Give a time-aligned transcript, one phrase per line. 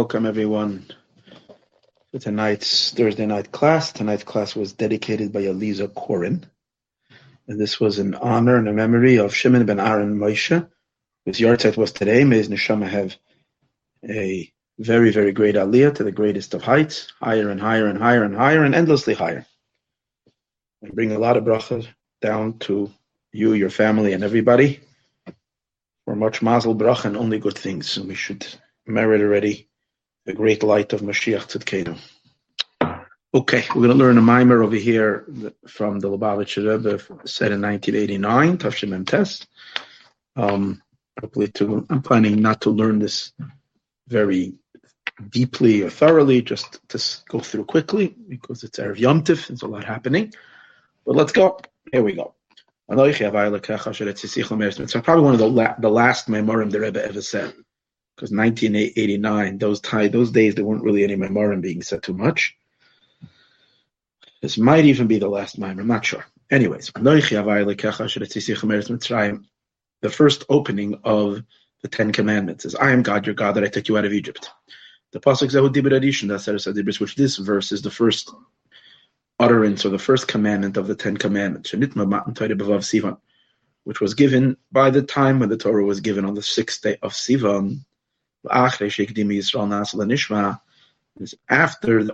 [0.00, 0.86] Welcome everyone
[2.10, 3.92] to tonight's Thursday night class.
[3.92, 6.44] Tonight's class was dedicated by Eliza Korin.
[7.46, 10.66] And this was in honor and a memory of Shimon ben Aaron Moshe,
[11.26, 12.24] whose yahrzeit was today.
[12.24, 13.14] May his neshama have
[14.08, 18.24] a very, very great aliyah to the greatest of heights, higher and higher and higher
[18.24, 19.44] and higher and endlessly higher.
[20.80, 21.86] And bring a lot of bracha
[22.22, 22.90] down to
[23.32, 24.80] you, your family, and everybody
[26.06, 27.98] for much mazel bracha and only good things.
[27.98, 28.46] And we should
[28.86, 29.66] merit already
[30.24, 31.98] the great light of Mashiach Tzidkenu.
[33.32, 35.24] Okay, we're going to learn a mimer over here
[35.68, 39.46] from the Lubavitcher Rebbe said in 1989, Tafshim Test.
[40.34, 40.82] Um,
[41.20, 43.32] hopefully to, I'm planning not to learn this
[44.08, 44.54] very
[45.28, 49.68] deeply or thoroughly, just to go through quickly because it's Erev Yom Tif, there's a
[49.68, 50.32] lot happening.
[51.06, 51.60] But let's go.
[51.92, 52.34] Here we go.
[52.88, 53.20] Probably one
[55.34, 57.54] of the, la- the last memorim the Rebbe ever said
[58.20, 62.54] because 1989, those time, those days, there weren't really any memorim being said too much.
[64.42, 66.26] This might even be the last mimer, I'm not sure.
[66.50, 66.90] Anyways,
[70.02, 71.42] the first opening of
[71.80, 74.12] the Ten Commandments is, I am God, your God, that I took you out of
[74.12, 74.50] Egypt.
[75.12, 78.34] The pasuk Zehud which this verse is the first
[79.38, 81.72] utterance or the first commandment of the Ten Commandments,
[83.84, 86.98] which was given by the time when the Torah was given on the sixth day
[87.00, 87.86] of Sivan,
[88.44, 88.86] after,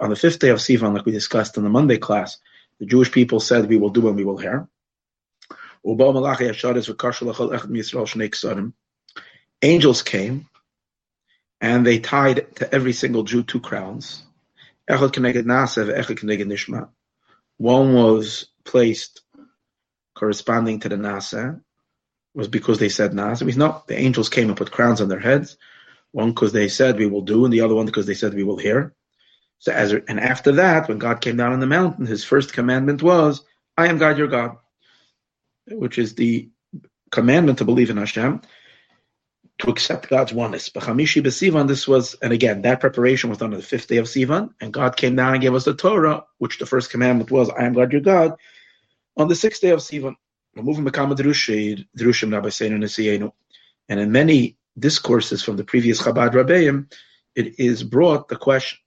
[0.00, 2.38] on the fifth day of Sivan, like we discussed in the Monday class,
[2.78, 4.68] the Jewish people said, We will do and we will hear.
[9.62, 10.48] Angels came
[11.60, 14.22] and they tied to every single Jew two crowns.
[17.58, 19.20] One was placed
[20.14, 21.60] corresponding to the Na'aseh,
[22.34, 23.42] was because they said Na'aseh.
[23.42, 25.56] Means no, the angels came and put crowns on their heads.
[26.12, 28.44] One because they said we will do, and the other one because they said we
[28.44, 28.94] will hear.
[29.58, 33.02] So as and after that, when God came down on the mountain, his first commandment
[33.02, 33.42] was,
[33.76, 34.56] "I am God, your God,"
[35.68, 36.48] which is the
[37.10, 38.42] commandment to believe in Hashem,
[39.58, 40.68] to accept God's oneness.
[40.68, 43.96] But Chamishi b'Sivan, this was, and again, that preparation was done on the fifth day
[43.96, 47.30] of Sivan, and God came down and gave us the Torah, which the first commandment
[47.30, 48.34] was, "I am God, your God,"
[49.16, 50.14] on the sixth day of Sivan.
[53.88, 56.92] And in many discourses from the previous Chabad Rabbeim,
[57.34, 58.78] it is brought the question,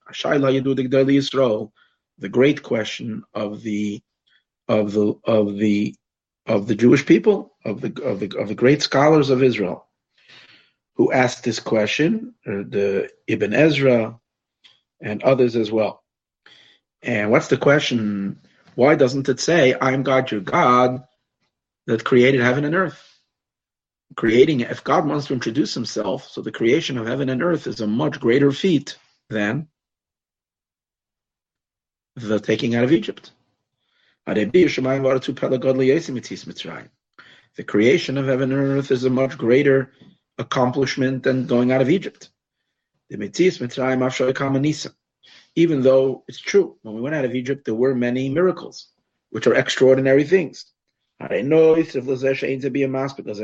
[2.20, 4.02] the great question of the
[4.68, 5.96] of the of the
[6.46, 9.88] of the Jewish people, of the of the of the great scholars of Israel,
[10.96, 14.20] who asked this question, uh, the Ibn Ezra
[15.02, 16.04] and others as well.
[17.02, 18.40] And what's the question?
[18.76, 21.04] Why doesn't it say, I am God your God
[21.88, 23.09] that created heaven and earth?
[24.16, 27.82] Creating if God wants to introduce himself, so the creation of heaven and earth is
[27.82, 28.98] a much greater feat
[29.30, 29.68] than
[32.16, 33.32] the taking out of Egypt.
[34.26, 34.44] The
[37.66, 39.94] creation of heaven and earth is a much greater
[40.38, 42.30] accomplishment than going out of Egypt.
[45.56, 48.90] Even though it's true, when we went out of Egypt, there were many miracles,
[49.32, 50.72] which are extraordinary things.
[51.20, 53.40] I know if Lezesh ain't to be a mass because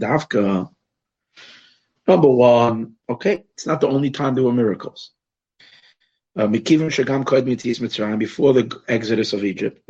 [0.00, 0.70] Davka.
[2.06, 5.10] Number one, okay, it's not the only time there were miracles.
[6.36, 6.82] Uh, before
[8.52, 9.82] the exodus of Egypt,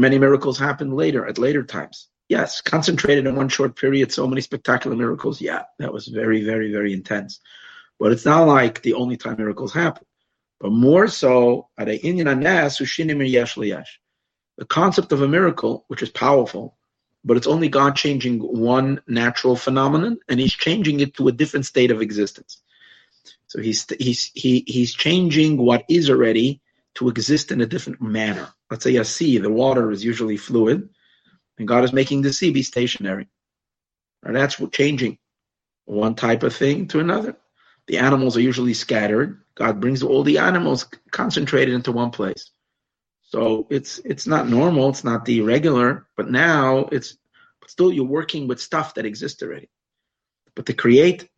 [0.00, 2.08] many miracles happened later, at later times.
[2.28, 5.40] Yes, concentrated in one short period, so many spectacular miracles.
[5.40, 7.40] Yeah, that was very, very, very intense.
[7.98, 10.04] But it's not like the only time miracles happen
[10.60, 11.68] but more so
[14.58, 16.76] the concept of a miracle, which is powerful,
[17.24, 21.66] but it's only God changing one natural phenomenon, and He's changing it to a different
[21.66, 22.62] state of existence.
[23.48, 26.60] So He's He's he, He's changing what is already
[26.94, 28.48] to exist in a different manner.
[28.70, 30.88] Let's say a sea, the water is usually fluid,
[31.58, 33.28] and God is making the sea be stationary.
[34.22, 35.18] And that's changing
[35.84, 37.36] one type of thing to another.
[37.86, 39.42] The animals are usually scattered.
[39.54, 42.50] God brings all the animals concentrated into one place.
[43.22, 47.16] So it's it's not normal, it's not the regular, but now it's
[47.66, 49.68] still you're working with stuff that exists already.
[50.54, 51.28] But to create,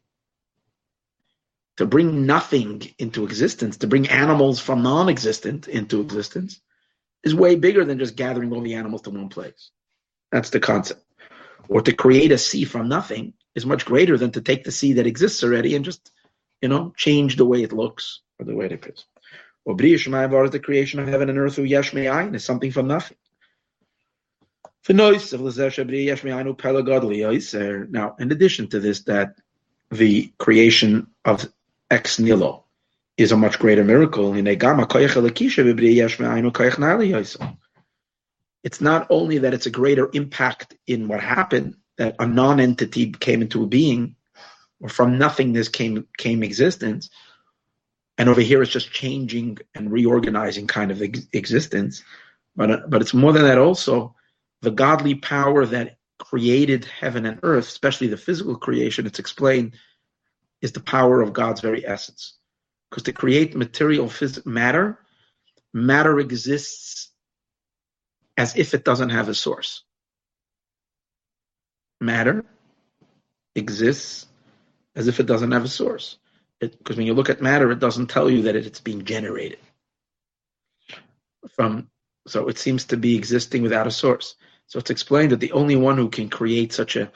[1.79, 6.61] to bring nothing into existence, to bring animals from non-existent into existence,
[7.25, 9.71] is way bigger than just gathering all the animals to one place.
[10.31, 11.03] That's the concept.
[11.69, 14.93] Or to create a sea from nothing is much greater than to take the sea
[14.95, 16.13] that exists already and just
[16.61, 19.07] you know, change the way it looks or the way it appears.
[19.65, 23.17] Or the creation of heaven and earth through yesh is something from nothing.
[24.91, 25.11] Now,
[28.19, 29.35] in addition to this, that
[29.91, 31.53] the creation of
[31.91, 32.65] ex nihilo
[33.19, 34.35] is a much greater miracle.
[38.65, 43.43] It's not only that it's a greater impact in what happened, that a non-entity came
[43.43, 44.15] into being,
[44.81, 47.11] or from nothingness came came existence,
[48.17, 52.03] and over here it's just changing and reorganizing kind of ex- existence.
[52.57, 53.59] But but it's more than that.
[53.59, 54.15] Also,
[54.63, 59.75] the godly power that created heaven and earth, especially the physical creation, it's explained,
[60.61, 62.35] is the power of God's very essence.
[62.91, 64.99] Because to create material phys- matter,
[65.73, 67.13] matter exists
[68.37, 69.83] as if it doesn't have a source.
[72.01, 72.45] Matter
[73.55, 74.28] exists
[74.99, 76.19] as if it doesn't have a source.
[76.59, 79.61] Because when you look at matter, it doesn't tell you that it's being generated.
[81.55, 81.89] From
[82.27, 84.35] so it seems to be existing without a source.
[84.67, 87.13] So it's explained that the only one who can create such a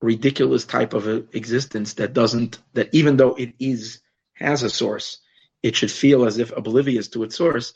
[0.00, 4.00] ridiculous type of existence that doesn't that even though it is
[4.32, 5.18] has a source,
[5.62, 7.74] it should feel as if oblivious to its source.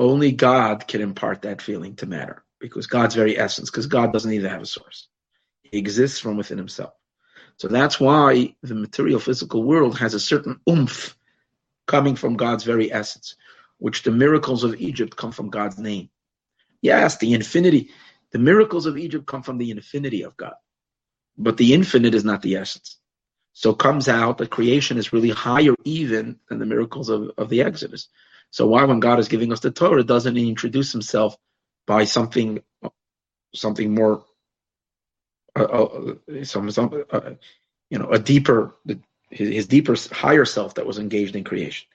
[0.00, 4.32] Only God can impart that feeling to matter because God's very essence, because God doesn't
[4.32, 5.06] either have a source.
[5.62, 6.92] He exists from within himself.
[7.60, 11.14] So that's why the material physical world has a certain oomph
[11.86, 13.36] coming from God's very essence,
[13.76, 16.08] which the miracles of Egypt come from God's name.
[16.80, 17.90] Yes, the infinity,
[18.30, 20.54] the miracles of Egypt come from the infinity of God,
[21.36, 22.96] but the infinite is not the essence.
[23.52, 27.60] So comes out that creation is really higher even than the miracles of, of the
[27.60, 28.08] Exodus.
[28.52, 31.36] So why, when God is giving us the Torah, doesn't He introduce Himself
[31.86, 32.62] by something,
[33.54, 34.24] something more,
[35.56, 36.14] uh, uh,
[36.44, 37.32] some, some, uh,
[37.88, 38.76] you know, a deeper,
[39.30, 41.86] his, his, deeper, higher self that was engaged in creation.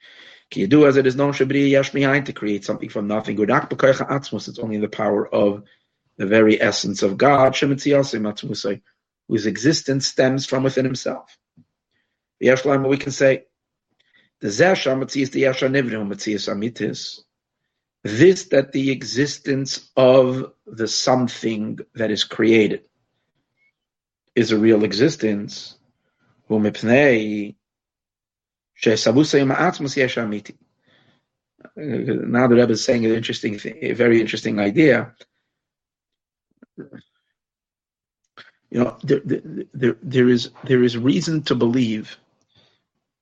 [0.51, 3.37] Can you do as it is known to create something from nothing?
[3.39, 5.63] It's only the power of
[6.17, 7.55] the very essence of God,
[9.27, 11.37] whose existence stems from within Himself.
[12.39, 13.45] We can say
[14.41, 17.21] the zeshamitzias the yashanivnuhamitzias amitiz.
[18.03, 22.83] this that the existence of the something that is created
[24.35, 25.77] is a real existence.
[31.75, 35.13] Now the Rebbe is saying an interesting a very interesting idea.
[38.69, 39.21] You know, there,
[39.73, 42.17] there, there is there is reason to believe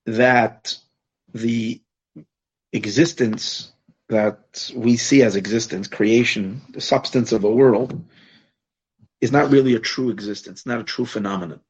[0.06, 0.76] that
[1.34, 1.82] the
[2.72, 3.72] existence
[4.10, 8.04] that we see as existence, creation, the substance of the world,
[9.24, 11.62] is not really a true existence, not a true phenomenon.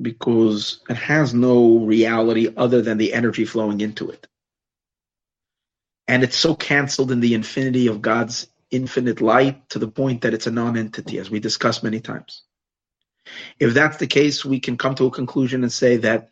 [0.00, 4.26] Because it has no reality other than the energy flowing into it.
[6.08, 10.32] And it's so canceled in the infinity of God's infinite light to the point that
[10.32, 12.44] it's a non entity, as we discussed many times.
[13.60, 16.30] If that's the case, we can come to a conclusion and say that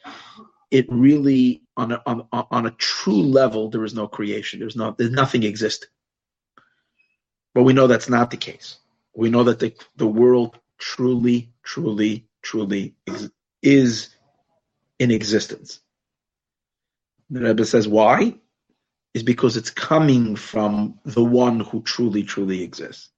[0.70, 4.96] it really on a, on, on a true level there is no creation there's not
[4.96, 5.88] there's nothing existing
[7.52, 8.78] but we know that's not the case
[9.14, 13.30] we know that the, the world truly truly truly ex-
[13.62, 14.14] is
[14.98, 15.80] in existence.
[17.30, 18.34] The Rebbe says why?
[19.14, 23.10] Is because it's coming from the one who truly truly exists.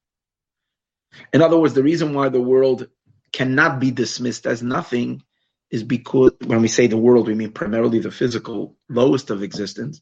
[1.33, 2.89] In other words the reason why the world
[3.33, 5.23] cannot be dismissed as nothing
[5.71, 10.01] is because when we say the world, we mean primarily the physical lowest of existence,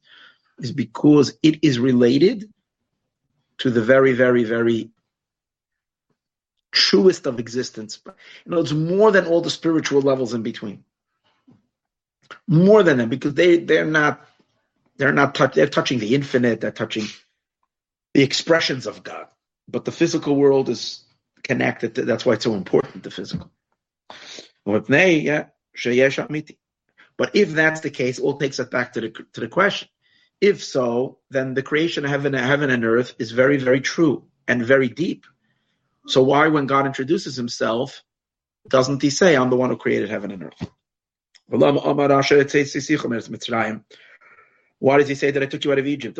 [0.58, 2.52] is because it is related
[3.58, 4.90] to the very, very, very
[6.74, 8.00] truest of existence.
[8.04, 8.12] You
[8.52, 10.84] know, it's more than all the spiritual levels in between.
[12.46, 14.26] More than them, because they they're not
[14.96, 17.06] they're not touch they're touching the infinite, they're touching
[18.12, 19.26] the expressions of God.
[19.68, 21.04] But the physical world is
[21.42, 21.94] connected.
[21.94, 23.50] To, that's why it's so important, the physical.
[24.64, 24.90] But
[27.36, 29.88] if that's the case, all takes us back to the to the question.
[30.40, 34.64] If so, then the creation of heaven, heaven and earth is very, very true and
[34.64, 35.24] very deep.
[36.06, 38.02] So why, when God introduces Himself,
[38.68, 40.68] doesn't He say, "I'm the one who created heaven and earth"?
[44.78, 46.18] Why does He say that I took you out of Egypt?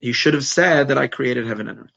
[0.00, 1.92] He should have said that I created heaven and earth.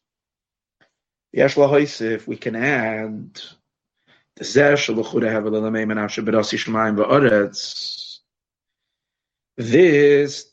[1.34, 3.42] If we can add
[4.38, 4.54] this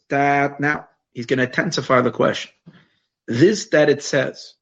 [0.08, 2.52] that now he's going to intensify the question.
[3.26, 4.54] This that it says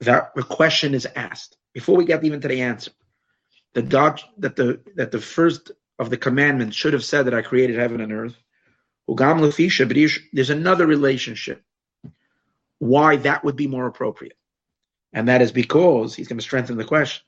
[0.00, 2.90] that the question is asked before we get even to the answer.
[3.74, 7.42] That God that the that the first of the commandments should have said that I
[7.42, 8.36] created heaven and earth.
[9.06, 11.62] There's another relationship
[12.78, 14.36] why that would be more appropriate.
[15.12, 17.22] And that is because he's going to strengthen the question.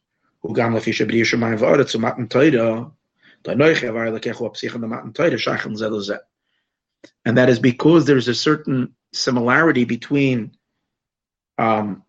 [7.25, 10.53] And that is because there's a certain similarity between
[11.59, 12.03] um,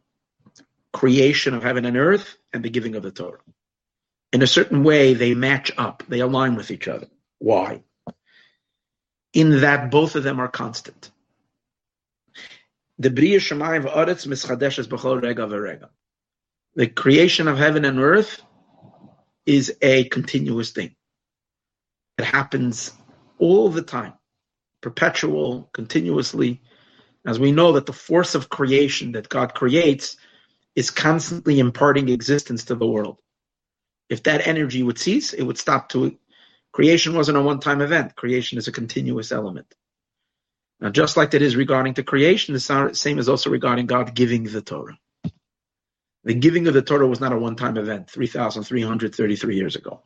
[0.94, 3.40] creation of heaven and earth and the giving of the Torah.
[4.32, 7.08] In a certain way, they match up, they align with each other.
[7.40, 7.84] Why?
[9.34, 11.12] In that both of them are constant.
[13.00, 13.62] The creation
[17.48, 18.42] of heaven and earth
[19.46, 20.96] is a continuous thing.
[22.18, 22.94] It happens
[23.40, 24.14] all the time,
[24.82, 26.62] perpetual, continuously.
[27.26, 30.18] As we know that the force of creation that God creates
[30.75, 33.18] is constantly imparting existence to the world.
[34.10, 36.18] If that energy would cease, it would stop to
[36.72, 38.15] creation wasn't a one-time event.
[38.15, 39.74] Creation is a continuous element.
[40.80, 44.44] Now, just like that is regarding the creation, the same is also regarding God giving
[44.44, 44.98] the Torah.
[46.25, 50.01] The giving of the Torah was not a one-time event, 3,333 years ago.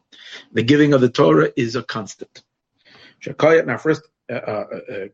[0.51, 2.43] The giving of the Torah is a constant.
[3.25, 5.07] Now, first, uh, uh, uh,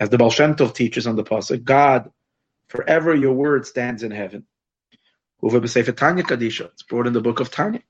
[0.00, 2.10] as the Baal Shem Tov teaches on the pasuk, God,
[2.68, 4.46] forever your word stands in heaven.
[5.42, 7.82] It's brought in the book of Tanya.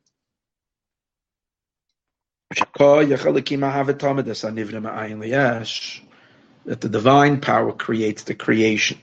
[6.64, 8.98] That the divine power creates the creation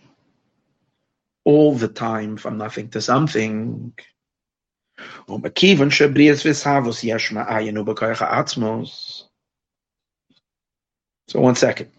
[1.46, 3.94] all the time from nothing to something.
[11.28, 11.92] So one second.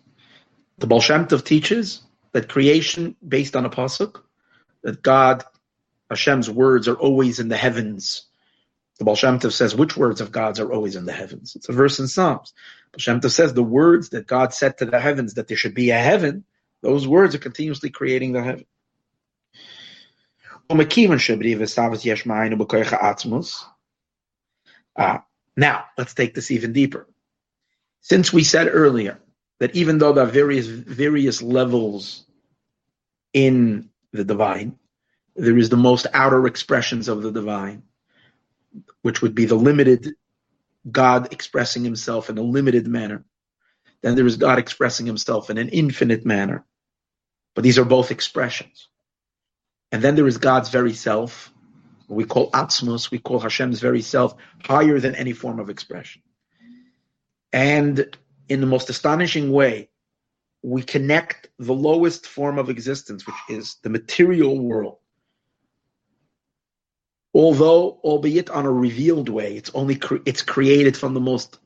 [0.78, 2.02] The Baal Shem Tov teaches
[2.32, 4.22] that creation based on a pasuk,
[4.82, 5.44] that God,
[6.10, 8.26] Hashem's words are always in the heavens.
[8.98, 11.54] The Baal Shem Tov says which words of God's are always in the heavens.
[11.56, 12.52] It's a verse in Psalms.
[12.92, 15.74] Baal Shem Tov says the words that God said to the heavens that there should
[15.74, 16.44] be a heaven,
[16.82, 18.66] those words are continuously creating the heaven.
[24.96, 25.24] Ah,
[25.56, 27.06] now, let's take this even deeper.
[28.00, 29.20] Since we said earlier
[29.60, 32.26] that even though there are various various levels
[33.32, 34.78] in the divine,
[35.36, 37.82] there is the most outer expressions of the divine,
[39.02, 40.14] which would be the limited
[40.90, 43.24] God expressing himself in a limited manner.
[44.02, 46.64] Then there is God expressing himself in an infinite manner.
[47.54, 48.88] But these are both expressions.
[49.92, 51.52] And then there is God's very self,
[52.08, 56.22] we call Atzmos, we call Hashem's very self, higher than any form of expression.
[57.52, 58.16] And
[58.48, 59.88] in the most astonishing way,
[60.62, 64.98] we connect the lowest form of existence, which is the material world.
[67.34, 71.58] Although, albeit on a revealed way, it's only cre- it's created from the most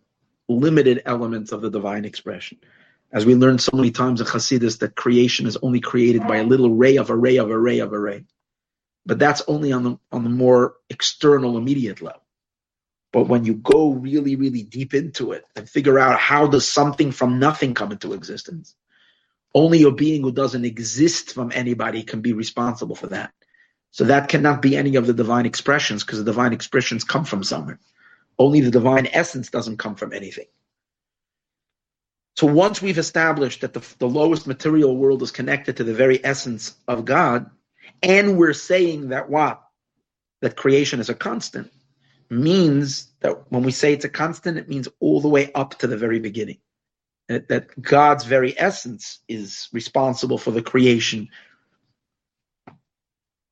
[0.49, 2.59] limited elements of the divine expression.
[3.13, 6.45] As we learned so many times in Hasidus, that creation is only created by a
[6.45, 8.25] little ray of a ray of a ray of a ray.
[9.07, 12.23] But that's only on the on the more external, immediate level.
[13.13, 17.11] But when you go really, really deep into it and figure out how does something
[17.11, 18.75] from nothing come into existence,
[19.55, 23.33] only a being who doesn't exist from anybody can be responsible for that.
[23.91, 27.43] So that cannot be any of the divine expressions because the divine expressions come from
[27.43, 27.81] somewhere.
[28.39, 30.47] Only the divine essence doesn't come from anything.
[32.37, 36.25] So once we've established that the, the lowest material world is connected to the very
[36.25, 37.51] essence of God,
[38.03, 39.61] and we're saying that what?
[40.41, 41.73] That creation is a constant,
[42.31, 45.87] means that when we say it's a constant, it means all the way up to
[45.87, 46.59] the very beginning.
[47.29, 51.29] That, that God's very essence is responsible for the creation,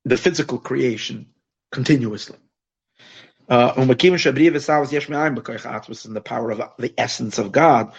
[0.03, 1.27] the physical creation,
[1.71, 2.37] continuously.
[3.49, 3.95] Uh, in the
[6.23, 7.93] power of the essence of God,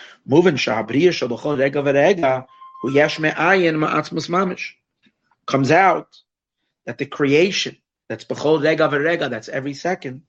[5.47, 6.21] comes out
[6.85, 7.77] that the creation
[8.09, 10.23] that's bechol rega v'rega, that's every second,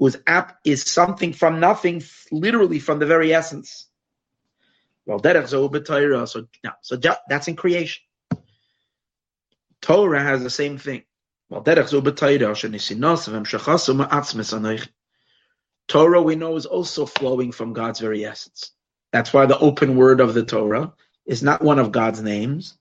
[0.00, 2.02] was app is something from nothing,
[2.32, 3.86] literally from the very essence.
[5.06, 6.96] Well, so now, so
[7.28, 8.02] that's in creation.
[9.82, 11.02] Torah has the same thing.
[11.50, 11.62] Well,
[15.88, 18.72] Torah we know is also flowing from God's very essence.
[19.12, 20.94] That's why the open word of the Torah
[21.26, 22.78] is not one of God's names.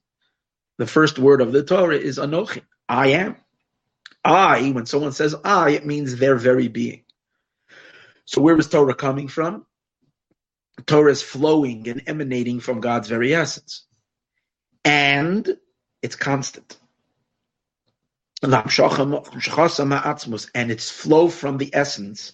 [0.77, 2.61] The first word of the Torah is Anochi.
[2.87, 3.35] I am.
[4.23, 7.03] I, when someone says I, it means their very being.
[8.29, 9.65] So where is Torah coming from?
[10.85, 13.87] Torah is flowing and emanating from God's very essence.
[14.85, 15.57] And
[16.03, 16.77] it's constant.
[18.43, 22.33] And its flow from the essence.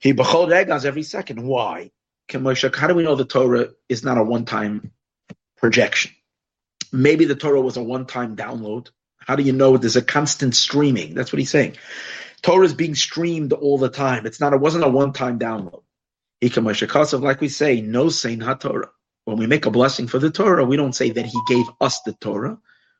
[0.00, 1.40] He behold egas every second.
[1.40, 1.92] Why?
[2.28, 4.90] How do we know the Torah is not a one-time
[5.56, 6.10] projection.
[6.90, 8.88] Maybe the Torah was a one-time download.
[9.18, 11.14] How do you know there's a constant streaming?
[11.14, 11.76] That's what he's saying.
[12.42, 14.26] Torah is being streamed all the time.
[14.26, 14.52] It's not.
[14.52, 15.82] It wasn't a one-time download.
[16.42, 18.90] Like we say, Nosein Torah.
[19.24, 22.02] When we make a blessing for the Torah, we don't say that He gave us
[22.02, 22.58] the Torah.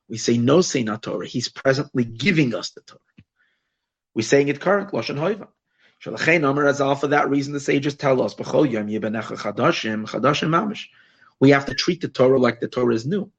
[0.09, 1.27] We say Nosein Torah.
[1.27, 3.01] He's presently giving us the Torah.
[4.15, 5.49] We're saying it current lashon hoiva.
[5.99, 8.35] For that reason, the sages tell us,
[11.41, 13.31] we have to treat the Torah like the Torah is new.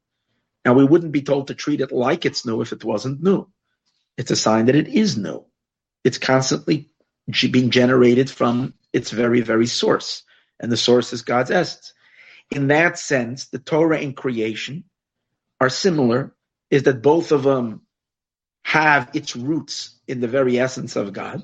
[0.65, 3.47] Now, we wouldn't be told to treat it like it's new if it wasn't new.
[4.17, 5.45] It's a sign that it is new.
[6.07, 6.89] It's constantly
[7.51, 10.23] being generated from its very, very source.
[10.57, 11.91] And the source is God's essence.
[12.49, 14.85] In that sense, the Torah and creation
[15.59, 16.33] are similar,
[16.71, 17.81] is that both of them
[18.63, 21.43] have its roots in the very essence of God,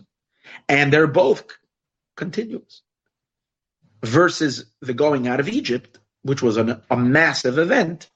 [0.70, 1.44] and they're both
[2.16, 2.84] continuous.
[4.02, 8.10] Versus the going out of Egypt, which was an, a massive event,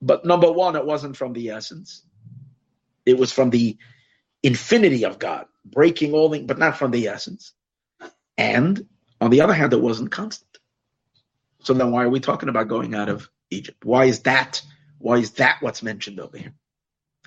[0.00, 2.06] but number one, it wasn't from the essence.
[3.04, 3.76] It was from the
[4.42, 7.52] infinity of God, breaking all things, but not from the essence.
[8.36, 8.86] And
[9.20, 10.58] on the other hand, it wasn't constant.
[11.60, 13.84] So then why are we talking about going out of Egypt?
[13.84, 14.62] Why is that?
[14.98, 16.54] Why is that what's mentioned over here?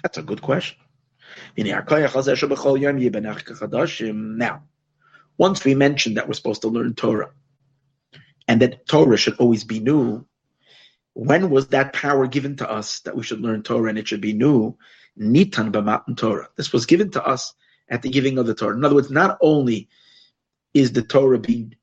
[0.03, 0.77] That's a good question.
[1.57, 1.84] Now,
[5.38, 7.31] once we mentioned that we're supposed to learn Torah
[8.48, 10.25] and that Torah should always be new,
[11.13, 14.22] when was that power given to us that we should learn Torah and it should
[14.22, 14.77] be new?
[15.19, 16.50] Nitan b'matan Torah.
[16.55, 17.53] This was given to us
[17.89, 18.75] at the giving of the Torah.
[18.75, 19.89] In other words, not only
[20.74, 21.75] is the Torah being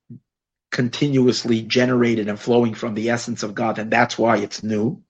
[0.70, 5.02] continuously generated and flowing from the essence of God, and that's why it's new.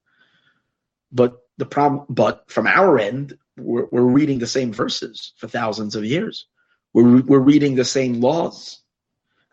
[1.11, 5.95] But the problem, but from our end, we're, we're reading the same verses for thousands
[5.95, 6.47] of years.
[6.93, 8.81] We're, we're reading the same laws.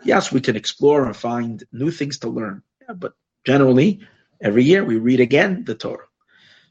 [0.03, 3.13] Yes, we can explore and find new things to learn, yeah, but
[3.45, 4.01] generally,
[4.41, 6.07] every year we read again the Torah.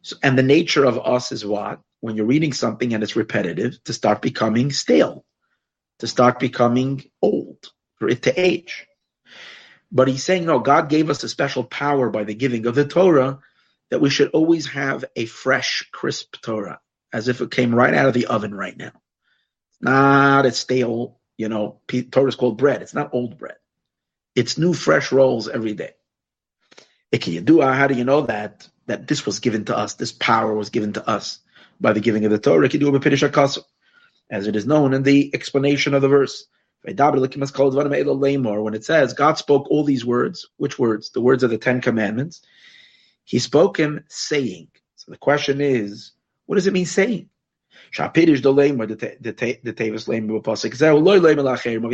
[0.02, 1.80] So, and the nature of us is what?
[2.00, 5.24] When you're reading something and it's repetitive, to start becoming stale
[5.98, 8.86] to start becoming old, for it to age.
[9.90, 12.84] But he's saying, no, God gave us a special power by the giving of the
[12.84, 13.40] Torah
[13.90, 16.80] that we should always have a fresh, crisp Torah,
[17.12, 18.92] as if it came right out of the oven right now.
[19.80, 21.80] Not a stale, you know,
[22.10, 22.82] Torah is called bread.
[22.82, 23.56] It's not old bread.
[24.34, 25.92] It's new, fresh rolls every day.
[27.12, 28.68] How do you know that?
[28.86, 31.40] That this was given to us, this power was given to us
[31.80, 32.68] by the giving of the Torah
[34.30, 36.46] as it is known in the explanation of the verse.
[36.82, 36.94] When
[38.74, 41.10] it says God spoke all these words, which words?
[41.10, 42.42] The words of the Ten Commandments.
[43.24, 44.68] He spoke him saying.
[44.96, 46.12] So the question is,
[46.46, 47.28] what does it mean saying?
[47.98, 48.20] Over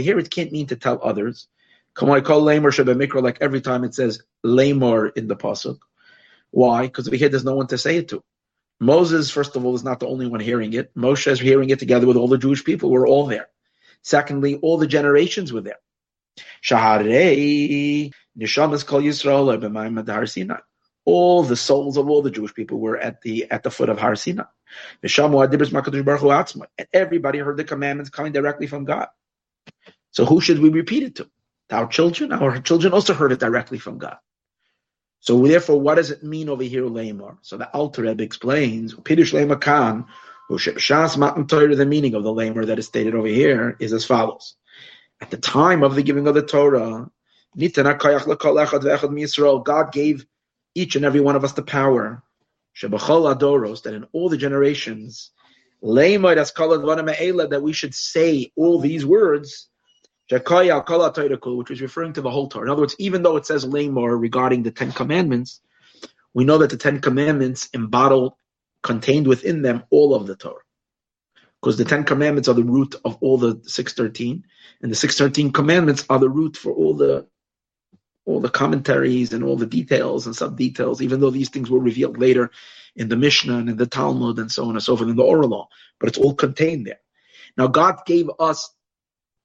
[0.01, 1.49] here, it can't mean to tell others.
[1.95, 3.23] Come on, call Lemer.
[3.23, 5.79] Like every time it says lamor in the pasuk.
[6.51, 6.83] Why?
[6.83, 8.23] Because over here there's no one to say it to.
[8.81, 10.95] Moses, first of all, is not the only one hearing it.
[10.95, 12.91] Moshe is hearing it together with all the Jewish people.
[12.91, 13.49] We're all there.
[14.03, 15.79] Secondly, all the generations were there.
[16.63, 20.59] Shaharei Nishamas Kol Yisrael Har Sinai.
[21.07, 23.99] All the souls of all the Jewish people were at the at the foot of
[23.99, 24.45] Har Sinai.
[25.03, 29.09] And everybody heard the commandments coming directly from God.
[30.11, 31.31] So who should we repeat it to?
[31.71, 32.33] Our children.
[32.33, 34.17] Our children also heard it directly from God.
[35.25, 37.39] So therefore, what does it mean over here, Lamar?
[37.41, 40.05] So the Alter Rebbe explains, Pidush Lamar Khan,
[40.51, 44.05] Shas Matan Torah, the meaning of the Lamar that is stated over here is as
[44.05, 44.57] follows.
[45.23, 47.11] At the time of the giving of the Torah,
[49.65, 50.27] God gave
[50.75, 52.23] each and every one of us the power,
[52.83, 55.31] adoros, that in all the generations,
[57.49, 59.71] that we should say all these words
[60.31, 62.65] which is referring to the whole Torah.
[62.65, 65.61] In other words, even though it says Lamor regarding the Ten Commandments,
[66.33, 68.31] we know that the Ten Commandments embody,
[68.83, 70.63] contained within them, all of the Torah.
[71.61, 74.45] Because the Ten Commandments are the root of all the 613,
[74.83, 77.27] and the 613 commandments are the root for all the
[78.27, 81.79] all the commentaries and all the details and sub details, even though these things were
[81.79, 82.51] revealed later
[82.97, 85.23] in the Mishnah and in the Talmud and so on and so forth in the
[85.23, 85.69] oral law,
[86.01, 87.01] but it's all contained there.
[87.57, 88.74] Now, God gave us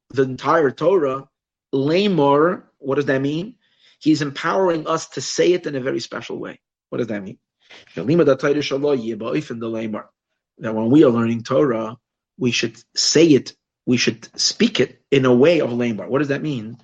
[0.10, 1.28] the entire Torah,
[1.74, 3.56] Lamor, what does that mean?
[4.00, 6.60] He's empowering us to say it in a very special way.
[6.89, 7.38] What does that mean?
[7.95, 8.06] That
[10.76, 11.98] when we are learning Torah,
[12.38, 13.54] we should say it,
[13.86, 16.08] we should speak it in a way of Lamor.
[16.08, 16.78] What does that mean?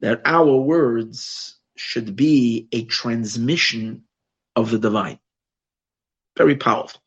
[0.00, 4.04] That our words should be a transmission
[4.54, 5.18] of the divine.
[6.36, 7.00] Very powerful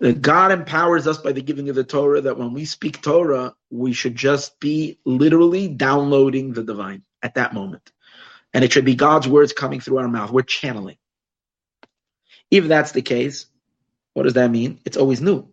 [0.00, 3.92] God empowers us by the giving of the Torah that when we speak Torah, we
[3.92, 7.04] should just be literally downloading the divine.
[7.22, 7.92] at that moment.
[8.54, 10.30] And it should be God's words coming through our mouth.
[10.32, 10.98] We're channeling.
[12.50, 13.46] If that's the case,
[14.14, 14.80] what does that mean?
[14.84, 15.48] It's always new.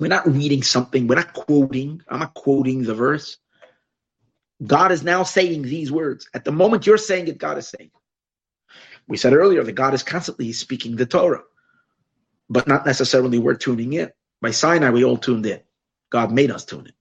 [0.00, 2.02] We're not reading something, we're not quoting.
[2.08, 3.38] I'm not quoting the verse.
[4.66, 6.28] God is now saying these words.
[6.34, 8.00] At the moment you're saying it, God is saying it.
[9.08, 11.42] We said earlier that God is constantly speaking the Torah,
[12.48, 14.10] but not necessarily we're tuning in.
[14.40, 15.60] By Sinai, we all tuned in.
[16.10, 16.92] God made us tune in.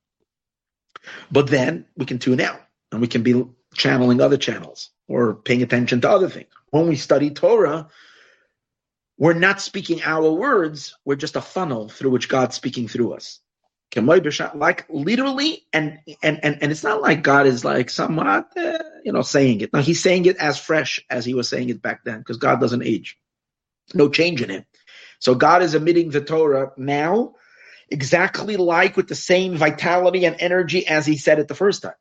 [1.31, 5.63] But then we can tune out and we can be channeling other channels or paying
[5.63, 6.47] attention to other things.
[6.71, 7.89] When we study Torah,
[9.17, 13.39] we're not speaking our words, we're just a funnel through which God's speaking through us.
[14.55, 19.13] Like literally, and and and, and it's not like God is like somewhat, uh, you
[19.13, 19.73] know, saying it.
[19.73, 22.59] No, he's saying it as fresh as he was saying it back then, because God
[22.59, 23.17] doesn't age.
[23.93, 24.65] No change in him.
[25.19, 27.35] So God is emitting the Torah now,
[27.89, 31.93] exactly like with the same vitality and energy as he said it the first time.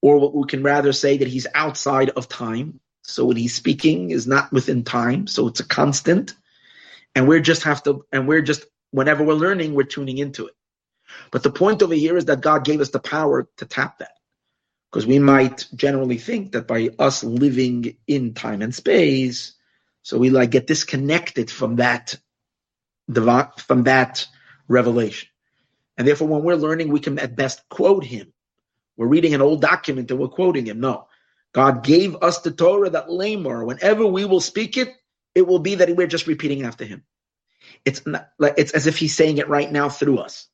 [0.00, 4.10] Or what we can rather say that he's outside of time, so when he's speaking
[4.10, 6.34] is not within time, so it's a constant.
[7.14, 10.54] And we're just have to, and we're just, whenever we're learning, we're tuning into it.
[11.30, 14.12] But the point over here is that God gave us the power to tap that.
[14.90, 19.52] Because we might generally think that by us living in time and space,
[20.02, 22.16] so we like get disconnected from that,
[23.58, 24.26] from that
[24.68, 25.28] revelation.
[25.96, 28.32] And therefore, when we're learning, we can at best quote him.
[28.96, 30.80] We're reading an old document and we're quoting him.
[30.80, 31.08] No.
[31.52, 33.64] God gave us the Torah that lamor.
[33.64, 34.88] Whenever we will speak it,
[35.34, 37.04] it will be that we're just repeating after him.
[37.84, 40.48] It's not, it's as if he's saying it right now through us.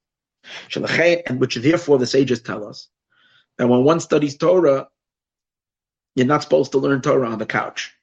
[0.75, 2.89] And which therefore the sages tell us
[3.57, 4.89] that when one studies Torah,
[6.15, 7.95] you're not supposed to learn Torah on the couch.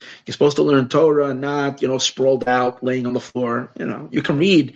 [0.00, 3.72] You're supposed to learn Torah, not you know sprawled out, laying on the floor.
[3.78, 4.74] You know, you can read,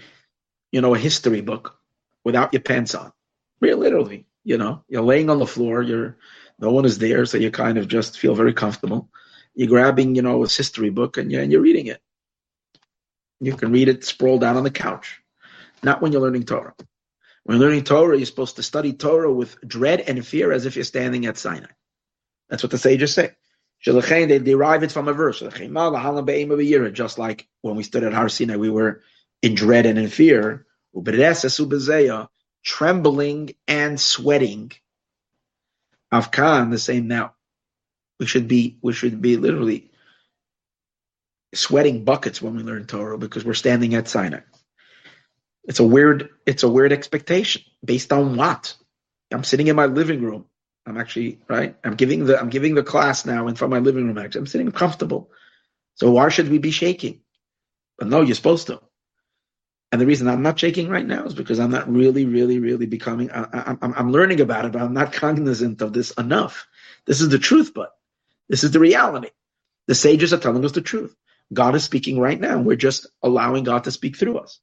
[0.73, 1.79] you know, a history book
[2.25, 3.13] without your pants on.
[3.61, 5.83] Real literally, you know, you're laying on the floor.
[5.83, 6.17] You're
[6.59, 9.09] no one is there, so you kind of just feel very comfortable.
[9.55, 12.01] You're grabbing, you know, a history book and you're, and you're reading it.
[13.41, 15.21] You can read it sprawled out on the couch,
[15.83, 16.75] not when you're learning Torah.
[17.45, 20.77] When you're learning Torah, you're supposed to study Torah with dread and fear as if
[20.77, 21.71] you're standing at Sinai.
[22.51, 23.31] That's what the sages say.
[23.85, 25.41] They derive it from a verse.
[25.41, 29.03] Just like when we stood at Har Sinai, we were
[29.43, 30.67] in dread and in fear,
[32.65, 34.73] trembling and sweating
[36.13, 37.35] Afkan, the same now.
[38.19, 39.91] We should be we should be literally
[41.55, 44.41] sweating buckets when we learn Torah because we're standing at Sinai.
[45.65, 48.75] It's a weird it's a weird expectation based on what?
[49.33, 50.47] I'm sitting in my living room.
[50.87, 51.77] I'm actually right.
[51.85, 54.19] I'm giving the I'm giving the class now in of my living room.
[54.19, 55.31] Actually, I'm sitting comfortable.
[55.95, 57.21] So why should we be shaking?
[57.99, 58.81] But no, you're supposed to.
[59.93, 62.87] And the reason I'm not shaking right now is because I'm not really, really, really
[62.87, 63.31] becoming.
[63.31, 66.67] I, am I'm learning about it, but I'm not cognizant of this enough.
[67.07, 67.91] This is the truth, but
[68.49, 69.31] this is the reality.
[69.89, 71.15] The sages are telling us the truth.
[71.53, 72.61] God is speaking right now.
[72.61, 74.61] We're just allowing God to speak through us.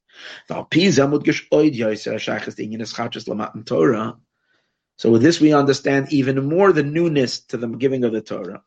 [4.98, 8.62] So with this, we understand even more the newness to the giving of the Torah.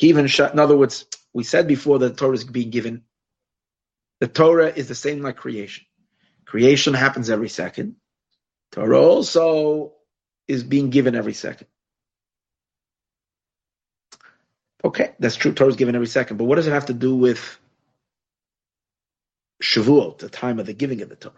[0.00, 3.04] Even in other words, we said before that the Torah is being given
[4.20, 5.84] the Torah is the same like creation.
[6.44, 7.96] Creation happens every second.
[8.72, 9.92] Torah also
[10.46, 11.68] is being given every second.
[14.84, 15.52] Okay, that's true.
[15.52, 17.58] Torah is given every second, but what does it have to do with
[19.62, 21.34] Shavuot, the time of the giving of the Torah?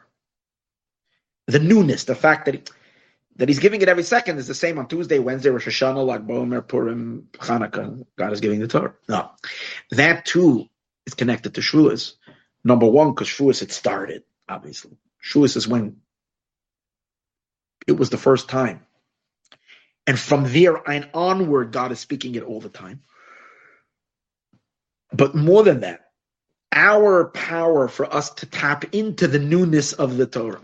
[1.47, 2.63] The newness, the fact that he,
[3.41, 6.27] that he's giving it every second is the same on Tuesday, Wednesday, Rosh Hashanah, Lag
[6.27, 8.05] BaOmer, Purim, Hanukkah.
[8.15, 8.93] God is giving the Torah.
[9.09, 9.31] No,
[9.93, 10.69] that too
[11.07, 12.17] is connected to Shavuos.
[12.65, 14.99] Number one, because Shavuos had started, obviously.
[15.25, 15.97] Shavuos is when
[17.87, 18.85] it was the first time.
[20.07, 23.01] And from there and onward, God is speaking it all the time.
[25.15, 26.11] But more than that,
[26.73, 30.61] our power for us to tap into the newness of the Torah.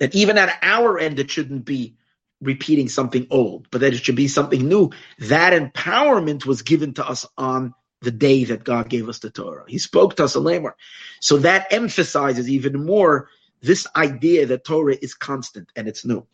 [0.00, 1.96] That even at our end, it shouldn't be
[2.40, 4.90] repeating something old, but that it should be something new.
[5.18, 9.64] That empowerment was given to us on the day that God gave us the Torah.
[9.66, 10.76] He spoke to us a lamar.
[11.20, 13.28] So that emphasizes even more
[13.60, 16.24] this idea that Torah is constant and it's new.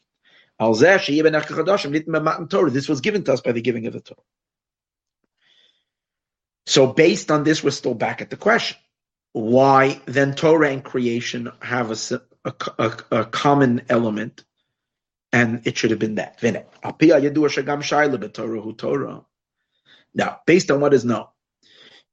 [0.61, 0.79] This
[2.88, 4.20] was given to us by the giving of the Torah.
[6.66, 8.77] So based on this, we're still back at the question.
[9.33, 11.96] Why then Torah and creation have a,
[12.44, 14.44] a, a, a common element
[15.33, 16.40] and it should have been that.
[20.14, 21.26] Now, based on what is known,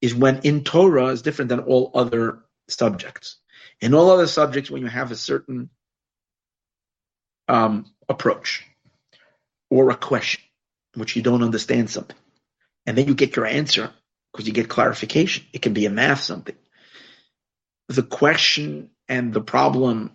[0.02, 3.38] is when in Torah is different than all other subjects.
[3.80, 5.70] In all other subjects, when you have a certain
[7.48, 8.66] um, approach
[9.70, 10.42] or a question,
[10.96, 12.18] which you don't understand something.
[12.88, 13.92] And then you get your answer
[14.32, 15.46] because you get clarification.
[15.54, 16.56] It can be a math something.
[17.88, 20.12] The question and the problem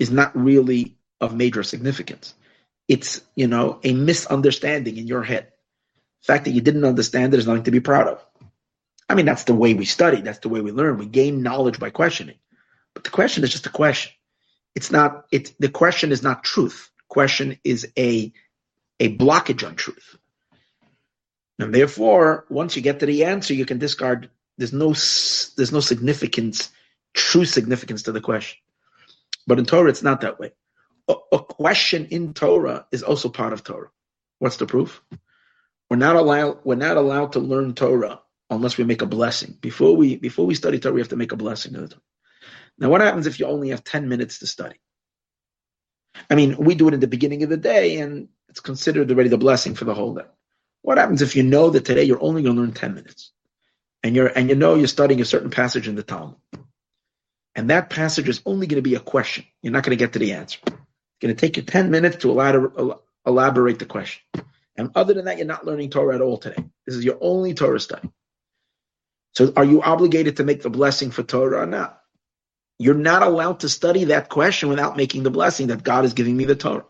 [0.00, 2.34] is not really of major significance.
[2.88, 5.52] It's, you know, a misunderstanding in your head.
[6.22, 8.26] The fact that you didn't understand it is nothing to be proud of.
[9.08, 10.22] I mean, that's the way we study.
[10.22, 10.98] That's the way we learn.
[10.98, 12.38] We gain knowledge by questioning.
[12.94, 14.12] But the question is just a question.
[14.74, 16.90] It's not, it's, the question is not truth.
[17.08, 18.32] Question is a,
[18.98, 20.16] a blockage on truth.
[21.58, 24.30] And therefore, once you get to the answer, you can discard.
[24.56, 26.70] There's no, there's no significance,
[27.12, 28.58] true significance to the question.
[29.46, 30.52] But in Torah, it's not that way.
[31.08, 33.90] A, a question in Torah is also part of Torah.
[34.38, 35.02] What's the proof?
[35.90, 36.58] We're not allowed.
[36.64, 39.56] We're not allowed to learn Torah unless we make a blessing.
[39.60, 41.88] Before we before we study Torah, we have to make a blessing.
[42.78, 44.76] Now, what happens if you only have ten minutes to study?
[46.28, 49.28] I mean, we do it in the beginning of the day, and it's considered already
[49.28, 50.26] the blessing for the whole day.
[50.82, 53.32] What happens if you know that today you're only going to learn 10 minutes?
[54.02, 56.36] And you're and you know you're studying a certain passage in the Talmud.
[57.54, 59.44] And that passage is only going to be a question.
[59.62, 60.58] You're not going to get to the answer.
[60.64, 60.76] It's
[61.20, 62.30] going to take you 10 minutes to
[63.26, 64.22] elaborate the question.
[64.76, 66.64] And other than that, you're not learning Torah at all today.
[66.86, 68.08] This is your only Torah study.
[69.34, 72.00] So are you obligated to make the blessing for Torah or not?
[72.78, 76.36] You're not allowed to study that question without making the blessing that God is giving
[76.36, 76.86] me the Torah.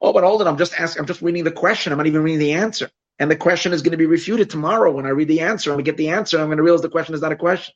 [0.00, 1.92] Oh, but hold on, I'm just asking, I'm just reading the question.
[1.92, 2.90] I'm not even reading the answer.
[3.20, 5.70] And the question is going to be refuted tomorrow when I read the answer.
[5.70, 6.40] I'm going to get the answer.
[6.40, 7.72] I'm going to realize the question is not a question.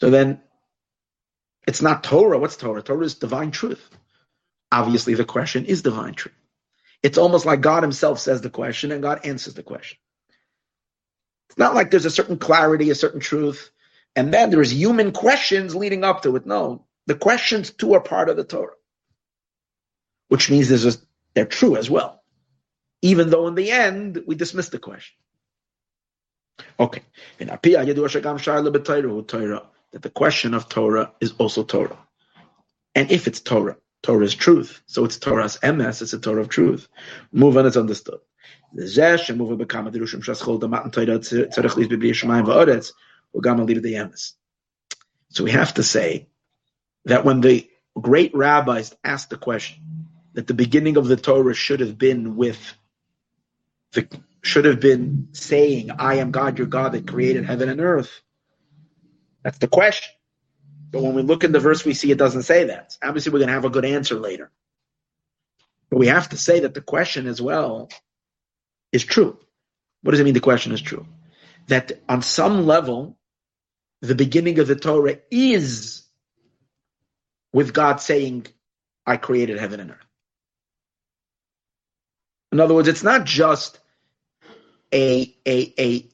[0.00, 0.40] So then
[1.66, 2.38] it's not Torah.
[2.38, 2.82] What's Torah?
[2.82, 3.88] Torah is divine truth.
[4.72, 6.34] Obviously, the question is divine truth.
[7.02, 9.98] It's almost like God Himself says the question and God answers the question.
[11.50, 13.70] It's not like there's a certain clarity, a certain truth,
[14.16, 16.46] and then there's human questions leading up to it.
[16.46, 18.74] No, the questions too are part of the Torah,
[20.28, 20.98] which means there's a,
[21.34, 22.16] they're true as well
[23.02, 25.16] even though in the end we dismiss the question.
[26.78, 27.02] Okay.
[29.92, 31.98] That the question of Torah is also Torah.
[32.94, 34.82] And if it's Torah, Torah is truth.
[34.86, 36.88] So it's Toras Emes, it's a Torah of truth.
[37.32, 38.20] Move on, it's understood.
[45.32, 46.28] So we have to say
[47.04, 47.68] that when the
[48.00, 52.74] great rabbis asked the question, that the beginning of the Torah should have been with
[53.92, 54.08] the,
[54.42, 58.20] should have been saying, I am God, your God that created heaven and earth.
[59.42, 60.12] That's the question.
[60.90, 62.96] But when we look in the verse, we see it doesn't say that.
[63.02, 64.50] Obviously, we're going to have a good answer later.
[65.88, 67.90] But we have to say that the question as well
[68.92, 69.38] is true.
[70.02, 71.06] What does it mean the question is true?
[71.68, 73.16] That on some level,
[74.00, 76.02] the beginning of the Torah is
[77.52, 78.46] with God saying,
[79.06, 80.06] I created heaven and earth.
[82.52, 83.78] In other words, it's not just
[84.92, 86.10] a, a, a,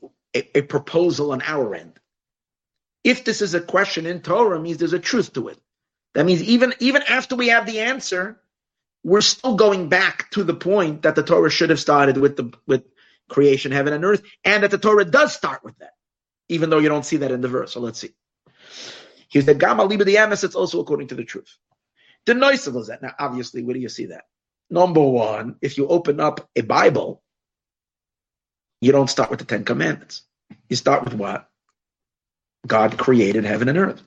[0.54, 1.98] a, proposal on our end.
[3.06, 5.60] If this is a question in Torah, means there's a truth to it.
[6.14, 8.40] That means even, even after we have the answer,
[9.04, 12.52] we're still going back to the point that the Torah should have started with the
[12.66, 12.82] with
[13.28, 15.92] creation, heaven and earth, and that the Torah does start with that,
[16.48, 17.72] even though you don't see that in the verse.
[17.72, 18.10] So let's see.
[19.28, 21.56] He said, Gama liba the Amos, it's also according to the truth.
[22.24, 23.02] The noise of that.
[23.02, 24.24] Now, obviously, where do you see that?
[24.68, 27.22] Number one, if you open up a Bible,
[28.80, 30.24] you don't start with the Ten Commandments.
[30.68, 31.48] You start with what?
[32.66, 34.02] God created heaven and earth.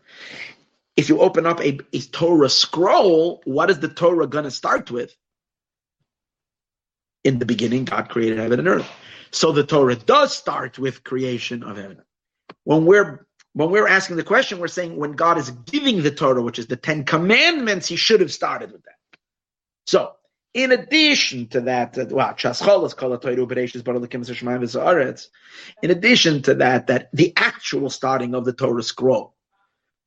[0.96, 4.92] If you open up a, a Torah scroll, what is the Torah going to start
[4.92, 5.16] with?
[7.24, 8.90] In the beginning, God created heaven and earth.
[9.32, 12.02] So the Torah does start with creation of heaven.
[12.64, 16.42] When we're when we're asking the question, we're saying when God is giving the Torah,
[16.42, 18.96] which is the Ten Commandments, He should have started with that.
[19.88, 20.14] So
[20.54, 21.98] in addition to that,
[25.82, 29.36] in addition to that, that the actual starting of the Torah scroll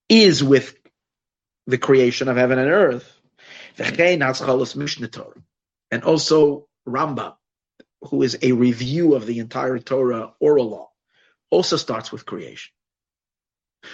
[0.08, 0.76] is with
[1.66, 3.08] the creation of heaven and earth.
[5.90, 7.34] And also Rambam,
[8.02, 10.90] who is a review of the entire Torah oral law,
[11.50, 12.72] also starts with creation.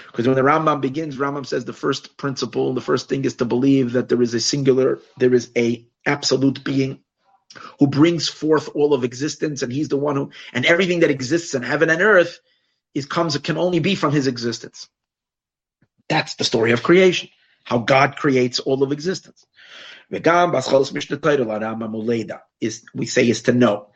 [0.06, 3.44] Because when the Rambam begins, Rambam says the first principle, the first thing is to
[3.44, 7.00] believe that there is a singular, there is a absolute being
[7.78, 11.54] who brings forth all of existence, and he's the one who, and everything that exists
[11.54, 12.40] in heaven and earth
[12.94, 14.88] is comes, can only be from his existence.
[16.08, 17.30] That's the story of creation,
[17.64, 19.46] how God creates all of existence.
[22.60, 23.88] Is we say is to know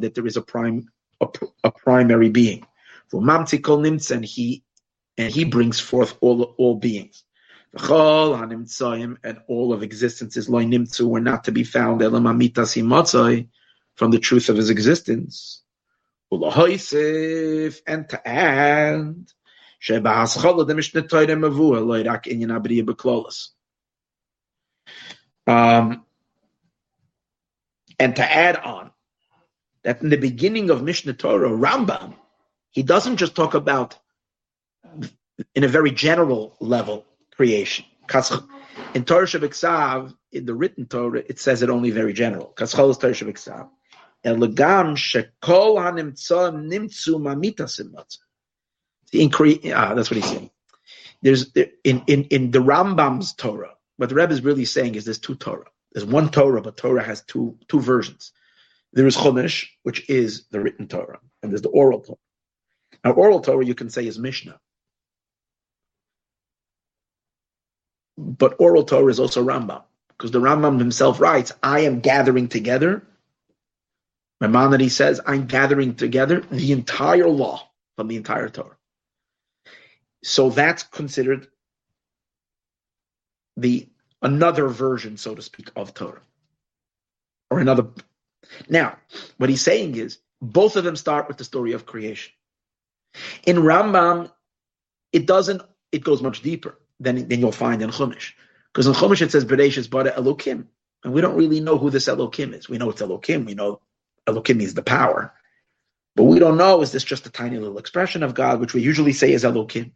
[0.00, 0.88] that there is a prime
[1.20, 1.28] a,
[1.64, 2.66] a primary being.
[3.12, 4.64] And he
[5.16, 7.24] and he brings forth all all beings.
[7.80, 12.00] And all of existence is loy nimtzu were not to be found
[13.94, 15.62] from the truth of his existence.
[16.30, 18.94] And to add,
[25.46, 26.04] um,
[28.00, 28.90] and to add on,
[29.84, 32.14] that in the beginning of Mishneh Torah, Rambam,
[32.70, 33.96] he doesn't just talk about
[35.54, 37.06] in a very general level
[37.38, 37.86] creation.
[38.94, 42.52] In Torah Shabbat in the written Torah, it says it only very general.
[42.56, 43.68] Kaschol is Torah Shabbat
[44.26, 47.94] Elegam shekol hanimtzam nimtzu mamitasim
[49.12, 49.60] increase.
[49.72, 50.50] Ah, that's what he's saying.
[51.22, 51.52] There's
[51.84, 53.74] in in in the Rambam's Torah.
[53.96, 55.70] What the Rebbe is really saying is there's two Torah.
[55.92, 58.32] There's one Torah, but Torah has two two versions.
[58.92, 62.18] There is Chumash, which is the written Torah, and there's the oral Torah.
[63.04, 64.58] Now, oral Torah you can say is Mishnah,
[68.18, 73.06] but oral Torah is also Rambam, because the Rambam himself writes, "I am gathering together."
[74.40, 78.76] Maimonides says, "I'm gathering together the entire law from the entire Torah."
[80.24, 81.46] So that's considered
[83.56, 83.88] the
[84.20, 86.22] another version, so to speak, of Torah,
[87.50, 87.86] or another.
[88.68, 88.98] Now,
[89.36, 92.32] what he's saying is both of them start with the story of creation.
[93.46, 94.32] In Rambam,
[95.12, 95.62] it doesn't.
[95.92, 98.32] It goes much deeper than, than you'll find in Chumash,
[98.72, 100.66] because in Chumash it says Bereshis bara Elokim,
[101.04, 102.68] and we don't really know who this Elokim is.
[102.68, 103.46] We know it's Elokim.
[103.46, 103.80] We know
[104.26, 105.32] Elokim means the power,
[106.16, 108.82] but we don't know is this just a tiny little expression of God, which we
[108.82, 109.92] usually say is Elokim.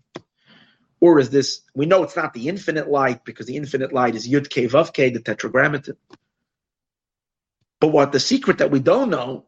[1.00, 4.28] Or is this, we know it's not the infinite light because the infinite light is
[4.28, 5.96] Yud K Vav K, the tetragrammaton.
[7.80, 9.46] But what the secret that we don't know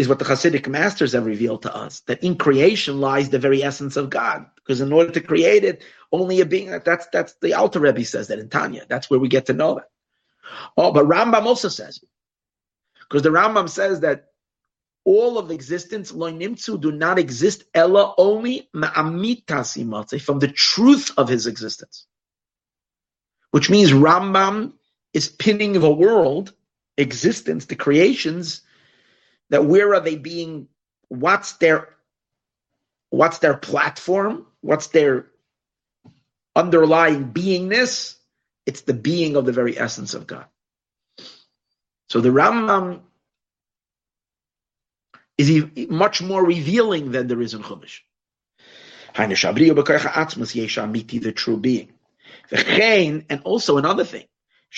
[0.00, 3.62] is what the Hasidic masters have revealed to us that in creation lies the very
[3.62, 4.46] essence of God.
[4.54, 8.28] Because in order to create it, only a being that's that's the Alter Rebbe says
[8.28, 8.86] that in Tanya.
[8.88, 9.90] That's where we get to know that.
[10.74, 12.00] Oh, but Rambam also says
[12.98, 14.28] because the Rambam says that
[15.04, 21.46] all of existence, loinimtsu, do not exist, ella only ma'amitasi from the truth of his
[21.46, 22.06] existence.
[23.50, 24.72] Which means Rambam
[25.12, 26.54] is pinning the world,
[26.96, 28.62] existence, the creations,
[29.50, 30.68] that where are they being,
[31.08, 31.88] what's their,
[33.10, 35.26] what's their platform, what's their
[36.56, 38.16] underlying beingness?
[38.66, 40.46] It's the being of the very essence of God.
[42.08, 43.00] So the Rambam
[45.38, 48.00] is much more revealing than there is in Chumash.
[49.16, 51.92] The true being.
[52.52, 54.26] And also another thing.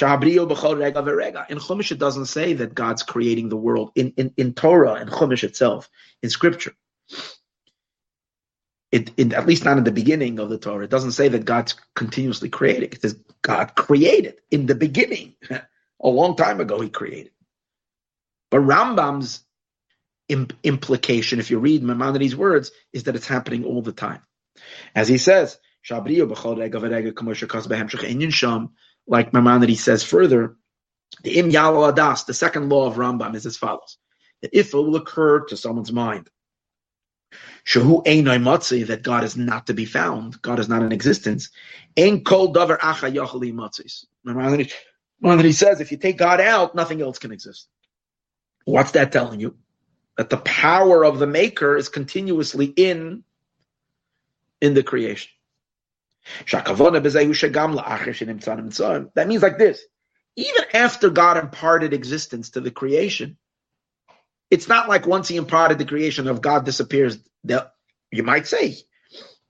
[0.01, 3.93] In Chumash it doesn't say that God's creating the world.
[3.95, 5.91] In, in, in Torah and Chumash itself,
[6.23, 6.73] in Scripture,
[8.91, 11.75] it, at least not in the beginning of the Torah, it doesn't say that God's
[11.95, 12.91] continuously creating.
[12.93, 15.35] It says God created in the beginning.
[16.05, 17.31] A long time ago, He created.
[18.51, 19.45] But Rambam's
[20.29, 24.23] implication, if you read Maimonides' words, is that it's happening all the time.
[24.95, 25.59] As he says,
[29.07, 30.57] like Maimonides says further,
[31.23, 33.99] the im adas, the second law of Rambam is as follows.
[34.41, 36.29] That if it will occur to someone's mind,
[37.65, 41.51] Shahu matzi, that God is not to be found, God is not in existence.
[41.97, 44.07] Ein kol davar acha yachali matzis.
[44.25, 47.69] Maimonides says, if you take God out, nothing else can exist.
[48.65, 49.57] What's that telling you?
[50.17, 53.25] that the power of the maker is continuously in
[54.61, 55.31] in the creation.
[59.15, 59.83] That means like this.
[60.37, 63.37] Even after God imparted existence to the creation,
[64.51, 67.19] it's not like once he imparted the creation of God disappears.
[67.45, 68.77] You might say,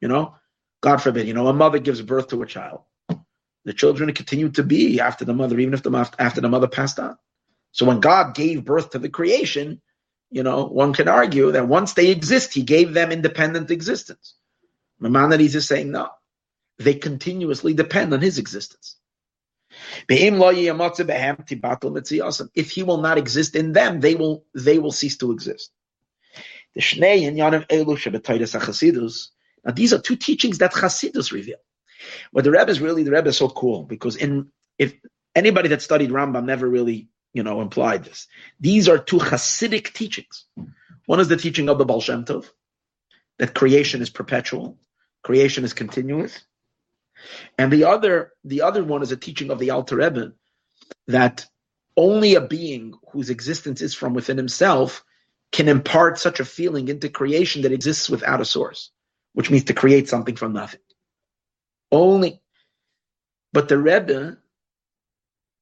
[0.01, 0.37] you know,
[0.81, 2.83] God forbid, you know, a mother gives birth to a child.
[3.65, 6.99] The children continue to be after the mother, even if the after the mother passed
[6.99, 7.17] on.
[7.71, 9.81] So when God gave birth to the creation,
[10.31, 14.35] you know, one can argue that once they exist, he gave them independent existence.
[14.99, 16.09] Maimonides is saying no.
[16.79, 18.97] They continuously depend on his existence.
[20.09, 20.19] If
[22.71, 25.71] he will not exist in them, they will they will cease to exist.
[26.75, 26.83] Now
[29.75, 31.59] these are two teachings that Chasidus reveal.
[32.33, 34.95] But the Rebbe is really the Rebbe is so cool because in if
[35.35, 38.29] anybody that studied Rambam never really you know, implied this.
[38.61, 40.45] These are two Hasidic teachings.
[41.07, 42.49] One is the teaching of the Baal Shem Tov,
[43.39, 44.79] that creation is perpetual,
[45.23, 46.45] creation is continuous.
[47.59, 50.33] And the other, the other one is a teaching of the Alter Rebbe,
[51.07, 51.47] that
[51.97, 55.05] only a being whose existence is from within himself
[55.53, 58.91] can impart such a feeling into creation that exists without a source,
[59.35, 60.81] which means to create something from nothing.
[61.91, 62.41] Only
[63.53, 64.39] But the Rebbe,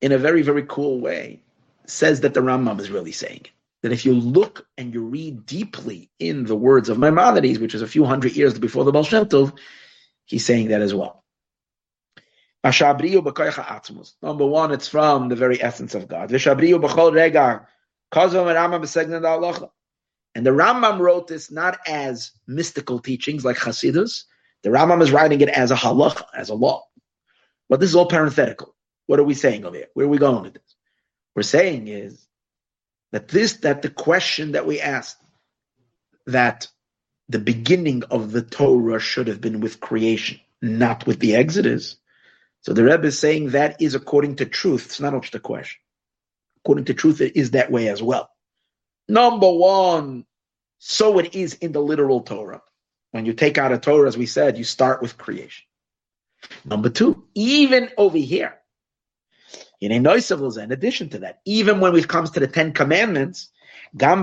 [0.00, 1.42] in a very, very cool way,
[1.86, 3.46] says that the Rambam is really saying.
[3.82, 7.82] That if you look and you read deeply in the words of Maimonides, which is
[7.82, 9.56] a few hundred years before the Baal Shem Tov,
[10.26, 11.19] he's saying that as well.
[12.62, 16.30] Number one, it's from the very essence of God.
[20.34, 24.24] And the Rambam wrote this not as mystical teachings like Hasidus.
[24.62, 26.84] The Rambam is writing it as a halacha, as a law.
[27.68, 28.74] But this is all parenthetical.
[29.06, 29.88] What are we saying over here?
[29.94, 30.76] Where are we going with this?
[31.34, 32.26] We're saying is
[33.12, 35.16] that this, that the question that we asked,
[36.26, 36.68] that
[37.28, 41.96] the beginning of the Torah should have been with creation, not with the Exodus.
[42.62, 44.86] So the Rebbe is saying that is according to truth.
[44.86, 45.80] It's not just a question.
[46.64, 48.30] According to truth, it is that way as well.
[49.08, 50.26] Number one,
[50.78, 52.62] so it is in the literal Torah.
[53.12, 55.64] When you take out a Torah, as we said, you start with creation.
[56.64, 58.56] Number two, even over here,
[59.80, 63.48] in a Anoisivalza, in addition to that, even when it comes to the Ten Commandments,
[63.92, 64.22] in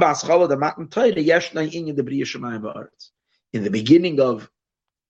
[3.63, 4.49] the beginning of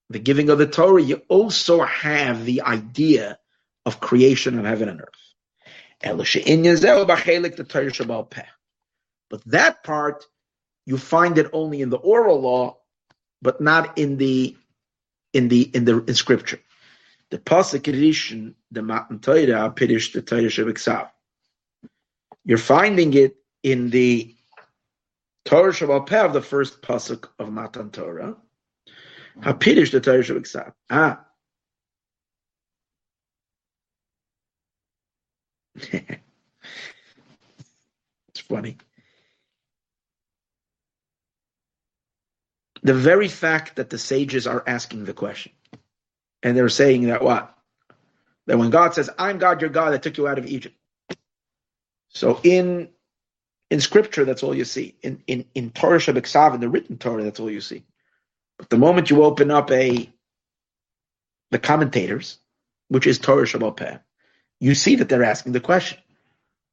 [0.10, 3.40] the giving of the Torah, you also have the idea
[3.86, 5.10] of creation of heaven and earth.
[9.30, 10.26] But that part,
[10.86, 12.78] you find it only in the oral law,
[13.42, 14.56] but not in the
[15.34, 16.60] in the in the in scripture.
[17.30, 21.10] The pasuk edition, the Matan Torah, Piddish the Torah Shabbat
[22.46, 24.34] You're finding it in the
[25.44, 28.38] Torah Shabbat of the first pasuk of Matan Torah.
[29.42, 31.22] Hapidish the Torah Shabbat Ah.
[35.78, 36.24] it's
[38.50, 38.78] funny.
[42.84, 45.54] the very fact that the sages are asking the question,
[46.44, 47.54] and they're saying that what?
[48.48, 50.76] That when God says, I'm God, your God, that took you out of Egypt.
[52.10, 52.90] So in
[53.72, 54.96] in scripture, that's all you see.
[55.04, 57.84] In in, in Torah Shabbat in the written Torah, that's all you see.
[58.58, 60.10] But the moment you open up a
[61.52, 62.40] the commentators,
[62.90, 64.02] which is Torah Shabbat
[64.60, 66.00] you see that they're asking the question.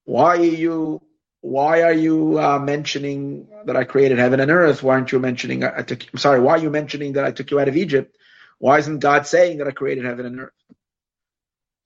[0.04, 1.02] Why are you
[1.40, 4.82] why are you uh, mentioning that I created heaven and earth?
[4.82, 6.02] Why aren't you mentioning I took?
[6.12, 6.40] I'm sorry.
[6.40, 8.16] Why are you mentioning that I took you out of Egypt?
[8.58, 10.52] Why isn't God saying that I created heaven and earth?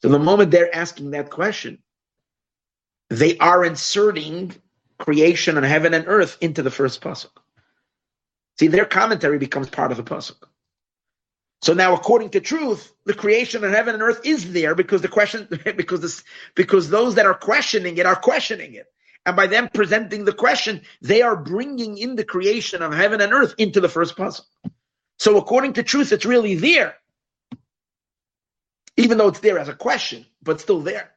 [0.02, 1.78] So the moment they're asking that question,
[3.10, 4.54] they are inserting
[4.98, 7.30] creation and heaven and earth into the first pasuk.
[8.58, 10.36] See, their commentary becomes part of the pasuk.
[11.62, 15.08] So now, according to truth, the creation of heaven and earth is there because the
[15.08, 16.22] question, because this,
[16.54, 18.86] because those that are questioning it are questioning it.
[19.26, 23.32] And by them presenting the question, they are bringing in the creation of heaven and
[23.32, 24.42] earth into the first pasuk.
[25.18, 26.94] So according to truth, it's really there.
[28.96, 31.10] Even though it's there as a question, but still there.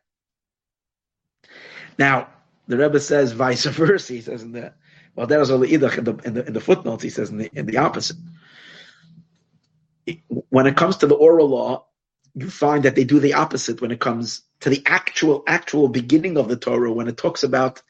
[1.97, 2.29] Now,
[2.67, 4.13] the Rebbe says vice versa.
[4.13, 4.73] He says in the
[5.15, 7.03] well, there was only in the, in the in the footnotes.
[7.03, 8.17] He says in the in the opposite.
[10.49, 11.85] When it comes to the oral law,
[12.33, 16.37] you find that they do the opposite when it comes to the actual actual beginning
[16.37, 16.91] of the Torah.
[16.91, 17.81] When it talks about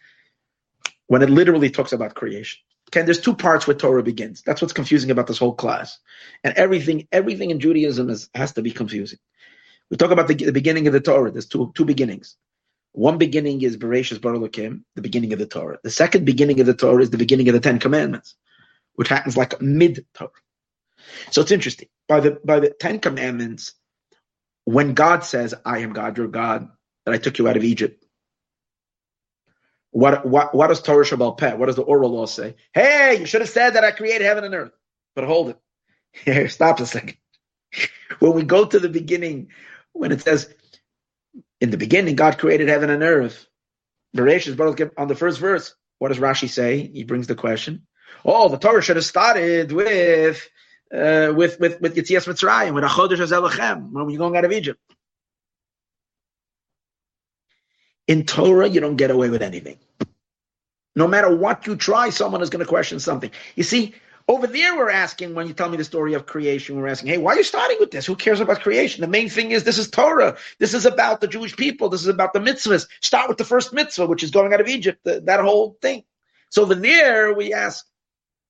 [1.07, 2.61] when it literally talks about creation.
[2.89, 4.41] Okay, there's two parts where Torah begins.
[4.43, 5.97] That's what's confusing about this whole class.
[6.43, 9.19] And everything, everything in Judaism is, has to be confusing.
[9.89, 11.31] We talk about the, the beginning of the Torah.
[11.31, 12.37] There's two, two beginnings.
[12.93, 15.79] One beginning is Bereshis Bar Elokim, the beginning of the Torah.
[15.83, 18.35] The second beginning of the Torah is the beginning of the Ten Commandments,
[18.95, 20.31] which happens like mid Torah.
[21.31, 21.89] So it's interesting.
[22.07, 23.73] By the by the Ten Commandments,
[24.65, 26.69] when God says, "I am God, your God,
[27.05, 27.97] that I took you out of Egypt,"
[29.91, 31.55] What what what does Torah Shabbal Peh?
[31.55, 32.55] What does the oral law say?
[32.73, 34.73] Hey, you should have said that I created heaven and earth.
[35.15, 35.55] But hold
[36.25, 36.51] it.
[36.51, 37.17] Stop a second.
[38.19, 39.49] when we go to the beginning,
[39.93, 40.53] when it says,
[41.61, 43.47] in the beginning, God created heaven and earth.
[44.17, 45.73] Bereshit on the first verse.
[45.99, 46.89] What does Rashi say?
[46.91, 47.87] He brings the question.
[48.25, 50.49] Oh, the Torah should have started with
[50.93, 54.79] uh, with with with Yitzias Mitzrayim, with Achodesh Azelachem, when you're going out of Egypt.
[58.07, 59.77] In Torah, you don't get away with anything.
[60.95, 63.31] No matter what you try, someone is going to question something.
[63.55, 63.95] You see,
[64.27, 67.17] over there, we're asking, when you tell me the story of creation, we're asking, hey,
[67.17, 68.05] why are you starting with this?
[68.05, 69.01] Who cares about creation?
[69.01, 70.37] The main thing is this is Torah.
[70.59, 71.89] This is about the Jewish people.
[71.89, 72.87] This is about the mitzvahs.
[73.01, 76.03] Start with the first mitzvah, which is going out of Egypt, the, that whole thing.
[76.49, 77.85] So over there, we ask.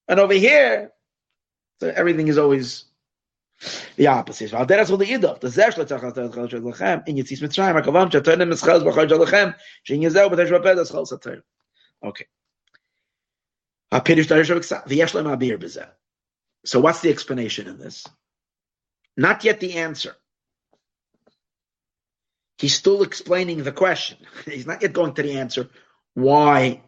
[0.08, 0.92] And over here,
[1.80, 2.86] so everything is always
[3.96, 4.52] the opposite.
[4.52, 4.58] The.
[12.04, 12.26] Okay.
[16.66, 18.06] So what's the explanation in this?
[19.18, 20.16] Not yet the answer.
[22.58, 24.18] he's still explaining the question.
[24.46, 25.70] He's not yet going to the answer.
[26.14, 26.82] Why?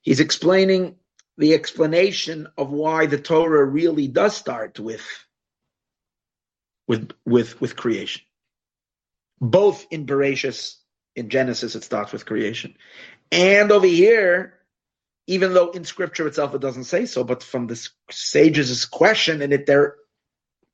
[0.00, 0.96] He's explaining
[1.38, 5.06] the explanation of why the Torah really does start with
[6.86, 8.22] with with with creation.
[9.40, 10.76] Both in Bereshis,
[11.16, 12.76] in Genesis, it starts with creation,
[13.32, 14.54] and over here,
[15.26, 19.52] even though in Scripture itself it doesn't say so, but from the sages' question and
[19.52, 19.96] it, they're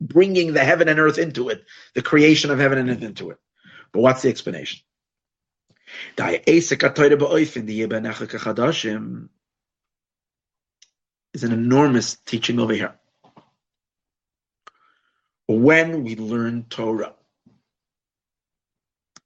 [0.01, 3.39] bringing the heaven and earth into it, the creation of heaven and earth into it.
[3.93, 4.81] But what's the explanation?
[11.35, 12.95] is an enormous teaching over here.
[15.47, 17.15] When we learn Torah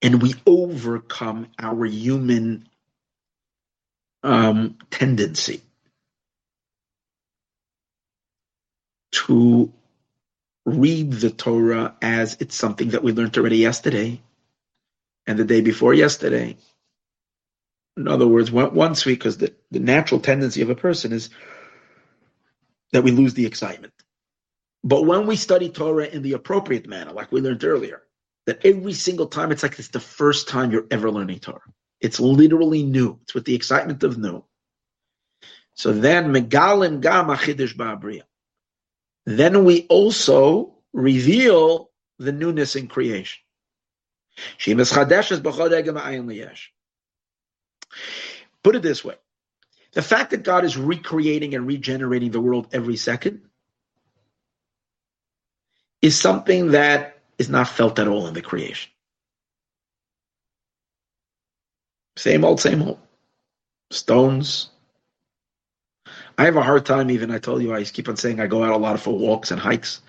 [0.03, 2.69] and we overcome our human
[4.25, 5.63] um, tendency
[9.13, 9.73] to
[10.67, 14.21] read the Torah as it's something that we learned already yesterday
[15.27, 16.57] and the day before yesterday.
[17.97, 21.31] In other words, once we, because the, the natural tendency of a person is
[22.93, 23.93] that we lose the excitement.
[24.83, 28.03] But when we study Torah in the appropriate manner, like we learned earlier,
[28.47, 31.61] that every single time it's like it's the first time you're ever learning Torah.
[32.01, 33.19] It's literally new.
[33.23, 34.45] It's with the excitement of new.
[35.75, 38.23] So then, megalim gam ba'abriya.
[39.27, 43.41] Then we also reveal the newness in creation.
[48.63, 49.15] Put it this way.
[49.93, 53.43] The fact that God is recreating and regenerating the world every second
[56.03, 58.91] is something that is not felt at all in the creation.
[62.17, 62.99] Same old, same old.
[63.91, 64.71] Stones.
[66.39, 68.63] I have a hard time even, I told you, I keep on saying I go
[68.65, 70.03] out a lot for walks and hikes.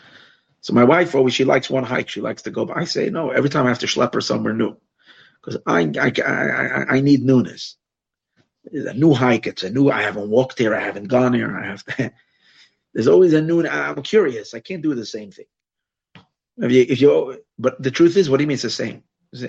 [0.61, 2.09] So my wife always, she likes one hike.
[2.09, 4.21] She likes to go, but I say, no, every time I have to schlep her
[4.21, 4.75] somewhere new.
[5.39, 7.77] Because I, I, I, I need newness
[8.63, 9.45] It's a new hike.
[9.45, 9.91] It's a new.
[9.91, 10.73] I haven't walked here.
[10.73, 11.55] I haven't gone here.
[11.55, 11.83] I have.
[11.85, 12.11] To,
[12.93, 13.67] there's always a new.
[13.67, 14.55] I'm curious.
[14.55, 15.45] I can't do the same thing.
[16.57, 19.03] If you, if you, but the truth is, what do you mean it's the same?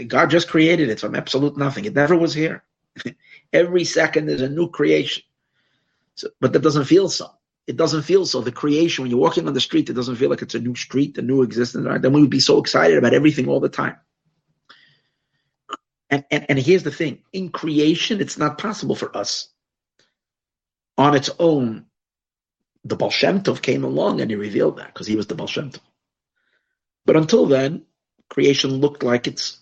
[0.07, 1.85] God just created it from absolute nothing.
[1.85, 2.65] It never was here.
[3.53, 5.23] Every second is a new creation.
[6.15, 7.31] So, but that doesn't feel so.
[7.67, 8.41] It doesn't feel so.
[8.41, 10.75] The creation, when you're walking on the street, it doesn't feel like it's a new
[10.75, 11.85] street, a new existence.
[11.85, 12.01] Right?
[12.01, 13.97] Then we would be so excited about everything all the time.
[16.09, 19.49] And, and, and here's the thing in creation, it's not possible for us
[20.97, 21.87] on its own.
[22.85, 25.49] The Baal Shem Tov came along and he revealed that because he was the Baal
[25.49, 25.81] Shem Tov.
[27.05, 27.85] But until then,
[28.31, 29.59] creation looked like it's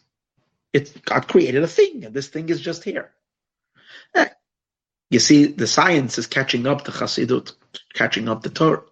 [0.75, 3.13] it's God created a thing, and this thing is just here.
[4.15, 4.29] Eh,
[5.11, 7.53] you see, the science is catching up to Chassidut,
[7.95, 8.83] catching up to Torah.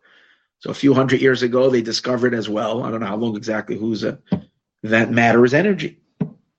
[0.61, 2.85] So a few hundred years ago, they discovered as well.
[2.85, 3.77] I don't know how long exactly.
[3.77, 4.21] Who's a,
[4.85, 5.99] that matter is energy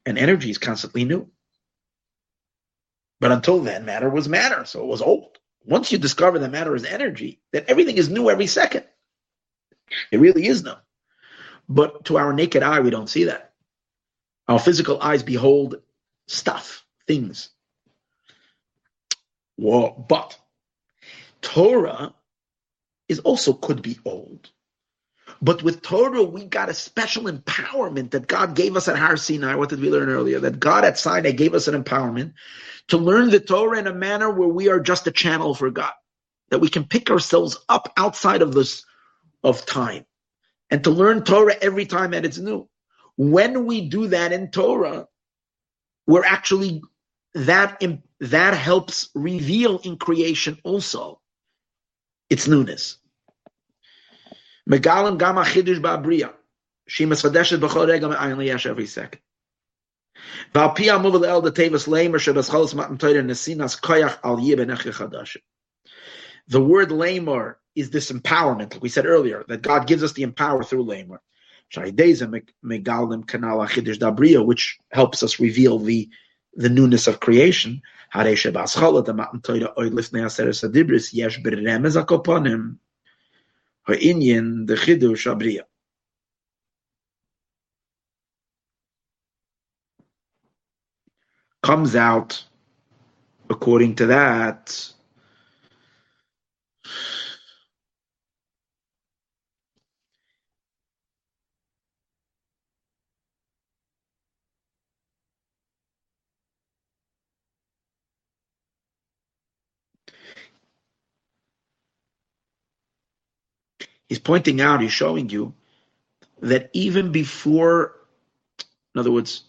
[0.06, 1.30] and energy is constantly new.
[3.22, 5.38] But until then, matter was matter, so it was old.
[5.66, 8.84] Once you discover that matter is energy, that everything is new every second.
[10.12, 10.74] It really is new.
[11.70, 13.53] But to our naked eye, we don't see that.
[14.48, 15.76] Our physical eyes behold
[16.28, 17.50] stuff, things.
[19.58, 20.38] Well, but
[21.42, 22.14] Torah
[23.08, 24.50] is also could be old.
[25.42, 29.56] But with Torah, we got a special empowerment that God gave us at Har Sinai.
[29.56, 30.40] What did we learn earlier?
[30.40, 32.34] That God at Sinai gave us an empowerment
[32.90, 35.92] to learn the Torah in a manner where we are just a channel for God.
[36.50, 38.86] That we can pick ourselves up outside of this
[39.44, 40.06] of time
[40.70, 42.70] and to learn Torah every time that it's new.
[43.18, 45.08] When we do that in Torah,
[46.08, 46.82] we're actually
[47.36, 47.82] that
[48.20, 51.20] that helps reveal in creation also
[52.30, 52.98] its newness.
[54.70, 56.34] Megalim gam achidush ba'abriya.
[56.88, 59.20] She mesfadeshet b'chol rega me'ayin liyesh every second.
[60.54, 65.38] V'al pi amuv le'el the tevis lamer shebescholos matan toyer nesinas koyach al yibben chadash.
[66.48, 70.24] The word lamer is this empowerment, like we said earlier, that God gives us the
[70.24, 71.22] empower through lamer.
[74.46, 76.10] Which helps us reveal the
[76.56, 77.82] the newness of creation.
[78.14, 78.22] The
[85.26, 85.62] abriya.
[91.64, 92.44] Comes out
[93.50, 94.94] according to that.
[114.14, 115.56] He's pointing out, he's showing you
[116.42, 117.96] that even before
[118.94, 119.44] In other words,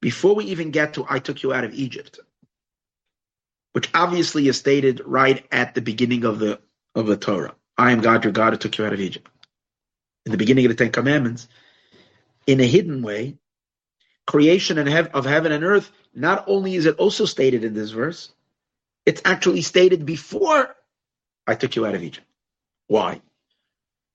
[0.00, 2.20] before we even get to I took you out of Egypt,
[3.72, 6.60] which obviously is stated right at the beginning of the
[6.94, 7.54] of the Torah.
[7.78, 9.30] I am God, your God, who took you out of Egypt.
[10.26, 11.48] In the beginning of the Ten Commandments,
[12.46, 13.38] in a hidden way,
[14.26, 18.32] creation and of heaven and earth, not only is it also stated in this verse,
[19.06, 20.74] it's actually stated before
[21.46, 22.26] I took you out of Egypt.
[22.88, 23.22] Why?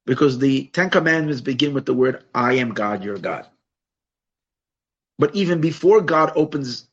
[0.05, 3.47] Because the Ten Commandments begin with the word, I am God, your God.
[5.19, 6.87] But even before God opens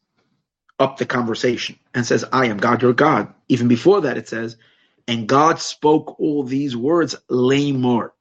[0.79, 4.57] up the conversation and says, I am God, your God, even before that it says,
[5.09, 8.13] and God spoke all these words, lamor.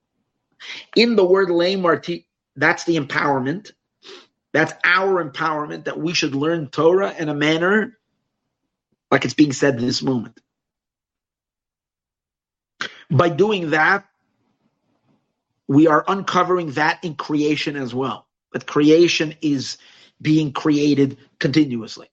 [0.95, 1.97] In the word lamor,
[2.55, 3.71] that's the empowerment.
[4.53, 7.97] That's our empowerment that we should learn Torah in a manner
[9.11, 10.39] like it's being said in this moment.
[13.11, 14.05] By doing that,
[15.67, 18.27] we are uncovering that in creation as well.
[18.51, 19.77] But creation is
[20.21, 22.09] being created continuously.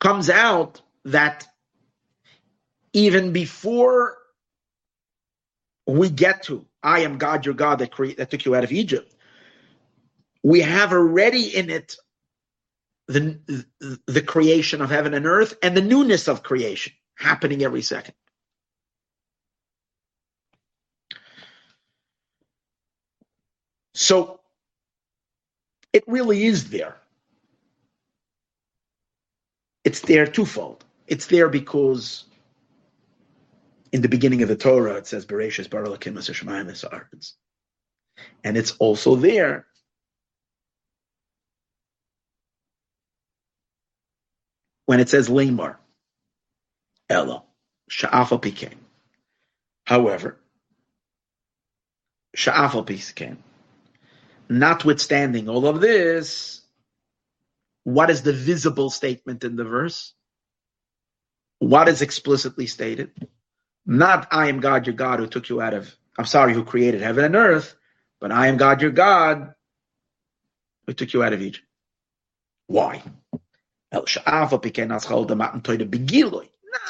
[0.00, 1.46] Comes out that
[2.92, 4.18] even before
[5.86, 8.72] we get to I am God your God that create that took you out of
[8.72, 9.14] Egypt,
[10.42, 11.96] we have already in it
[13.06, 13.38] the,
[14.06, 18.14] the creation of heaven and earth and the newness of creation happening every second.
[23.94, 24.40] So
[25.92, 26.96] it really is there.
[29.84, 30.84] It's there twofold.
[31.08, 32.24] It's there because
[33.92, 37.34] in the beginning of the Torah it says Bereshis Baralakim Shemayim
[38.44, 39.66] And it's also there
[44.86, 45.78] when it says Lamar.
[47.10, 47.44] Elo.
[47.90, 48.74] Sha'afal Pikain.
[49.86, 50.38] However,
[52.36, 53.36] Sha'afal Pikain.
[54.52, 56.60] Notwithstanding all of this,
[57.84, 60.12] what is the visible statement in the verse?
[61.58, 63.12] What is explicitly stated?
[63.86, 67.00] Not I am God your God who took you out of, I'm sorry, who created
[67.00, 67.74] heaven and earth,
[68.20, 69.54] but I am God your God
[70.86, 71.66] who took you out of Egypt.
[72.66, 73.02] Why?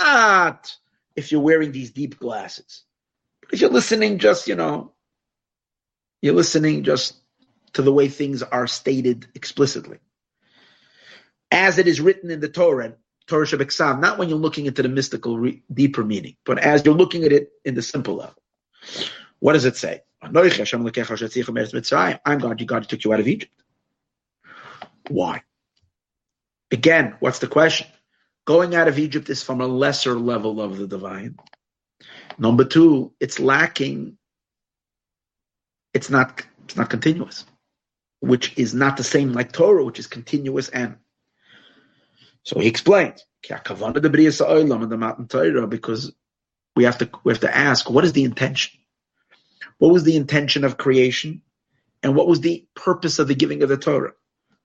[0.01, 0.77] Not
[1.15, 2.83] if you're wearing these deep glasses.
[3.53, 4.95] If you're listening just, you know,
[6.21, 7.22] you're listening just
[7.75, 9.99] to the way things are stated explicitly.
[11.51, 12.95] As it is written in the Torah,
[13.27, 16.95] Torah Shabbat not when you're looking into the mystical, re- deeper meaning, but as you're
[16.95, 18.35] looking at it in the simple level.
[19.39, 20.03] What does it say?
[20.23, 23.53] I'm God, you God took you out of Egypt.
[25.09, 25.43] Why?
[26.71, 27.87] Again, what's the question?
[28.45, 31.37] Going out of Egypt is from a lesser level of the divine.
[32.39, 34.17] Number two, it's lacking.
[35.95, 36.43] It's not.
[36.65, 37.45] It's not continuous,
[38.23, 40.97] which is not the same like Torah, which is continuous and.
[42.45, 43.73] So he explains because
[46.77, 48.79] we have to we have to ask what is the intention?
[49.79, 51.43] What was the intention of creation,
[52.03, 54.13] and what was the purpose of the giving of the Torah?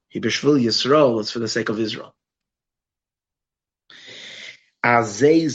[0.10, 2.14] He bishvil Yisrael is for the sake of Israel.
[4.86, 5.46] Azay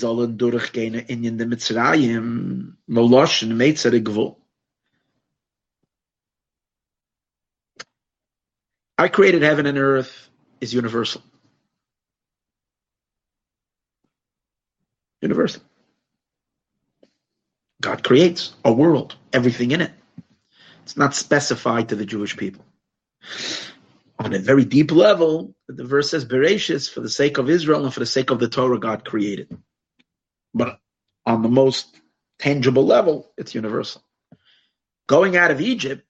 [1.38, 2.74] the Mitzrayim.
[8.98, 10.28] I created heaven and earth
[10.60, 11.22] is universal.
[15.20, 15.62] Universal.
[17.80, 19.92] God creates a world, everything in it.
[20.82, 22.64] It's not specified to the Jewish people
[24.18, 27.92] on a very deep level, the verse says, Bereshis, for the sake of Israel and
[27.92, 29.56] for the sake of the Torah God created.
[30.54, 30.78] But
[31.26, 31.96] on the most
[32.38, 34.02] tangible level, it's universal.
[35.08, 36.04] Going out of Egypt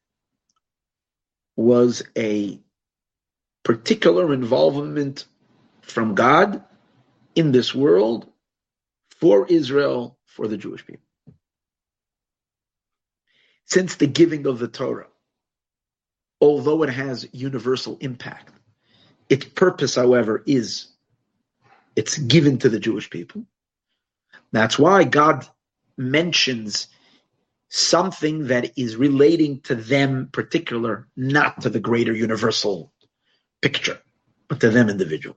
[1.57, 2.61] was a
[3.65, 5.27] particular involvement
[5.83, 6.65] from God
[7.35, 8.31] in this world
[9.11, 11.05] for Israel, for the Jewish people.
[13.67, 15.07] Since the giving of the Torah,
[16.41, 18.51] although it has universal impact.
[19.29, 20.89] Its purpose, however, is
[21.97, 23.45] it's given to the Jewish people.
[24.51, 25.47] That's why God
[25.97, 26.89] mentions
[27.71, 32.92] something that is relating to them particular, not to the greater universal
[33.63, 33.99] picture,
[34.49, 35.37] but to them individual.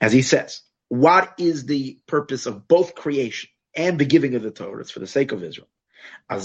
[0.00, 4.50] As he says, what is the purpose of both creation and the giving of the
[4.50, 4.82] Torah?
[4.82, 5.68] It's for the sake of Israel.
[6.28, 6.42] And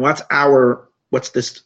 [0.00, 1.60] what's our What's this?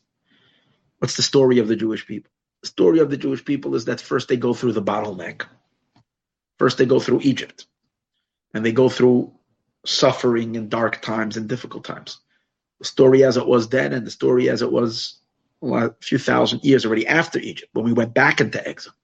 [0.98, 2.32] What's the story of the Jewish people?
[2.62, 5.46] The story of the Jewish people is that first they go through the bottleneck.
[6.58, 7.64] First they go through Egypt,
[8.52, 9.32] and they go through
[9.84, 12.18] suffering and dark times and difficult times.
[12.80, 15.20] The story as it was then and the story as it was
[15.62, 18.94] a few thousand years already after Egypt, when we went back into exile.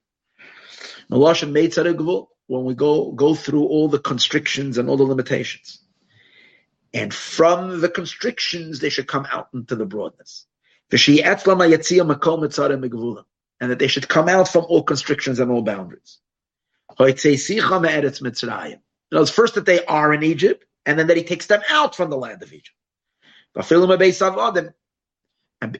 [2.46, 5.80] When we go, go through all the constrictions and all the limitations.
[6.92, 10.46] And from the constrictions, they should come out into the broadness.
[13.60, 16.18] And that they should come out from all constrictions and all boundaries.
[19.10, 21.94] It was first that they are in Egypt, and then that he takes them out
[21.96, 22.76] from the land of Egypt.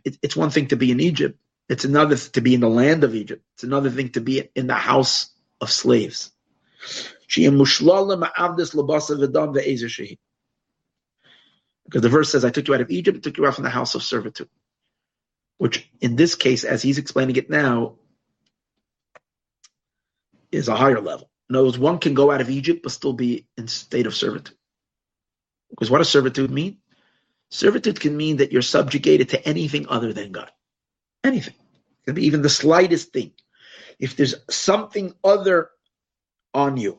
[0.05, 1.39] It's one thing to be in Egypt.
[1.69, 3.45] It's another to be in the land of Egypt.
[3.55, 5.31] It's another thing to be in the house
[5.61, 6.31] of slaves.
[7.29, 7.53] Because
[12.03, 13.71] the verse says, I took you out of Egypt, I took you out from the
[13.71, 14.49] house of servitude.
[15.59, 17.95] Which in this case, as he's explaining it now,
[20.51, 21.31] is a higher level.
[21.49, 24.15] In other words, one can go out of Egypt but still be in state of
[24.15, 24.57] servitude.
[25.71, 26.82] Because what does servitude mean?
[27.53, 30.51] Servitude can mean that you're subjugated to anything other than God.
[31.23, 31.53] Anything.
[31.55, 33.33] It can be even the slightest thing.
[33.99, 35.69] If there's something other
[36.55, 36.99] on you,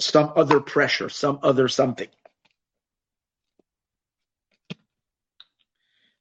[0.00, 2.08] some other pressure, some other something.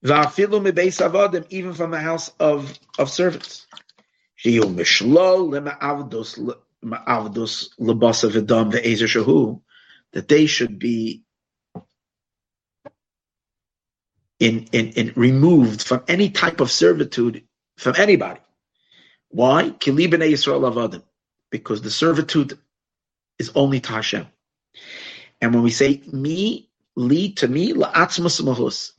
[0.04, 3.66] Even from the house of, of servants
[10.14, 11.24] that they should be
[14.40, 17.44] in, in, in removed from any type of servitude
[17.78, 18.40] from anybody.
[19.30, 19.70] Why?
[21.52, 22.58] Because the servitude
[23.40, 24.28] is only to Hashem.
[25.42, 28.92] And when we say me, lead to me, la'atzmas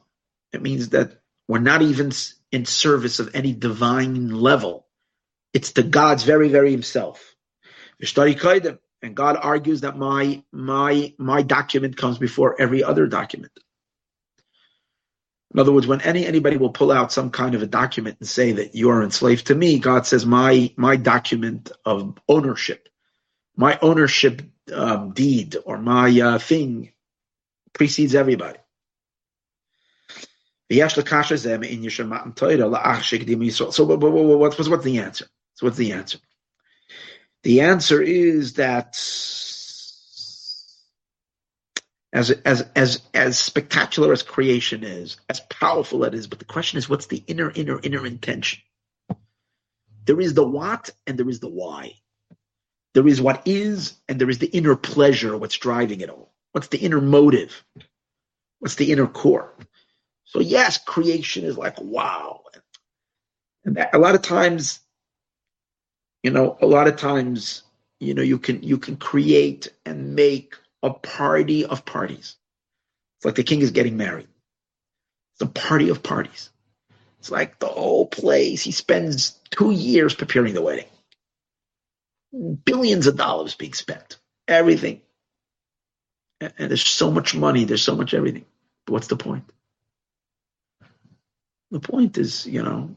[0.53, 2.13] it means that we're not even
[2.53, 4.87] in service of any divine level.
[5.53, 7.35] It's to God's very, very himself.
[9.01, 13.53] And God argues that my my my document comes before every other document.
[15.55, 18.29] In other words, when any anybody will pull out some kind of a document and
[18.29, 22.89] say that you are enslaved to me, God says my my document of ownership,
[23.57, 24.43] my ownership
[24.73, 26.93] um, deed or my uh, thing
[27.73, 28.59] precedes everybody.
[30.71, 30.77] So,
[33.87, 35.27] but, but, but, what's, what's the answer?
[35.55, 36.19] So, what's the answer?
[37.43, 38.97] The answer is that
[42.13, 46.79] as as as as spectacular as creation is, as powerful it is, but the question
[46.79, 48.61] is, what's the inner inner inner intention?
[50.07, 51.95] There is the what and there is the why.
[52.95, 56.33] There is what is and there is the inner pleasure, what's driving it all.
[56.53, 57.65] What's the inner motive?
[58.61, 59.55] What's the inner core?
[60.25, 62.43] So yes, creation is like wow,
[63.65, 64.81] and that, a lot of times
[66.23, 67.63] you know, a lot of times,
[68.01, 72.37] you know, you can you can create and make a party of parties.
[73.19, 74.29] It's like the king is getting married.
[75.35, 76.51] It's a party of parties.
[77.19, 78.63] It's like the whole place.
[78.63, 80.87] He spends two years preparing the wedding.
[82.65, 84.19] Billions of dollars being spent.
[84.47, 85.01] Everything.
[86.41, 88.45] And there's so much money, there's so much everything.
[88.87, 89.45] But what's the point?
[91.71, 92.95] The point is, you know,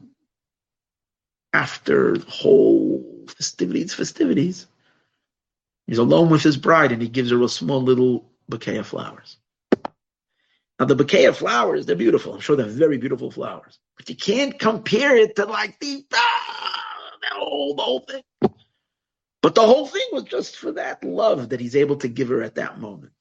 [1.52, 4.66] after whole festivities, festivities.
[5.92, 9.36] He's alone with his bride and he gives her a small little bouquet of flowers.
[10.80, 12.32] Now the bouquet of flowers, they're beautiful.
[12.32, 13.78] I'm sure they're very beautiful flowers.
[13.98, 16.82] But you can't compare it to like the, ah,
[17.20, 18.22] the, whole, the whole thing.
[19.42, 22.42] But the whole thing was just for that love that he's able to give her
[22.42, 23.12] at that moment.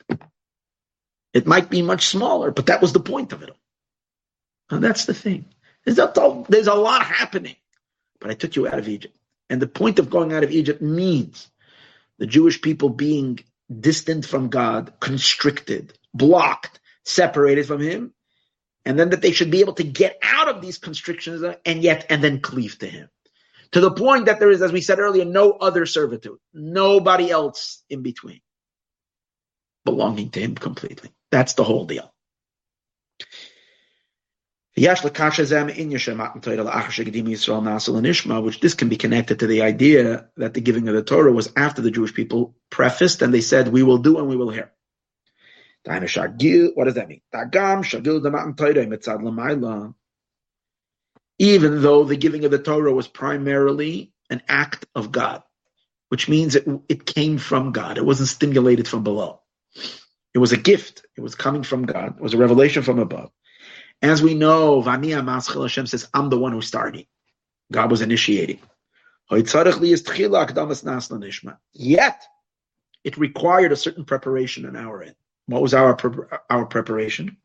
[1.33, 3.49] It might be much smaller, but that was the point of it.
[3.49, 4.77] all.
[4.77, 5.43] And that's the thing.
[5.83, 7.57] There's a, there's a lot happening.
[8.21, 9.17] But I took you out of Egypt.
[9.49, 11.50] And the point of going out of Egypt means
[12.21, 13.39] the Jewish people being
[13.79, 18.13] distant from God, constricted, blocked, separated from Him,
[18.85, 22.05] and then that they should be able to get out of these constrictions and yet,
[22.11, 23.09] and then cleave to Him.
[23.71, 27.83] To the point that there is, as we said earlier, no other servitude, nobody else
[27.89, 28.41] in between,
[29.83, 31.09] belonging to Him completely.
[31.31, 32.13] That's the whole deal.
[34.81, 35.03] Which
[38.59, 41.83] this can be connected to the idea that the giving of the Torah was after
[41.83, 44.71] the Jewish people prefaced and they said, we will do and we will hear.
[45.83, 47.21] What does that mean?
[51.39, 55.43] Even though the giving of the Torah was primarily an act of God,
[56.09, 57.99] which means it, it came from God.
[57.99, 59.41] It wasn't stimulated from below.
[60.33, 61.05] It was a gift.
[61.17, 62.15] It was coming from God.
[62.17, 63.31] It was a revelation from above.
[64.01, 67.05] As we know, Vania Maschil Hashem says, I'm the one who started.
[67.71, 68.59] God was initiating.
[71.73, 72.23] Yet,
[73.03, 75.15] it required a certain preparation on our end.
[75.45, 77.37] What was our our preparation?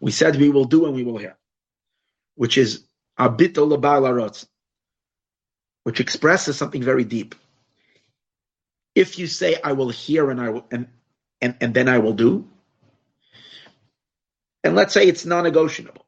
[0.00, 1.36] We said we will do and we will hear,
[2.36, 2.84] which is
[3.18, 4.46] abitul labalarot,
[5.82, 7.34] which expresses something very deep.
[8.94, 10.88] If you say I will hear and I will and
[11.40, 12.48] and, and then I will do,
[14.64, 16.04] and let's say it's non-negotiable.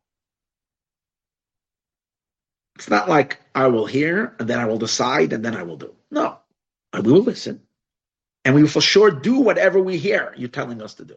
[2.76, 5.76] It's not like I will hear and then I will decide and then I will
[5.76, 5.94] do.
[6.10, 6.38] No,
[6.94, 7.60] we will listen
[8.44, 11.16] and we will for sure do whatever we hear you're telling us to do.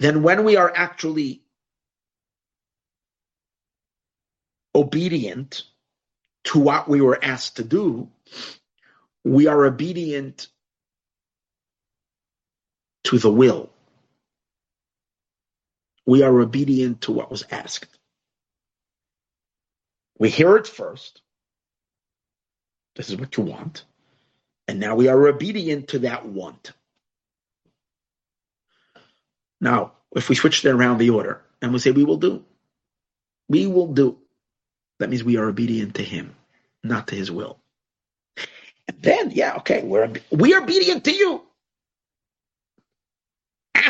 [0.00, 1.42] Then when we are actually
[4.74, 5.64] obedient
[6.44, 8.08] to what we were asked to do,
[9.24, 10.48] we are obedient
[13.04, 13.70] to the will.
[16.08, 17.98] We are obedient to what was asked.
[20.18, 21.20] We hear it first.
[22.96, 23.84] This is what you want.
[24.66, 26.72] And now we are obedient to that want.
[29.60, 32.42] Now, if we switch that around the order and we say we will do,
[33.50, 34.16] we will do,
[35.00, 36.34] that means we are obedient to him,
[36.82, 37.58] not to his will.
[38.88, 41.42] And then, yeah, okay, we're we are obedient to you.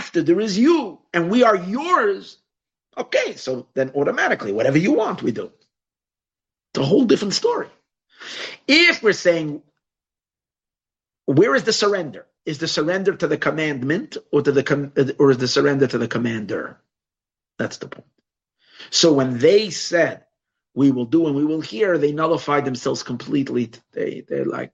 [0.09, 2.39] After there is you, and we are yours.
[2.97, 5.53] Okay, so then automatically, whatever you want, we do.
[6.71, 7.69] It's a whole different story.
[8.67, 9.63] If we're saying,
[11.27, 12.27] where is the surrender?
[12.47, 15.99] Is the surrender to the commandment or to the com- or is the surrender to
[15.99, 16.81] the commander?
[17.59, 18.09] That's the point.
[18.91, 20.25] So when they said,
[20.75, 23.73] "We will do and we will hear," they nullified themselves completely.
[23.93, 24.73] They they're like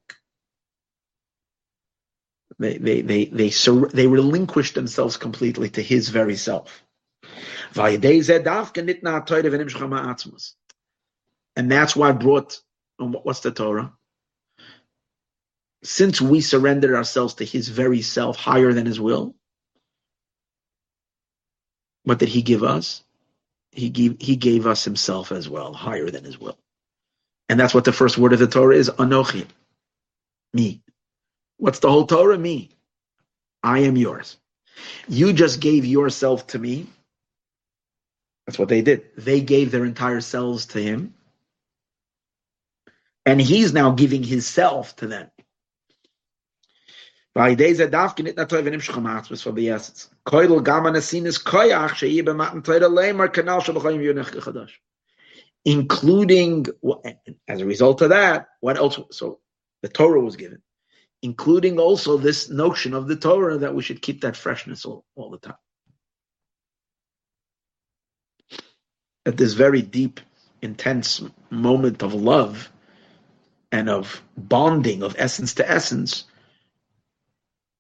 [2.59, 6.83] they they they they sur- they relinquished themselves completely to His very self.
[11.57, 12.61] And that's why brought,
[12.99, 13.93] um, what's the Torah?
[15.85, 19.35] Since we surrendered ourselves to his very self higher than his will,
[22.05, 23.03] what did he give us?
[23.73, 26.59] He gave, he gave us himself as well, higher than his will.
[27.49, 29.47] And that's what the first word of the Torah is, Anochi.
[30.55, 30.83] Me.
[31.57, 32.39] What's the whole Torah?
[32.39, 32.71] Me.
[33.63, 34.37] I am yours.
[35.09, 36.87] You just gave yourself to me.
[38.47, 39.05] That's what they did.
[39.17, 41.15] They gave their entire selves to him
[43.27, 45.31] and he's now giving them.
[47.37, 50.09] It not to even imshchamat was for the essence.
[50.27, 54.71] Koidel gaman asinis koyach shei b'matan toida leimar kanal shabachayim yonech chadash.
[55.65, 56.67] Including,
[57.49, 59.01] as a result of that, what else?
[59.11, 59.41] So
[59.83, 60.61] the Torah was given,
[61.25, 65.31] including also this notion of the Torah that we should keep that freshness all, all
[65.31, 65.57] the time.
[69.25, 70.21] At this very deep,
[70.61, 72.71] intense moment of love,
[73.73, 76.25] and of bonding of essence to essence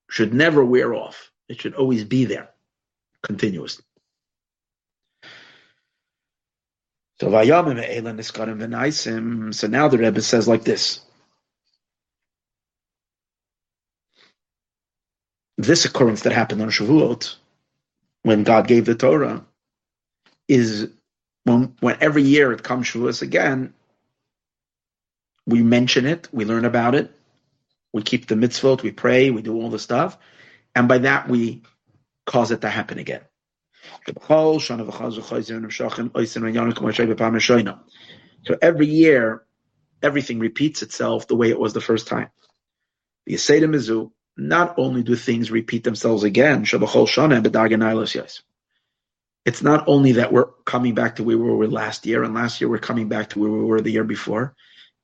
[0.08, 1.30] should never wear off.
[1.50, 2.48] It should always be there
[3.22, 3.84] continuously.
[7.20, 7.30] So
[9.52, 11.03] so now the Rebbe says like this.
[15.66, 17.36] This occurrence that happened on Shavuot,
[18.22, 19.44] when God gave the Torah,
[20.46, 20.88] is
[21.44, 23.72] when, when every year it comes Shavuos again,
[25.46, 27.10] we mention it, we learn about it,
[27.92, 30.18] we keep the mitzvot, we pray, we do all the stuff,
[30.74, 31.62] and by that we
[32.26, 33.22] cause it to happen again.
[38.46, 39.42] So every year,
[40.02, 42.28] everything repeats itself the way it was the first time.
[43.26, 46.72] The Yiseda Mizu, not only do things repeat themselves again, it's
[49.62, 52.68] not only that we're coming back to where we were last year, and last year
[52.68, 54.54] we're coming back to where we were the year before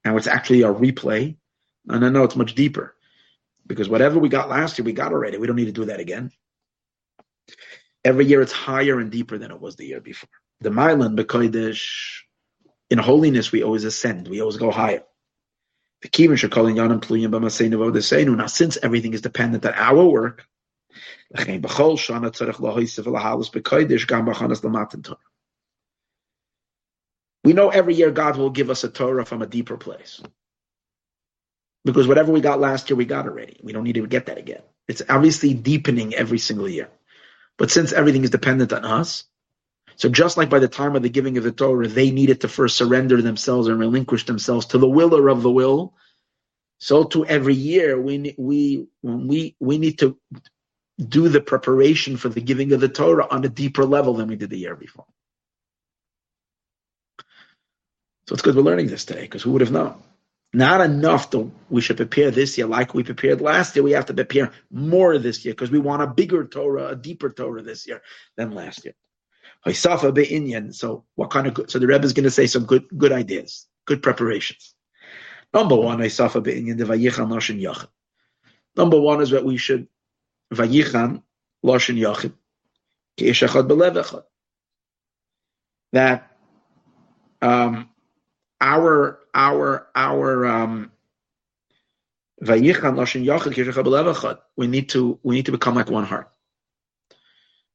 [0.04, 1.36] and it's actually a replay.
[1.84, 2.94] No, no, no, it's much deeper.
[3.66, 5.38] Because whatever we got last year, we got already.
[5.38, 6.32] We don't need to do that again.
[8.04, 10.30] Every year it's higher and deeper than it was the year before.
[10.60, 12.20] The Milan, Bekoidish,
[12.88, 15.02] in holiness, we always ascend, we always go higher.
[16.02, 16.08] Now,
[18.46, 20.46] since everything is dependent on our work,
[27.44, 30.22] we know every year God will give us a Torah from a deeper place.
[31.84, 33.60] Because whatever we got last year, we got already.
[33.62, 34.62] We don't need to get that again.
[34.88, 36.88] It's obviously deepening every single year.
[37.58, 39.24] But since everything is dependent on us,
[40.00, 42.48] so just like by the time of the giving of the Torah, they needed to
[42.48, 45.92] first surrender themselves and relinquish themselves to the willer of the will,
[46.78, 50.16] so to every year we we we we need to
[50.96, 54.36] do the preparation for the giving of the Torah on a deeper level than we
[54.36, 55.04] did the year before.
[58.26, 60.02] So it's good we're learning this today, because who would have known?
[60.52, 63.82] not enough that we should prepare this year like we prepared last year.
[63.82, 67.30] We have to prepare more this year because we want a bigger Torah, a deeper
[67.30, 68.02] Torah this year
[68.36, 68.94] than last year.
[69.66, 71.70] So what kind of good?
[71.70, 74.74] So the Rebbe is going to say some good good ideas, good preparations.
[75.52, 75.98] Number one,
[78.76, 79.88] Number one is that we should
[80.54, 81.22] vayichan
[81.64, 82.32] loshin yachid
[85.92, 86.36] that
[87.42, 87.88] um,
[88.60, 90.92] our our our um,
[94.56, 96.30] we need to we need to become like one heart.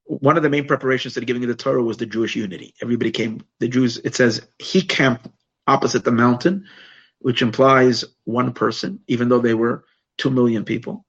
[0.06, 2.74] One of the main preparations to the giving of the Torah was the Jewish unity.
[2.82, 3.44] Everybody came.
[3.60, 3.98] The Jews.
[3.98, 5.28] It says he camped
[5.68, 6.66] opposite the mountain,
[7.20, 9.84] which implies one person, even though they were
[10.18, 11.06] two million people,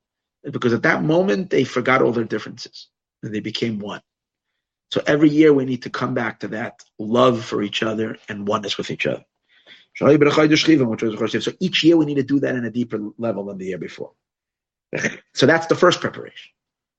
[0.51, 2.89] because at that moment they forgot all their differences
[3.23, 4.01] and they became one.
[4.91, 8.49] So every year we need to come back to that love for each other and
[8.49, 9.25] oneness with each other.
[9.99, 10.09] So
[11.61, 14.13] each year we need to do that in a deeper level than the year before.
[15.35, 16.53] So that's the first preparation,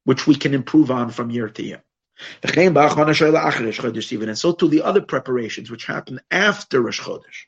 [0.03, 1.83] which we can improve on from year to year.
[2.43, 7.45] And so to the other preparations which happen after Rosh Chodesh.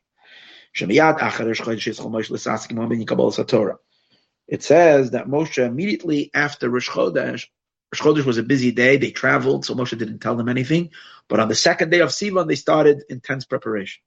[4.47, 7.45] It says that Moshe immediately after Rosh Chodesh
[7.91, 8.97] Rosh Chodesh was a busy day.
[8.97, 10.91] They traveled, so Moshe didn't tell them anything.
[11.27, 14.01] But on the second day of Sivan, they started intense preparation.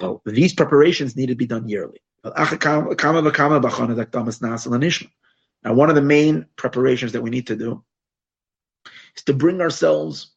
[0.00, 2.00] So these preparations need to be done yearly.
[2.24, 2.30] Now,
[5.74, 7.84] one of the main preparations that we need to do
[9.16, 10.32] is to bring ourselves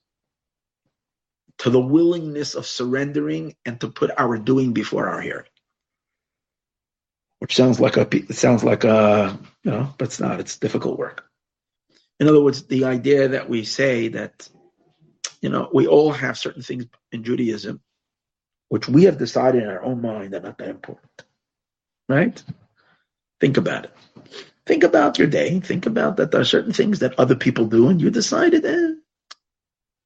[1.60, 5.46] to the willingness of surrendering and to put our doing before our hearing.
[7.40, 10.40] Which sounds like a it sounds like a you know, but it's not.
[10.40, 11.26] It's difficult work.
[12.20, 14.48] In other words, the idea that we say that,
[15.42, 17.82] you know, we all have certain things in Judaism
[18.70, 21.24] which we have decided in our own mind are not that important.
[22.10, 22.42] Right?
[23.40, 23.94] Think about it.
[24.66, 25.60] Think about your day.
[25.60, 28.94] Think about that there are certain things that other people do, and you decided, eh,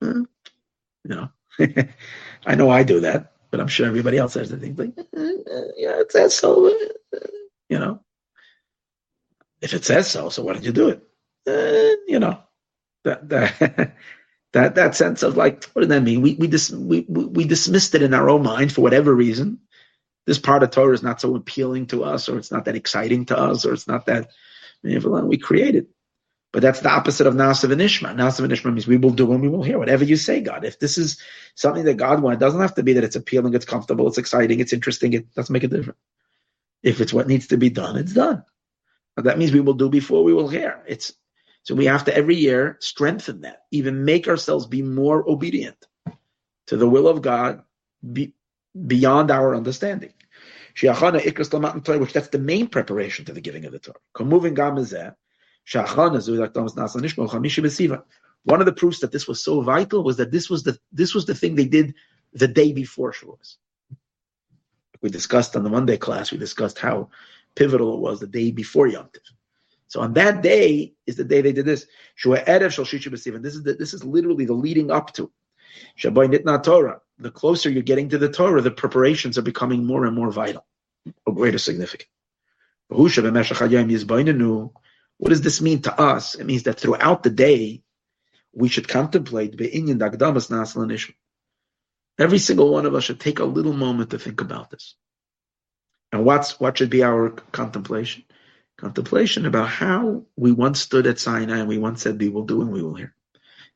[0.03, 0.24] eh,
[1.03, 1.30] you know.
[2.45, 5.03] I know I do that, but I'm sure everybody else has the thing like, eh,
[5.16, 7.20] eh, yeah, it says so, eh,
[7.70, 8.01] you know.
[9.62, 11.05] If it says so, so why did you do it?
[12.07, 12.41] you know,
[13.03, 13.95] that that
[14.53, 16.22] that that sense of like, what does that mean?
[16.22, 19.60] We we dis, we we dismissed it in our own mind for whatever reason.
[20.26, 23.26] This part of Torah is not so appealing to us, or it's not that exciting
[23.28, 24.32] to us, or it's not that
[24.84, 25.88] we created.
[26.51, 28.15] But that's the opposite of Na'aseh v'Nishma.
[28.15, 30.65] Nasav and Ishma means we will do and we will hear whatever you say, God.
[30.65, 31.21] If this is
[31.53, 34.17] something that God wants, it doesn't have to be that it's appealing, it's comfortable, it's
[34.17, 35.13] exciting, it's interesting.
[35.13, 35.99] It doesn't make a difference.
[36.82, 38.43] If it's what needs to be done, it's done.
[39.15, 40.82] But that means we will do before we will hear.
[40.88, 41.13] It's
[41.63, 45.86] so we have to every year strengthen that, even make ourselves be more obedient
[46.67, 47.63] to the will of God
[48.11, 48.34] be,
[48.88, 50.13] beyond our understanding.
[50.82, 53.99] Which that's the main preparation to the giving of the Torah.
[58.43, 61.13] One of the proofs that this was so vital was that this was the this
[61.13, 61.93] was the thing they did
[62.34, 63.57] the day before Shavuos.
[65.01, 66.32] We discussed on the Monday class.
[66.32, 67.09] We discussed how
[67.55, 69.34] pivotal it was the day before Yom Tov.
[69.88, 71.88] So on that day is the day they did this.
[72.23, 75.32] This is the, this is literally the leading up to
[75.97, 77.01] Shaboy nitna Torah.
[77.17, 80.65] The closer you're getting to the Torah, the preparations are becoming more and more vital,
[81.25, 82.09] of greater significance.
[82.89, 83.13] What
[85.29, 86.35] does this mean to us?
[86.35, 87.83] It means that throughout the day,
[88.53, 89.59] we should contemplate
[92.19, 94.95] Every single one of us should take a little moment to think about this.
[96.11, 98.23] And what's what should be our contemplation?
[98.79, 102.61] contemplation about how we once stood at Sinai and we once said we will do
[102.61, 103.13] and we will hear.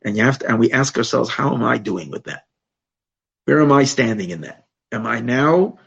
[0.01, 2.45] And you have to, and we ask ourselves, how am I doing with that?
[3.45, 4.65] Where am I standing in that?
[4.91, 5.79] Am I now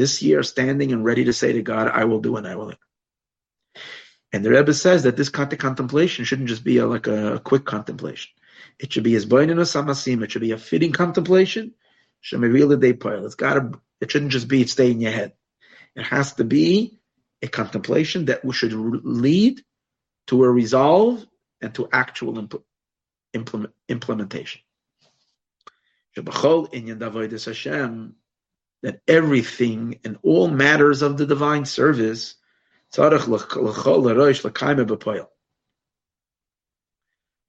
[0.00, 2.72] this year standing and ready to say to God, I will do and I will?
[4.32, 7.38] And the Rebbe says that this kind of contemplation shouldn't just be a, like a,
[7.40, 8.30] quick contemplation.
[8.78, 10.22] It should be as samasim.
[10.22, 11.74] It should be a fitting contemplation.
[12.22, 13.80] It's got to.
[14.00, 15.34] It shouldn't just be stay in your head.
[15.94, 16.98] It has to be
[17.42, 19.62] a contemplation that we should lead
[20.28, 21.26] to a resolve
[21.60, 22.62] and to actual impl-
[23.34, 24.62] implement, implementation.
[28.82, 32.36] That everything and all matters of the divine service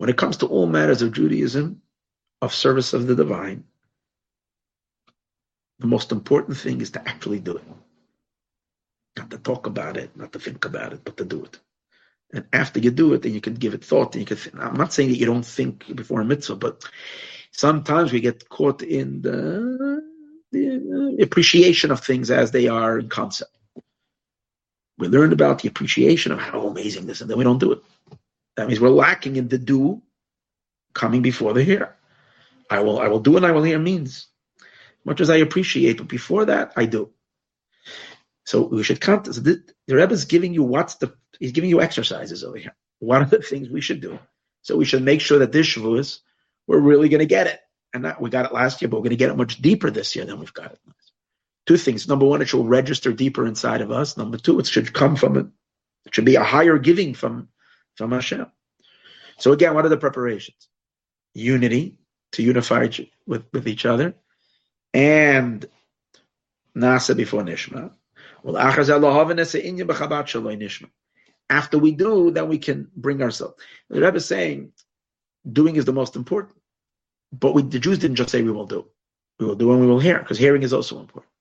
[0.01, 1.81] when it comes to all matters of Judaism,
[2.41, 3.63] of service of the divine,
[5.79, 7.63] the most important thing is to actually do it.
[9.17, 11.59] Not to talk about it, not to think about it, but to do it.
[12.33, 14.15] And after you do it, then you can give it thought.
[14.15, 14.59] And you can.
[14.59, 16.83] I'm not saying that you don't think before a mitzvah, but
[17.51, 20.01] sometimes we get caught in the,
[20.51, 23.57] the appreciation of things as they are in concept.
[24.97, 27.81] We learn about the appreciation of how amazing this and then we don't do it.
[28.55, 30.01] That means we're lacking in the do
[30.93, 31.95] coming before the hear.
[32.69, 34.27] I will, I will do and I will hear means
[35.05, 37.09] much as I appreciate, but before that, I do.
[38.45, 39.37] So we should count this.
[39.37, 42.75] The, the Rebbe is giving you what's the, he's giving you exercises over here.
[42.99, 44.19] What are the things we should do?
[44.61, 46.19] So we should make sure that this Shavuos,
[46.67, 47.59] we're really going to get it.
[47.93, 49.91] And that, we got it last year, but we're going to get it much deeper
[49.91, 50.79] this year than we've got it.
[51.65, 52.07] Two things.
[52.07, 54.17] Number one, it should register deeper inside of us.
[54.17, 55.45] Number two, it should come from it.
[56.05, 57.49] It should be a higher giving from,
[57.95, 58.47] from Hashem.
[59.37, 60.67] So again, what are the preparations?
[61.33, 61.97] Unity,
[62.33, 62.87] to unify
[63.27, 64.15] with, with each other,
[64.93, 65.65] and
[66.75, 67.91] Na'aseh before Nishma.
[68.43, 68.57] Well,
[71.49, 73.55] After we do, then we can bring ourselves.
[73.89, 74.71] The Rebbe is saying,
[75.49, 76.55] doing is the most important.
[77.31, 78.85] But we, the Jews didn't just say we will do.
[79.39, 81.31] We will do and we will hear, because hearing is also important.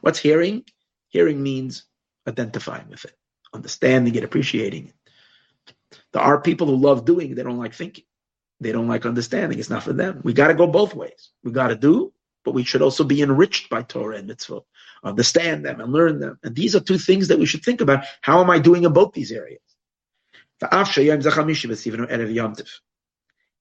[0.00, 0.64] What's hearing?
[1.08, 1.84] Hearing means
[2.28, 3.16] identifying with it,
[3.52, 5.96] understanding it, appreciating it.
[6.12, 8.04] There are people who love doing, they don't like thinking.
[8.60, 9.58] They don't like understanding.
[9.58, 10.20] It's not for them.
[10.22, 11.30] We got to go both ways.
[11.42, 12.12] We got to do,
[12.44, 14.64] but we should also be enriched by Torah and mitzvot,
[15.02, 16.38] understand them and learn them.
[16.42, 18.04] And these are two things that we should think about.
[18.20, 19.62] How am I doing in both these areas?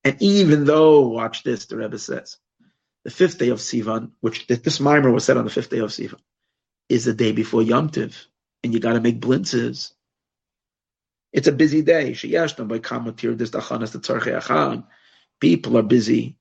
[0.03, 2.37] And even though, watch this, the Rebbe says,
[3.03, 5.89] the fifth day of Sivan, which this mimer was said on the fifth day of
[5.89, 6.19] Sivan,
[6.87, 8.25] is the day before Yom Tiv,
[8.63, 9.91] and you got to make blintzes.
[11.31, 12.13] It's a busy day.
[15.39, 16.37] People are busy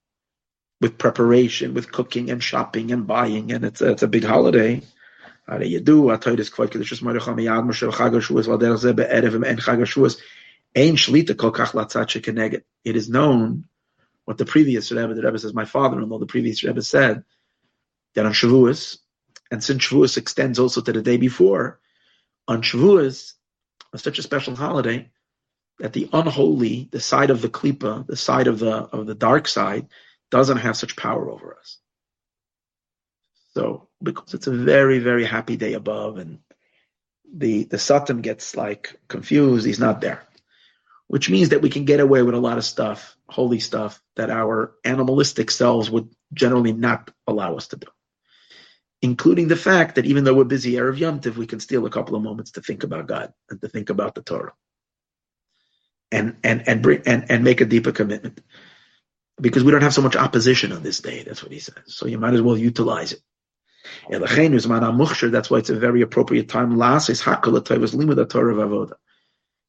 [0.80, 4.80] with preparation, with cooking and shopping and buying, and it's a, big holiday.
[5.46, 6.10] How do you do?
[6.10, 7.20] I told this quite because it's a big
[9.86, 10.37] holiday.
[12.84, 13.64] It is known
[14.24, 17.24] what the previous Rebbe, the Rebbe says, my father-in-law, the previous Rebbe said
[18.14, 18.98] that on Shavuos,
[19.50, 21.80] and since Shavuos extends also to the day before,
[22.46, 23.32] on Shavuos,
[23.92, 25.10] it's such a special holiday
[25.78, 29.48] that the unholy, the side of the klipa, the side of the of the dark
[29.48, 29.88] side,
[30.30, 31.78] doesn't have such power over us.
[33.54, 36.40] So because it's a very very happy day above, and
[37.32, 40.26] the the satan gets like confused, he's not there,
[41.08, 44.30] which means that we can get away with a lot of stuff holy stuff that
[44.30, 47.86] our animalistic selves would generally not allow us to do.
[49.00, 51.90] Including the fact that even though we're busy Erev Yom Tiv, we can steal a
[51.90, 54.54] couple of moments to think about God and to think about the Torah.
[56.10, 58.40] And and and bring and, and make a deeper commitment.
[59.40, 61.84] Because we don't have so much opposition on this day, that's what he says.
[61.86, 63.20] So you might as well utilize it.
[64.10, 66.80] That's why it's a very appropriate time.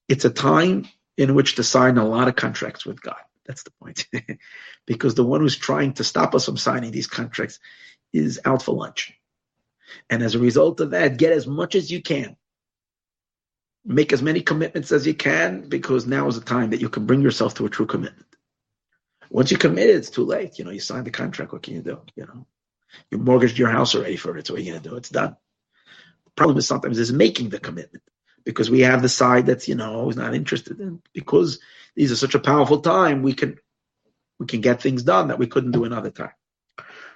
[0.07, 0.87] It's a time
[1.19, 3.19] in which to sign a lot of contracts with God.
[3.45, 4.07] That's the point.
[4.87, 7.59] because the one who's trying to stop us from signing these contracts
[8.13, 9.13] is out for lunch.
[10.09, 12.37] And as a result of that, get as much as you can.
[13.83, 17.05] Make as many commitments as you can because now is the time that you can
[17.05, 18.27] bring yourself to a true commitment.
[19.29, 20.57] Once you commit, it's too late.
[20.57, 21.51] You know, you signed the contract.
[21.51, 21.99] What can you do?
[22.15, 22.47] You know,
[23.11, 24.47] you mortgaged your house already for it.
[24.47, 24.95] So what are you going to do?
[24.95, 25.35] It's done.
[26.25, 28.03] The problem is sometimes is making the commitment
[28.49, 31.59] because we have the side that's you know who's not interested in because
[31.95, 33.59] these are such a powerful time we can
[34.39, 36.31] we can get things done that we couldn't do another time.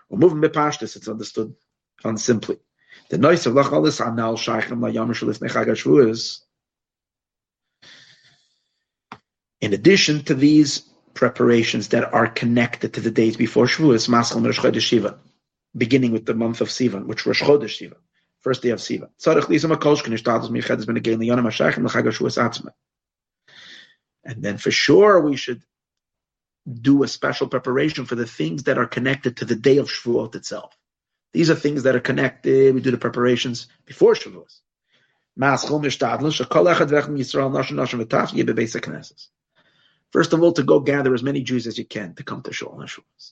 [0.10, 1.56] We're moving bepashtis, it's understood
[2.04, 2.60] on simply.
[3.10, 6.40] The noise of lachalis anal shaykhem la yom nechag
[9.60, 10.82] In addition to these
[11.16, 15.18] preparations that are connected to the days before Shavuos, Maschal Rosh Chodesh Sivan,
[15.76, 18.02] beginning with the month of Sivan, which Rosh Chodesh Sivan,
[18.44, 19.10] first day of Sivan.
[24.26, 25.64] And then for sure we should
[26.66, 30.36] do a special preparation for the things that are connected to the day of Shavuot
[30.36, 30.78] itself.
[31.34, 32.74] These are things that are connected.
[32.76, 34.60] We do the preparations before Shavuot.
[40.12, 42.54] First of all, to go gather as many Jews as you can to come to
[42.54, 43.32] Shul on Shavuos.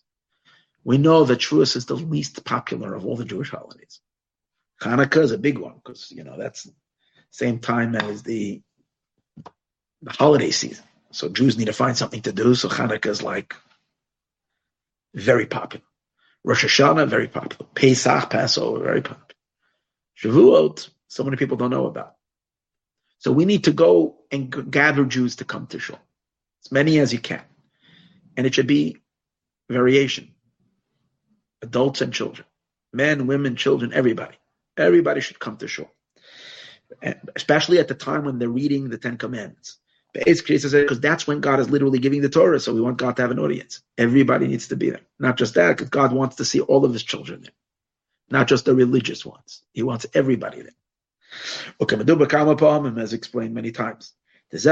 [0.84, 4.02] We know that Shavuos is the least popular of all the Jewish holidays.
[4.82, 6.70] Hanukkah is a big one because you know that's
[7.32, 8.62] same time as the
[10.02, 10.86] the holiday season.
[11.12, 12.56] So Jews need to find something to do.
[12.56, 13.56] So Hanukkah is like
[15.14, 15.86] very popular.
[16.44, 17.70] Rosh Hashanah, very popular.
[17.76, 19.28] Pesach, Passover, very popular.
[20.22, 22.16] Shavuot, so many people don't know about.
[23.20, 26.00] So we need to go and gather Jews to come to Shul.
[26.66, 27.44] As many as you can.
[28.38, 28.98] And it should be
[29.70, 30.34] variation.
[31.62, 32.48] Adults and children.
[32.94, 34.36] Men, women, children, everybody.
[34.78, 35.92] Everybody should come to Shul.
[37.36, 39.78] Especially at the time when they're reading the Ten Commandments.
[40.14, 43.32] Because that's when God is literally giving the Torah, so we want God to have
[43.32, 43.82] an audience.
[43.98, 45.02] Everybody needs to be there.
[45.20, 47.54] Not just that, because God wants to see all of his children there.
[48.30, 49.64] Not just the religious ones.
[49.72, 50.74] He wants everybody there.
[51.80, 54.14] Okay, As explained many times.
[54.52, 54.64] This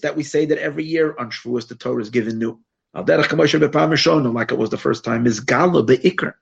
[0.00, 2.60] that we say that every year on Shavuos the Torah is given new.
[2.94, 3.08] Like
[4.52, 6.34] it was the first time, is Gala Be'ikr.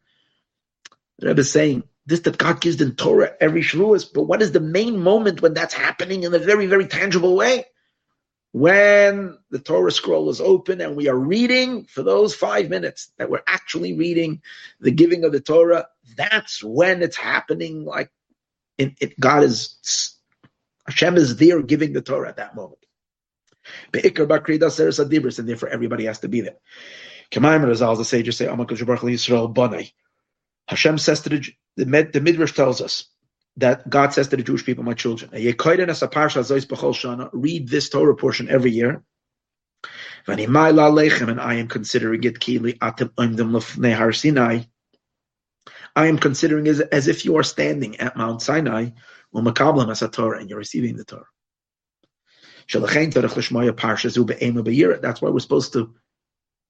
[1.19, 4.53] The Rebbe is saying this that God gives the Torah every Shavuos, but what is
[4.53, 7.67] the main moment when that's happening in a very, very tangible way?
[8.53, 13.29] When the Torah scroll is open and we are reading for those five minutes that
[13.29, 14.41] we're actually reading
[14.81, 18.11] the giving of the Torah, that's when it's happening like
[18.79, 20.17] it, it, God is
[20.87, 22.86] Hashem is there giving the Torah at that moment.
[23.93, 26.57] Be'ikr b'krida seres adibris, and therefore everybody has to be there.
[27.31, 29.93] Kemaim Razal, the sages say, Amakal Baruch Yisrael Banai.
[30.69, 33.07] Hashem says to the, the, Midrash tells us
[33.57, 35.59] that God says to the Jewish people, my children, read
[37.69, 39.03] this Torah portion every year.
[40.29, 42.77] And I am considering it keenly.
[42.81, 42.93] I
[45.97, 48.91] am considering it as if you are standing at Mount Sinai,
[49.33, 51.27] and you're receiving the Torah.
[52.73, 52.83] That's
[55.23, 55.95] why we're supposed to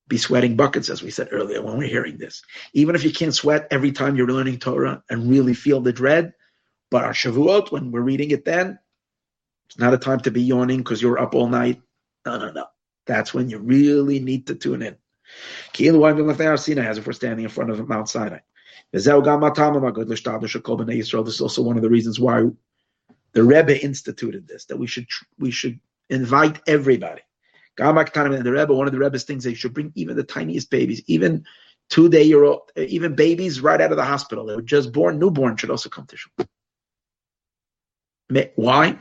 [0.09, 2.43] be sweating buckets, as we said earlier when we're hearing this.
[2.75, 6.33] Even if you can't sweat every time you're learning Torah and really feel the dread,
[6.91, 8.79] but our Shavuot, when we're reading it then,
[9.67, 11.83] it's not a time to be yawning because you're up all night.
[12.25, 12.67] No, no, no.
[13.07, 14.97] That's when you really need to tune in.
[15.77, 18.39] As if we're standing in front of Mount Sinai.
[18.93, 19.23] This is also
[21.63, 22.45] one of the reasons why
[23.37, 25.07] the Rebbe instituted this, that we should
[25.39, 27.21] we should invite everybody.
[27.79, 30.71] Gamak And the Rebbe, one of the Rebbe's things, they should bring even the tiniest
[30.71, 31.45] babies, even
[31.91, 34.47] two day year old, even babies right out of the hospital.
[34.47, 36.33] They were just born, newborn should also come to Shul.
[38.55, 38.99] Why?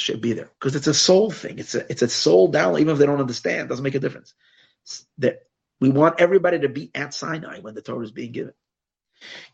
[0.00, 1.60] should be there because it's a soul thing.
[1.60, 2.80] It's a it's a soul down.
[2.80, 4.34] Even if they don't understand, doesn't make a difference.
[5.18, 5.44] That
[5.80, 8.54] we want everybody to be at Sinai when the Torah is being given.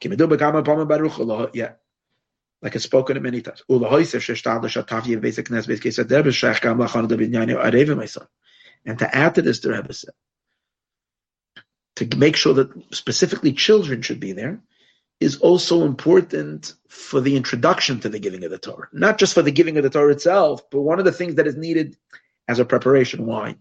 [0.01, 1.73] Yeah,
[2.62, 3.62] like it's spoken in many times.
[8.86, 10.15] And to add to this, the Rebbe said,
[11.97, 14.61] to make sure that specifically children should be there,
[15.20, 18.89] is also important for the introduction to the giving of the Torah.
[18.93, 21.49] Not just for the giving of the Torah itself, but one of the things that
[21.49, 21.97] is needed
[22.47, 23.27] as a preparation.
[23.27, 23.57] Why?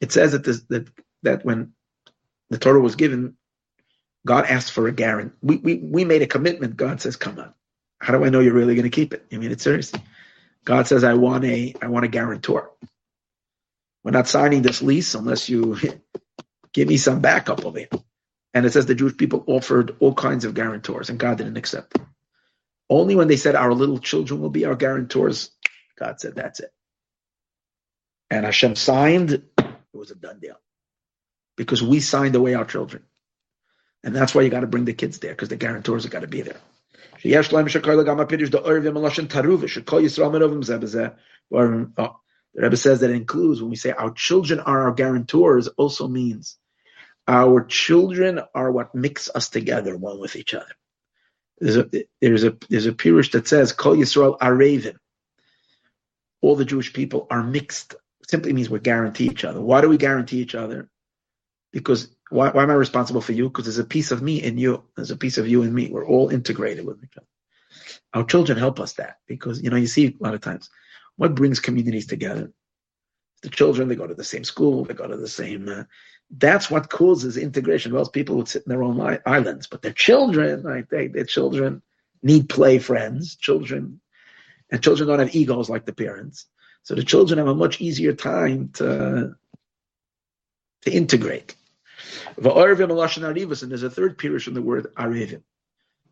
[0.00, 0.88] It says that, this, that,
[1.22, 1.72] that when
[2.50, 3.36] the Torah was given,
[4.26, 5.36] God asked for a guarantee.
[5.42, 6.76] We, we, we made a commitment.
[6.76, 7.54] God says, come on.
[8.00, 9.26] How do I know you're really going to keep it?
[9.32, 10.02] I mean it seriously.
[10.64, 12.70] God says, I want a, I want a guarantor.
[14.04, 15.78] We're not signing this lease unless you
[16.74, 17.92] give me some backup of it.
[18.54, 21.94] And it says the Jewish people offered all kinds of guarantors, and God didn't accept
[21.94, 22.06] them.
[22.88, 25.50] Only when they said our little children will be our guarantors,
[25.98, 26.72] God said that's it.
[28.30, 29.44] And Hashem signed, it
[29.92, 30.56] was a done deal.
[31.56, 33.02] Because we signed away our children.
[34.06, 36.20] And that's why you got to bring the kids there, because the guarantors have got
[36.20, 36.58] to be there.
[41.98, 42.16] Oh,
[42.54, 46.06] the Rebbe says that it includes when we say our children are our guarantors, also
[46.06, 46.56] means
[47.26, 50.72] our children are what mix us together one with each other.
[51.58, 54.98] There's a there's a there's a pirush that says Kol Yisrael Arevin.
[56.42, 57.96] All the Jewish people are mixed.
[58.28, 59.60] Simply means we guarantee each other.
[59.60, 60.88] Why do we guarantee each other?
[61.76, 63.50] Because why, why am I responsible for you?
[63.50, 64.82] Because there's a piece of me in you.
[64.96, 65.90] There's a piece of you in me.
[65.90, 67.26] We're all integrated with each other.
[68.14, 70.70] Our children help us that because you know you see a lot of times
[71.16, 72.50] what brings communities together.
[73.42, 75.82] The children they go to the same school, they go to the same uh,
[76.30, 77.92] that's what causes integration.
[77.92, 81.24] Well, people would sit in their own li- islands, but their children, like they, their
[81.24, 81.82] children
[82.22, 83.36] need play friends.
[83.36, 84.00] Children,
[84.72, 86.46] and children don't have egos like the parents,
[86.84, 89.36] so the children have a much easier time to
[90.86, 91.54] to integrate.
[92.36, 95.42] And there's a third pirush in the word arevim.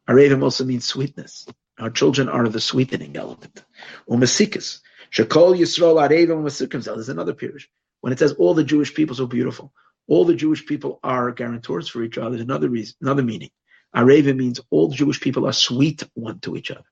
[0.08, 1.46] Arevim also means sweetness.
[1.78, 3.64] Our children are the sweetening element.
[4.08, 4.80] Umasikas.
[5.12, 7.66] Shekol Yisrael arevim There's another pirush.
[8.00, 9.72] When it says all the Jewish people so beautiful,
[10.06, 12.36] all the Jewish people are guarantors for each other.
[12.36, 13.50] Another reason, another meaning.
[13.94, 16.84] Areva means all Jewish people are sweet one to each other.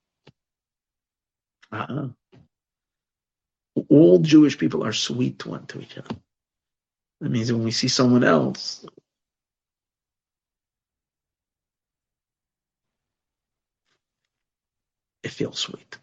[1.72, 2.08] Uh-uh.
[3.88, 6.16] All Jewish people are sweet one to each other.
[7.22, 8.84] That means when we see someone else,
[15.22, 15.98] it feels sweet.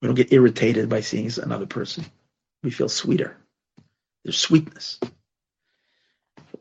[0.00, 2.06] We don't get irritated by seeing another person.
[2.62, 3.36] We feel sweeter.
[4.24, 4.98] There's sweetness.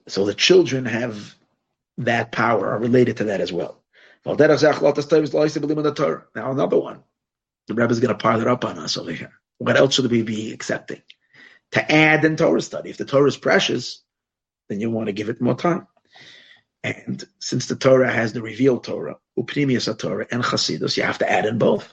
[0.08, 1.36] So the children have
[2.00, 3.82] that power, are related to that as well.
[4.26, 4.34] Now
[6.52, 7.02] another one.
[7.68, 9.32] The Rebbe is going to pile it up on us over here.
[9.60, 11.02] What else should we be accepting?
[11.72, 12.90] To add in Torah study.
[12.90, 14.02] If the Torah is precious,
[14.70, 15.88] then you want to give it more time.
[16.84, 21.30] And since the Torah has the revealed Torah, Upnimius Torah, and Chasidus, you have to
[21.30, 21.92] add in both.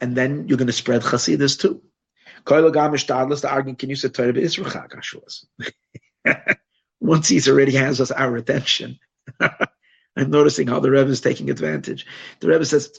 [0.00, 1.82] And then you're going to spread Chasidus too.
[7.00, 8.98] Once he's already has us our attention.
[9.40, 12.06] I'm noticing how the Rebbe is taking advantage.
[12.40, 12.96] The Rebbe says,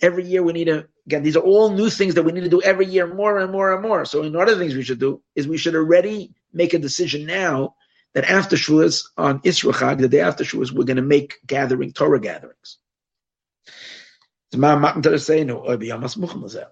[0.00, 2.48] every year we need to, again, these are all new things that we need to
[2.48, 4.04] do every year more and more and more.
[4.04, 7.26] So, one of the things we should do is we should already make a decision
[7.26, 7.74] now
[8.14, 12.20] that after Shavuos on Isra the day after Shavuos, we're going to make gathering, Torah
[12.20, 12.78] gatherings.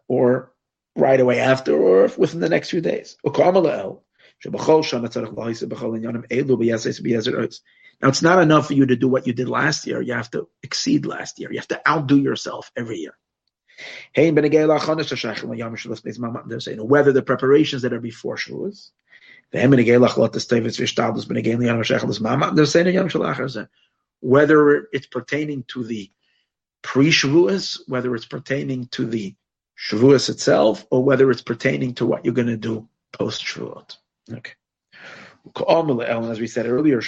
[0.07, 0.52] Or
[0.97, 3.16] right away after, or within the next few days.
[3.24, 4.02] Now,
[8.09, 10.01] it's not enough for you to do what you did last year.
[10.01, 11.52] You have to exceed last year.
[11.52, 13.15] You have to outdo yourself every year.
[14.16, 14.43] Whether
[17.12, 18.90] the preparations that are before Shavuos,
[24.23, 26.11] whether it's pertaining to the
[26.82, 29.35] pre-Shavuos, whether it's pertaining to the
[29.78, 33.97] Shavuos itself, or whether it's pertaining to what you're going to do post-Shavuot.
[34.31, 34.52] Okay.
[35.69, 37.01] As we said earlier,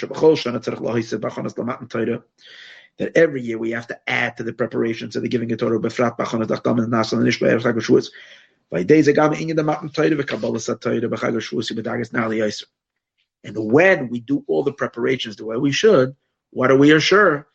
[2.99, 5.79] that every year we have to add to the preparations of the giving of Torah.
[8.69, 9.07] By days,
[13.45, 16.15] and when we do all the preparations the way we should,
[16.51, 17.45] what are we assured?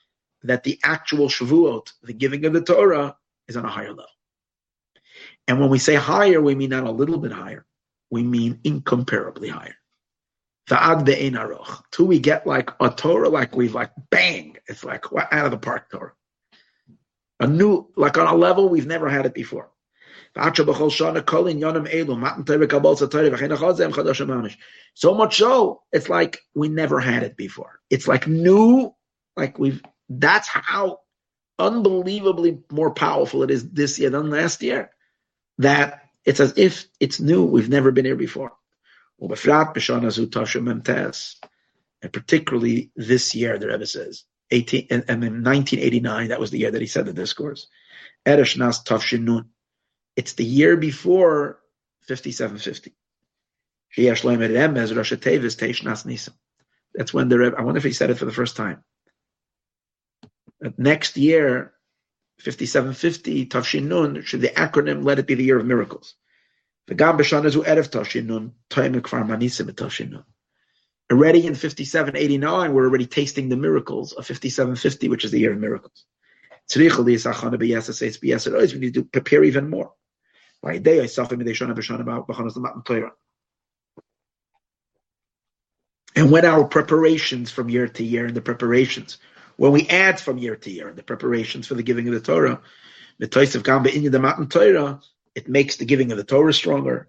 [0.43, 3.17] That the actual Shavuot, the giving of the Torah,
[3.49, 4.05] is on a higher level.
[5.49, 7.65] And when we say higher, we mean not a little bit higher.
[8.11, 9.75] We mean incomparably higher.
[11.91, 15.59] Till we get like a Torah, like we've like bang, it's like out of the
[15.59, 16.13] park Torah.
[17.41, 19.71] A new, like on a level we've never had it before.
[24.95, 27.81] So much so, it's like we never had it before.
[27.91, 28.95] It's like new,
[29.37, 31.01] like we've, that's how
[31.59, 34.91] unbelievably more powerful it is this year than last year.
[35.59, 38.53] That it's as if it's new, we've never been here before.
[42.01, 46.71] And particularly this year, the Rebbe says, 18, and, in 1989, that was the year
[46.71, 47.67] that he said the discourse.
[50.17, 51.61] It's the year before
[52.07, 52.95] 5750.
[56.95, 58.83] That's when the Rebbe, I wonder if he said it for the first time.
[60.77, 61.73] Next year,
[62.41, 66.15] 5750, Tafshin Nun, should the acronym let it be the year of miracles.
[71.11, 75.59] Already in 5789, we're already tasting the miracles of 5750, which is the year of
[75.59, 76.05] miracles.
[76.75, 76.91] We need
[78.95, 79.93] to prepare even more.
[86.17, 89.17] And when our preparations from year to year and the preparations,
[89.57, 92.21] when we add from year to year and the preparations for the giving of the
[92.21, 92.61] Torah,
[93.19, 95.01] the toisof gamba in the Matan Torah,
[95.35, 97.09] it makes the giving of the Torah stronger.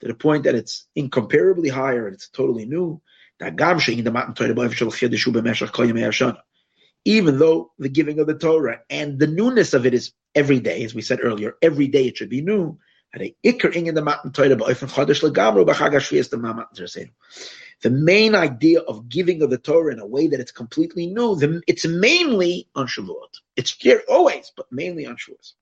[0.00, 3.00] To the point that it's incomparably higher and it's totally new.
[7.04, 10.84] Even though the giving of the Torah and the newness of it is every day,
[10.84, 12.78] as we said earlier, every day it should be new.
[17.80, 21.36] The main idea of giving of the Torah in a way that it's completely new,
[21.36, 23.38] the, it's mainly on Shavuot.
[23.56, 25.52] It's here always, but mainly on Shavuot.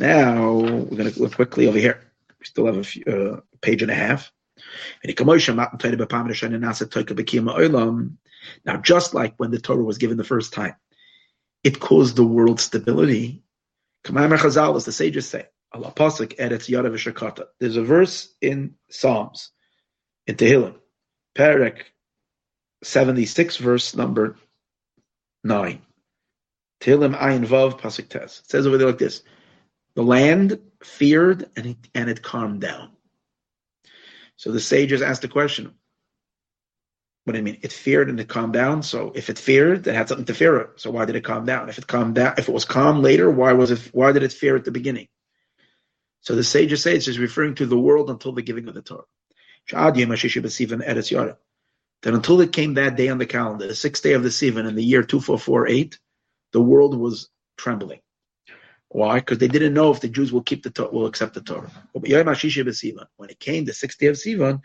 [0.00, 0.60] Now
[0.98, 2.00] we're going to look quickly over here.
[2.40, 4.32] We still have a few, uh, page and a half.
[8.64, 10.74] Now, just like when the Torah was given the first time,
[11.62, 13.42] it caused the world stability.
[14.04, 15.46] As the sages say,
[17.60, 19.50] There's a verse in Psalms,
[20.26, 20.74] in Tehillim,
[21.36, 21.82] Perek
[22.82, 24.36] 76, verse number
[25.44, 25.82] 9.
[26.80, 28.40] Tehillim Ayin Vav Pasuk Tes.
[28.40, 29.22] It says over there like this.
[29.94, 32.90] The land feared and it, and it calmed down.
[34.36, 35.74] So the sages asked the question,
[37.24, 37.58] what do you mean?
[37.60, 38.82] It feared and it calmed down.
[38.82, 40.80] So if it feared, it had something to fear it.
[40.80, 41.68] So why did it calm down?
[41.68, 43.80] If it calmed down, if it was calm later, why was it?
[43.92, 45.08] Why did it fear at the beginning?
[46.22, 48.80] So the sages say it's just referring to the world until the giving of the
[48.80, 49.04] Torah.
[52.02, 54.66] Then until it came that day on the calendar, the sixth day of the Sivan
[54.66, 55.98] in the year 2448,
[56.52, 57.28] the world was
[57.58, 58.00] trembling.
[58.90, 59.20] Why?
[59.20, 61.70] Because they didn't know if the Jews will keep the Torah, will accept the Torah.
[61.92, 64.62] When it came the sixth day of Sivan,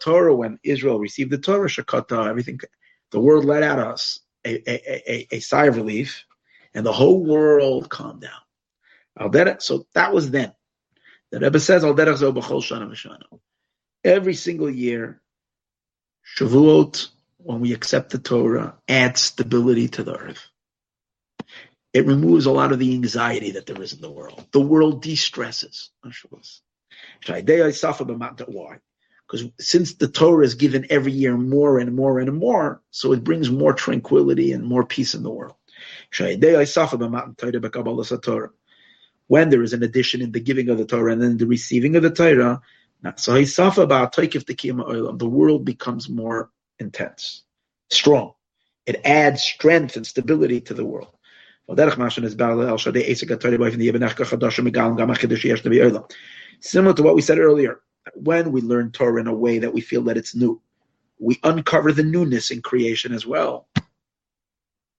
[0.00, 2.60] Torah, when Israel received the Torah, Shakata, everything,
[3.12, 6.24] the world let out us a, a, a, a sigh of relief,
[6.74, 8.30] and the whole world calmed down.
[9.60, 10.52] So that was then.
[11.32, 11.84] The Rebbe says,
[14.04, 15.20] Every single year,
[16.38, 17.08] Shavuot,
[17.38, 20.49] when we accept the Torah, adds stability to the earth.
[21.92, 24.46] It removes a lot of the anxiety that there is in the world.
[24.52, 25.90] The world de-stresses.
[27.26, 28.78] Why?
[29.26, 33.24] Because since the Torah is given every year more and more and more, so it
[33.24, 35.54] brings more tranquility and more peace in the world.
[39.26, 41.96] When there is an addition in the giving of the Torah and then the receiving
[41.96, 42.60] of the Torah,
[43.02, 47.42] the world becomes more intense,
[47.88, 48.32] strong.
[48.86, 51.14] It adds strength and stability to the world.
[56.62, 57.80] Similar to what we said earlier,
[58.14, 60.60] when we learn Torah in a way that we feel that it's new,
[61.20, 63.68] we uncover the newness in creation as well.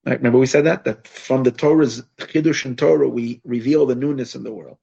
[0.06, 0.86] Remember we said that?
[0.86, 4.78] That from the Torah's Chiddush and Torah, we reveal the newness in the world.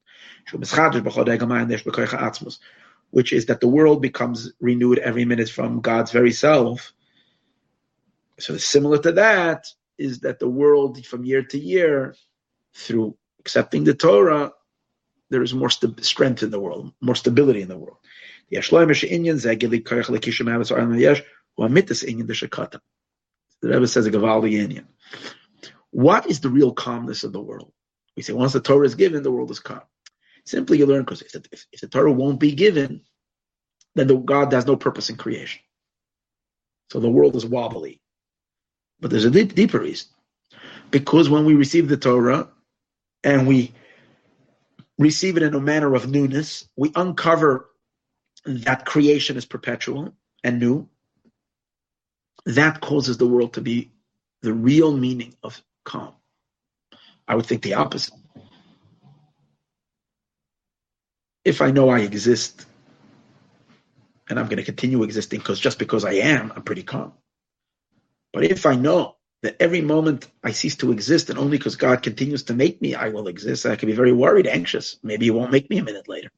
[3.11, 6.93] Which is that the world becomes renewed every minute from God's very self.
[8.37, 9.65] So similar to that
[9.99, 12.15] is that the world from year to year,
[12.73, 14.51] through accepting the Torah,
[15.29, 17.97] there is more st- strength in the world, more stability in the world.
[18.49, 18.57] The
[23.69, 24.85] Rebbe says a Gavaldi Inyan.
[25.91, 27.71] What is the real calmness of the world?
[28.15, 29.81] We say once the Torah is given, the world is calm.
[30.45, 33.01] Simply you learn because if, if, if, the Torah won't be given,
[33.95, 35.61] then the, God has no purpose in creation.
[36.91, 38.01] So the world is wobbly.
[39.01, 40.09] But there's a deep, deeper reason.
[40.91, 42.49] Because when we receive the Torah
[43.23, 43.73] and we
[44.97, 47.69] receive it in a manner of newness, we uncover
[48.45, 50.13] that creation is perpetual
[50.43, 50.87] and new.
[52.45, 53.91] That causes the world to be
[54.41, 56.13] the real meaning of calm.
[57.27, 58.13] I would think the opposite.
[61.45, 62.65] If I know I exist
[64.29, 67.13] and I'm going to continue existing because just because I am, I'm pretty calm.
[68.33, 72.03] But if I know that every moment I cease to exist and only because God
[72.03, 74.97] continues to make me, I will exist, I can be very worried, anxious.
[75.01, 76.29] Maybe He won't make me a minute later.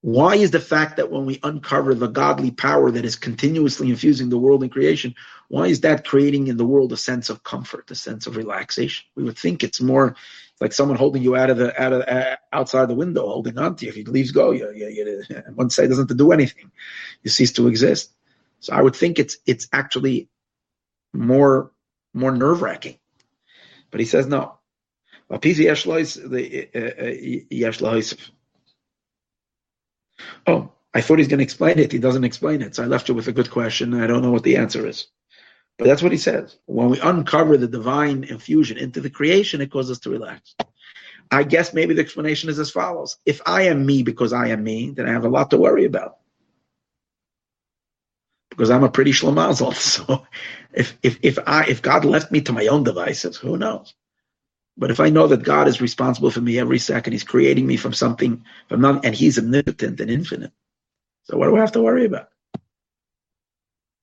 [0.00, 4.28] Why is the fact that when we uncover the godly power that is continuously infusing
[4.28, 5.16] the world in creation,
[5.48, 9.06] why is that creating in the world a sense of comfort, a sense of relaxation?
[9.16, 10.14] We would think it's more
[10.60, 13.74] like someone holding you out of the out of uh, outside the window, holding on
[13.76, 13.88] to you.
[13.88, 16.70] If he leaves go, you, you, you one side doesn't have to do anything,
[17.24, 18.12] you cease to exist.
[18.60, 20.28] So I would think it's it's actually
[21.18, 21.72] more
[22.14, 22.98] more nerve wracking.
[23.90, 24.58] But he says no.
[25.30, 25.38] Uh, uh,
[30.46, 31.92] oh, I thought he's going to explain it.
[31.92, 32.74] He doesn't explain it.
[32.74, 34.00] So I left you with a good question.
[34.00, 35.08] I don't know what the answer is.
[35.78, 36.56] But that's what he says.
[36.66, 40.56] When we uncover the divine infusion into the creation, it causes us to relax.
[41.30, 43.18] I guess maybe the explanation is as follows.
[43.26, 45.84] If I am me because I am me, then I have a lot to worry
[45.84, 46.16] about.
[48.58, 49.72] Because I'm a pretty schlemazel.
[50.08, 50.26] So
[50.72, 53.94] if, if, if I, if God left me to my own devices, who knows?
[54.76, 57.76] But if I know that God is responsible for me every second, He's creating me
[57.76, 60.50] from something, from nothing, and He's omnipotent and infinite.
[61.22, 62.30] So what do I have to worry about?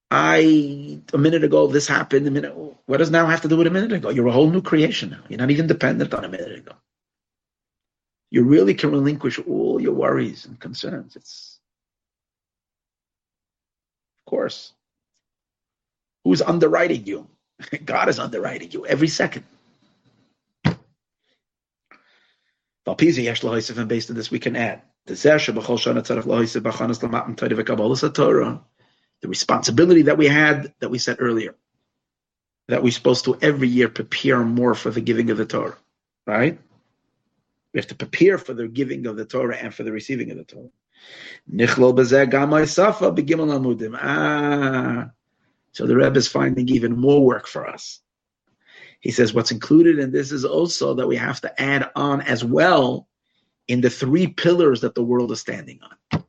[0.10, 2.26] I a minute ago this happened.
[2.26, 2.56] A minute.
[2.86, 4.10] What does now have to do with a minute ago?
[4.10, 5.23] You're a whole new creation now.
[5.27, 6.72] You're not even dependent on a minute ago.
[8.32, 11.18] You really can relinquish all your worries and concerns.
[11.18, 11.55] It's
[14.26, 14.73] of course.
[16.23, 17.27] Who's underwriting you?
[17.85, 19.45] God is underwriting you every second.
[22.85, 24.81] Based on this, we can add
[29.22, 31.56] the responsibility that we had that we said earlier,
[32.68, 35.77] that we're supposed to every year prepare more for the giving of the Torah,
[36.26, 36.60] right?
[37.73, 40.38] We have to prepare for the giving of the Torah and for the receiving of
[40.38, 40.69] the Torah.
[44.02, 45.11] Ah,
[45.72, 47.99] so the Rebbe is finding even more work for us.
[48.99, 52.44] He says what's included in this is also that we have to add on as
[52.44, 53.07] well
[53.68, 56.23] in the three pillars that the world is standing on.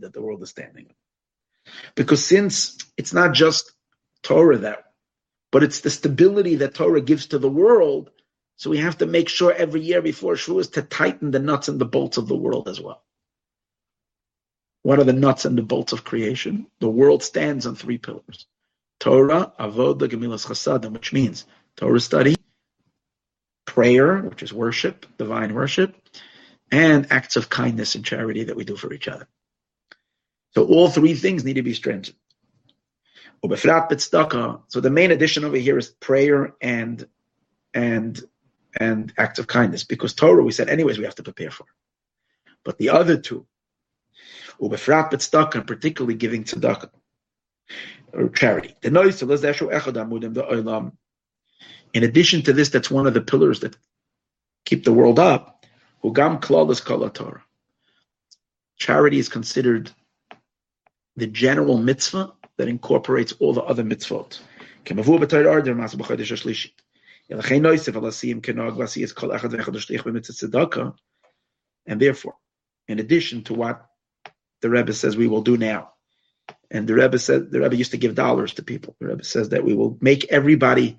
[0.00, 0.94] That the world is standing on.
[1.94, 3.72] Because since it's not just
[4.22, 4.84] Torah that,
[5.50, 8.10] but it's the stability that Torah gives to the world,
[8.56, 11.80] so we have to make sure every year before Shavuos to tighten the nuts and
[11.80, 13.03] the bolts of the world as well.
[14.84, 16.66] What are the nuts and the bolts of creation?
[16.78, 18.46] The world stands on three pillars.
[19.00, 22.36] Torah, Avodah, Gemilas Chasadim, which means Torah study,
[23.64, 25.96] prayer, which is worship, divine worship,
[26.70, 29.26] and acts of kindness and charity that we do for each other.
[30.50, 32.16] So all three things need to be strengthened.
[33.42, 37.08] So the main addition over here is prayer and
[37.72, 38.22] and
[38.78, 39.84] and acts of kindness.
[39.84, 41.64] Because Torah, we said, anyways, we have to prepare for.
[42.64, 43.46] But the other two,
[44.60, 46.90] ubefrat tzedakah, and particularly giving tzedakah,
[48.12, 48.74] or charity.
[48.82, 48.96] In
[52.02, 53.76] addition to this, that's one of the pillars that
[54.64, 55.64] keep the world up.
[56.02, 57.42] Hugam klalas kala Torah.
[58.76, 59.90] Charity is considered
[61.16, 64.40] the general mitzvah that incorporates all the other mitzvot.
[71.86, 72.34] And therefore,
[72.88, 73.86] in addition to what
[74.64, 75.92] the Rebbe says we will do now,
[76.70, 78.96] and the Rebbe said the Rebbe used to give dollars to people.
[78.98, 80.96] The Rebbe says that we will make everybody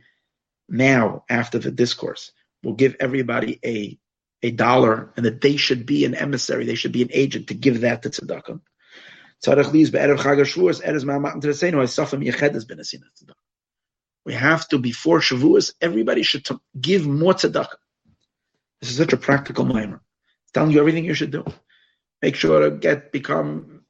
[0.69, 2.31] now after the discourse,
[2.61, 3.97] we'll give everybody a
[4.43, 7.55] a dollar, and that they should be an emissary, they should be an agent to
[7.55, 8.61] give that to tzedakah.
[14.25, 16.47] We have to, before Shavuos, everybody should
[16.79, 17.79] give more tzedakah.
[18.81, 20.03] This is such a practical mimer.
[20.43, 21.43] It's telling you everything you should do.
[22.25, 23.81] Make sure to get become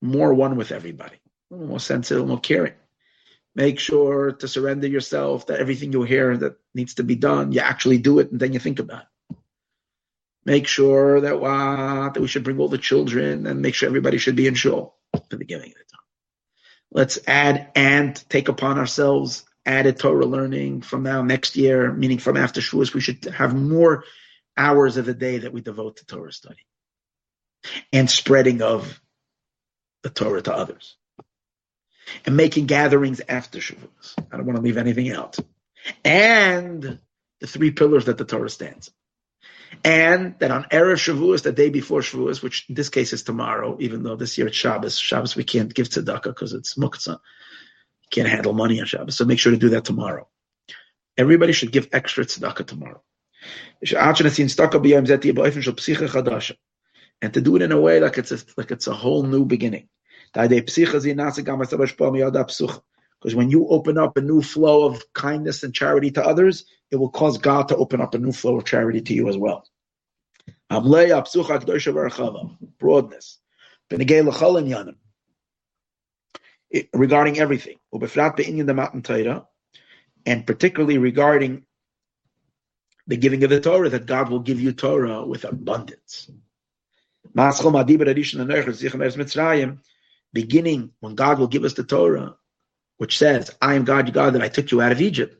[0.00, 1.16] more one with everybody,
[1.50, 2.74] more sensitive, more caring.
[3.56, 7.58] Make sure to surrender yourself that everything you hear that needs to be done, you
[7.58, 9.36] actually do it, and then you think about it.
[10.44, 14.18] Make sure that what that we should bring all the children and make sure everybody
[14.18, 16.06] should be in shul at the beginning of the time.
[16.92, 22.36] Let's add and take upon ourselves added Torah learning from now next year, meaning from
[22.36, 24.04] after Shavuos, we should have more
[24.56, 26.64] hours of the day that we devote to Torah study
[27.92, 29.00] and spreading of
[30.02, 30.96] the Torah to others
[32.24, 34.14] and making gatherings after Shavuos.
[34.30, 35.38] I don't want to leave anything out.
[36.04, 36.98] And
[37.40, 38.90] the three pillars that the Torah stands.
[39.84, 43.76] And that on Erev Shavuos, the day before Shavuos, which in this case is tomorrow,
[43.80, 44.98] even though this year it's Shabbos.
[44.98, 47.18] Shabbos we can't give tzedakah because it's muktzah.
[47.18, 50.28] You can't handle money on Shabbos, so make sure to do that tomorrow.
[51.16, 53.02] Everybody should give extra tzedakah tomorrow.
[57.22, 59.44] And to do it in a way like it's a, like it's a whole new
[59.44, 59.88] beginning.
[63.22, 66.96] Because when you open up a new flow of kindness and charity to others, it
[66.96, 69.64] will cause God to open up a new flow of charity to you as well.
[72.78, 73.38] Broadness.
[76.92, 77.78] Regarding everything.
[80.26, 81.64] And particularly regarding
[83.06, 86.30] the giving of the Torah, that God will give you Torah with abundance
[90.32, 92.36] beginning when God will give us the Torah,
[92.98, 95.38] which says, I am God, your God, that I took you out of Egypt.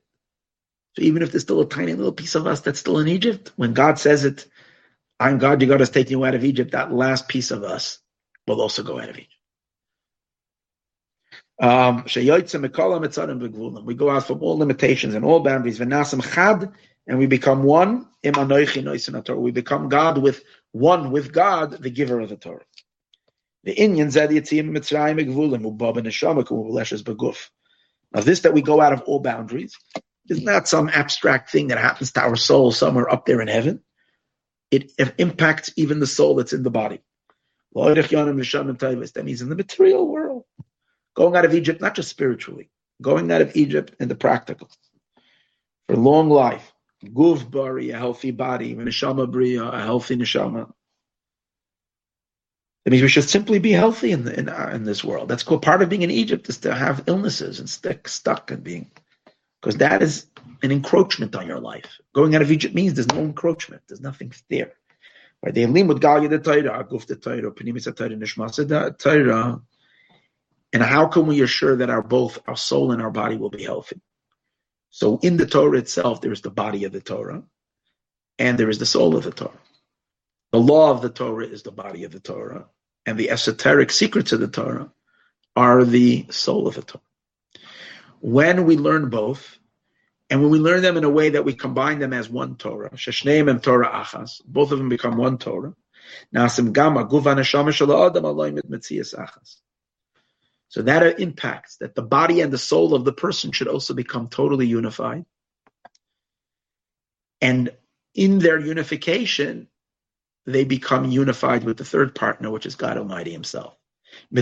[0.97, 3.53] So even if there's still a tiny little piece of us that's still in Egypt,
[3.57, 4.47] when God says it,
[5.19, 7.99] I'm God, your God has taken you out of Egypt, that last piece of us
[8.47, 9.33] will also go out of Egypt.
[11.61, 12.05] Um,
[13.85, 15.81] we go out from all limitations and all boundaries.
[15.81, 18.09] And we become one.
[18.25, 22.65] We become God with one with God, the giver of the Torah.
[23.65, 27.51] The Inyan Zed Yitzim Mitzrayim Gvulim Ubab Neshama Kumuleshes Beguf.
[28.13, 29.77] Now, this that we go out of all boundaries
[30.29, 33.81] is not some abstract thing that happens to our soul somewhere up there in heaven.
[34.71, 37.01] It, it impacts even the soul that's in the body.
[37.75, 40.45] That means in the material world.
[41.15, 42.71] Going out of Egypt, not just spiritually,
[43.01, 44.71] going out of Egypt in the practical.
[45.89, 46.73] For long life.
[47.05, 48.75] Guv bari, a healthy body.
[48.75, 50.73] Neshama bria, a healthy neshama.
[52.85, 55.29] That means we should simply be healthy in, the, in, uh, in this world.
[55.29, 58.65] That's called part of being in Egypt is to have illnesses and stick stuck and
[58.65, 58.91] being,
[59.61, 60.27] because that is
[60.63, 62.01] an encroachment on your life.
[62.13, 63.83] Going out of Egypt means there's no encroachment.
[63.87, 64.73] There's nothing there.
[65.43, 65.55] Right?
[65.55, 65.65] They
[68.65, 69.63] the.
[70.75, 73.63] And how can we assure that our both our soul and our body will be
[73.63, 74.01] healthy?
[74.93, 77.43] So in the Torah itself, there is the body of the Torah,
[78.39, 79.59] and there is the soul of the Torah.
[80.53, 82.67] The law of the Torah is the body of the Torah,
[83.07, 84.93] and the esoteric secrets of the Torah
[85.57, 87.03] are the soul of the Torah.
[88.21, 89.59] When we learn both,
[90.29, 92.91] and when we learn them in a way that we combine them as one Torah,
[92.91, 95.75] Sheshneim and Torah Achas, both of them become one Torah.
[96.35, 99.57] Nasim Gama Guvan Adam Achas.
[100.73, 104.29] So that impacts that the body and the soul of the person should also become
[104.29, 105.27] totally unified.
[107.43, 107.75] And
[108.15, 109.69] in their unification,
[110.47, 113.77] they become unified with the third partner, which is God Almighty Himself.
[114.31, 114.41] They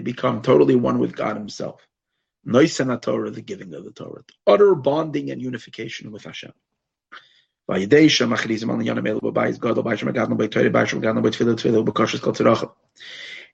[0.00, 1.86] become totally one with God Himself.
[2.44, 6.52] Nosein Torah, the giving of the Torah, utter bonding and unification with Hashem.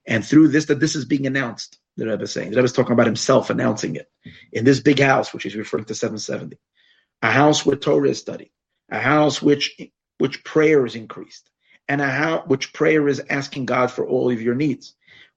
[0.09, 2.51] And through this, that this is being announced, the Rebbe is saying.
[2.51, 4.11] The Rebbe is talking about himself announcing it
[4.53, 6.59] in this big house, which he's referring to 770
[7.23, 8.51] a house where Torah is studied,
[8.91, 9.81] a house which
[10.19, 11.51] which prayer is increased,
[11.89, 14.95] and a house which prayer is asking God for all of your needs,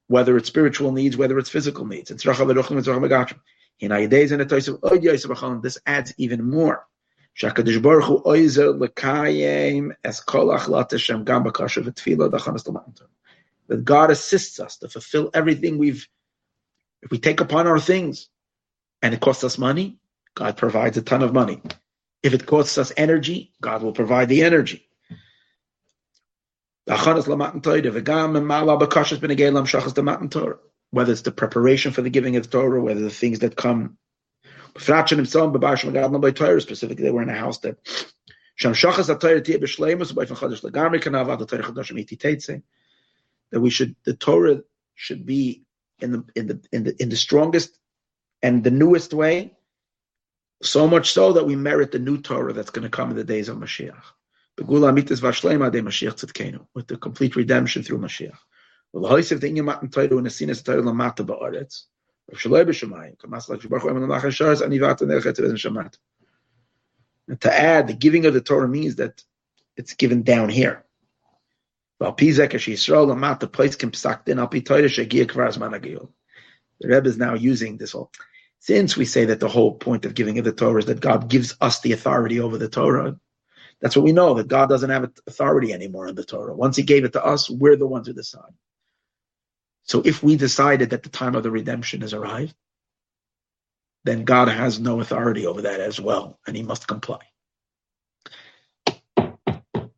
[0.08, 2.10] whether it's spiritual needs, whether it's physical needs.
[2.10, 2.26] This
[5.86, 6.86] adds even more.
[13.72, 16.06] That God assists us to fulfill everything we've,
[17.04, 18.28] if we take upon our things
[19.02, 19.98] and it costs us money,
[20.36, 21.62] God provides a ton of money.
[22.22, 24.90] If it costs us energy, God will provide the energy.
[26.86, 27.22] Whether
[31.14, 33.98] it's the preparation for the giving of the Torah, whether the things that come.
[34.78, 37.78] Specifically, they were in a house that
[43.52, 44.62] that we should the Torah
[44.96, 45.64] should be
[46.00, 47.78] in the in the in the in the strongest
[48.42, 49.54] and the newest way,
[50.62, 53.24] so much so that we merit the new Torah that's going to come in the
[53.24, 54.04] days of Mashiach.
[56.74, 58.38] With the complete redemption through Mashiach.
[67.28, 69.24] And to add, the giving of the Torah means that
[69.78, 70.84] it's given down here.
[76.82, 78.12] The Rebbe is now using this whole.
[78.60, 81.30] Since we say that the whole point of giving of the Torah is that God
[81.30, 83.20] gives us the authority over the Torah,
[83.80, 86.56] that's what we know, that God doesn't have authority anymore in the Torah.
[86.56, 88.54] Once He gave it to us, we're the ones who decide.
[89.84, 92.56] So if we decided that the time of the redemption has arrived,
[94.04, 97.20] then God has no authority over that as well, and He must comply.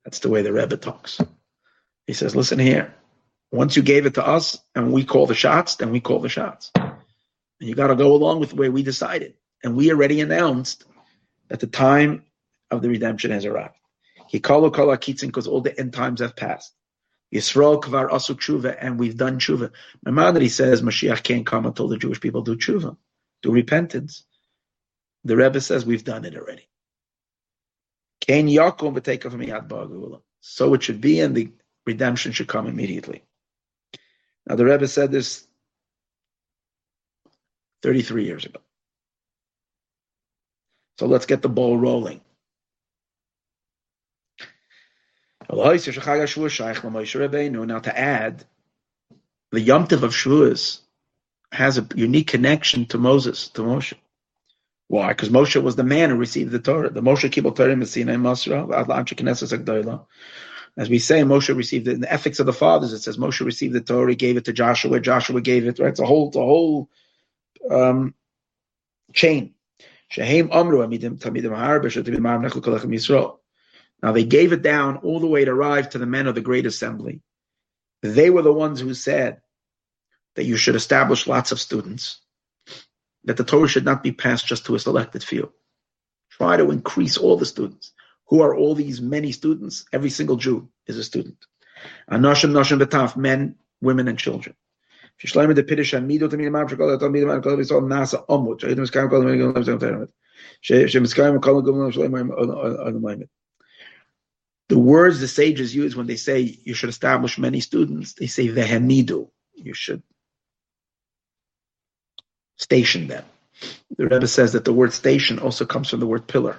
[0.03, 1.19] That's the way the Rebbe talks.
[2.07, 2.93] He says, listen here.
[3.51, 6.30] Once you gave it to us and we call the shots, then we call the
[6.30, 6.71] shots.
[6.75, 6.93] And
[7.59, 9.35] you got to go along with the way we decided.
[9.63, 10.85] And we already announced
[11.49, 12.23] that the time
[12.71, 13.75] of the redemption has arrived.
[14.27, 16.73] He called kol akitzin because all the end times have passed.
[17.34, 19.71] Yisrael kvar asu tshuva, and we've done tshuva.
[20.05, 22.97] Maimonides says Mashiach can't come until the Jewish people do tshuva,
[23.41, 24.23] do repentance.
[25.23, 26.67] The Rebbe says we've done it already.
[30.41, 31.51] So it should be, and the
[31.85, 33.23] redemption should come immediately.
[34.47, 35.47] Now, the Rebbe said this
[37.81, 38.60] 33 years ago.
[40.99, 42.22] So let's get the ball rolling.
[45.49, 45.60] Now,
[47.80, 48.45] to add,
[49.51, 50.80] the Yom Tov of Shavuos
[51.51, 53.93] has a unique connection to Moses, to Moshe.
[54.88, 55.10] Why?
[55.10, 56.89] Because Moshe was the man who received the Torah.
[56.89, 60.05] The Moshe Kibbutz Torah Messina Masra, Adlam Knesset.
[60.75, 62.93] As we say, Moshe received it in the ethics of the fathers.
[62.93, 65.77] It says Moshe received the Torah, he gave it to Joshua, Joshua gave it.
[65.77, 66.89] Right, it's a whole, it's a whole
[67.69, 68.15] um,
[69.13, 69.53] chain.
[70.17, 70.25] Now
[74.11, 76.65] they gave it down all the way to arrive to the men of the great
[76.65, 77.21] assembly.
[78.01, 79.41] They were the ones who said
[80.35, 82.19] that you should establish lots of students,
[83.23, 85.53] that the Torah should not be passed just to a selected few.
[86.31, 87.93] Try to increase all the students.
[88.27, 89.85] Who are all these many students?
[89.91, 91.37] Every single Jew is a student.
[92.09, 94.55] Anoshim, noshim, betaf, men, women, and children.
[104.69, 108.47] The words the sages use when they say you should establish many students, they say
[108.47, 109.29] vehemidu.
[109.55, 110.01] You should
[112.57, 113.25] station them.
[113.97, 116.57] The Rebbe says that the word station also comes from the word pillar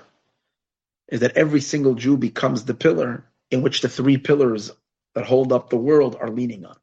[1.14, 4.72] is that every single Jew becomes the pillar in which the three pillars
[5.14, 6.76] that hold up the world are leaning on.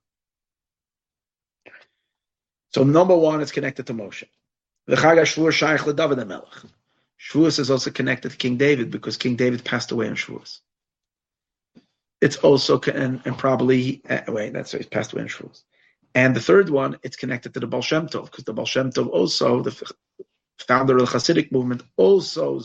[2.73, 4.23] So number one is connected to Moshe.
[4.87, 4.95] The
[7.59, 10.59] is also connected to King David because King David passed away on Shavuos.
[12.21, 15.63] It's also, and, and probably, uh, wait, that's right, he passed away on Shavuos.
[16.15, 18.91] And the third one, it's connected to the Baal Shem Tov because the Baal Shem
[18.91, 19.91] Tov also, the
[20.57, 22.61] founder of the Hasidic movement, also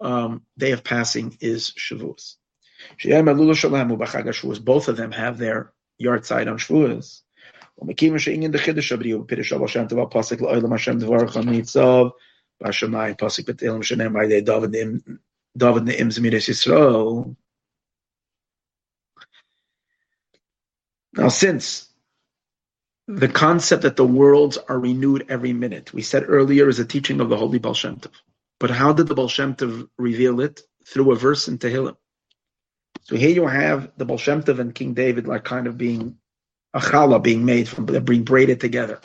[0.00, 2.36] um, day of passing is Shavuos.
[4.64, 7.22] Both of them have their yahrzeit on Shavuos.
[21.12, 21.88] Now, since
[23.06, 27.20] the concept that the worlds are renewed every minute, we said earlier is a teaching
[27.20, 28.12] of the Holy Baal Shem Tov.
[28.60, 30.60] But how did the Baal Shem Tov reveal it?
[30.86, 31.96] Through a verse in Tehillim.
[33.02, 36.18] So here you have the Baal Shem Tov and King David like kind of being
[36.74, 39.00] a challah being made from being braided together.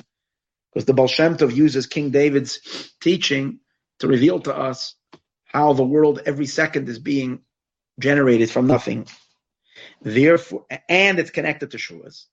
[0.73, 3.59] Because the Baal Shem Tov uses King David's teaching
[3.99, 4.95] to reveal to us
[5.45, 7.41] how the world every second is being
[7.99, 9.07] generated from nothing.
[10.01, 12.25] Therefore, and it's connected to Shavuos.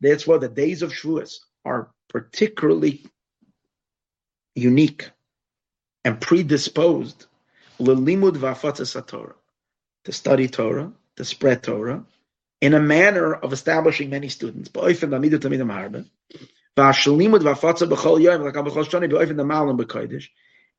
[0.00, 3.06] That's why the days of Shavuos are particularly
[4.54, 5.10] unique
[6.04, 7.26] and predisposed
[7.78, 12.04] to study Torah, to spread Torah,
[12.60, 14.68] in a manner of establishing many students.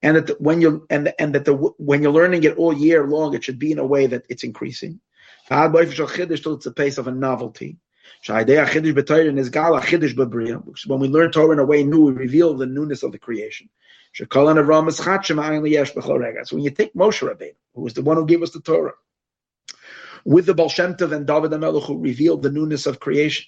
[0.03, 3.35] And that when you and and that the when you're learning it all year long,
[3.35, 4.99] it should be in a way that it's increasing.
[5.47, 7.77] Till it's a pace of a novelty.
[8.27, 8.45] When
[10.99, 13.69] we learn Torah in a way new, we reveal the newness of the creation.
[14.13, 14.57] So when
[16.63, 18.93] you take Moshe Rabbeinu, who was the one who gave us the Torah,
[20.25, 23.45] with the Baal Shem Tov and David HaMelech who revealed the newness of creation.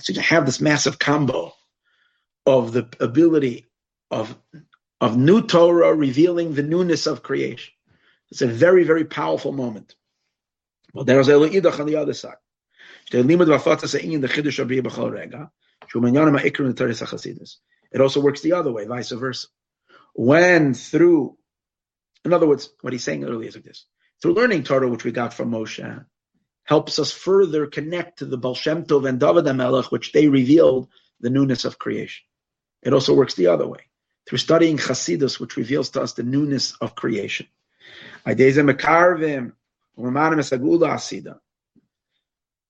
[0.00, 1.52] So you have this massive combo
[2.46, 3.66] of the ability
[4.10, 4.36] of,
[5.00, 7.72] of new Torah revealing the newness of creation.
[8.30, 9.94] It's a very, very powerful moment.
[10.92, 12.36] Well, there's Eloidach on the other side.
[17.92, 19.48] It also works the other way, vice versa.
[20.14, 21.36] When through,
[22.24, 23.86] in other words, what he's saying earlier is like this
[24.22, 26.04] through learning Torah, which we got from Moshe,
[26.64, 30.88] helps us further connect to the Baal Shem Tov and David HaMelech, which they revealed
[31.20, 32.24] the newness of creation.
[32.82, 33.80] It also works the other way,
[34.26, 37.46] through studying Chasidus, which reveals to us the newness of creation.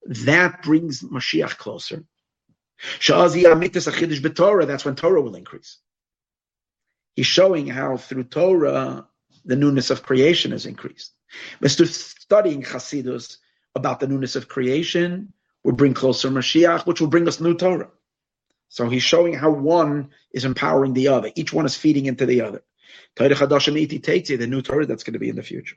[0.07, 2.05] That brings Mashiach closer.
[2.99, 5.79] That's when Torah will increase.
[7.17, 9.07] He's showing how through Torah
[9.45, 11.13] the newness of creation is increased.
[11.61, 11.87] Mr.
[11.87, 13.39] Studying Chasidus
[13.75, 15.33] about the newness of creation
[15.63, 17.91] will bring closer Mashiach, which will bring us new Torah.
[18.69, 21.31] So he's showing how one is empowering the other.
[21.35, 22.63] Each one is feeding into the other.
[23.17, 25.77] The new Torah that's going to be in the future.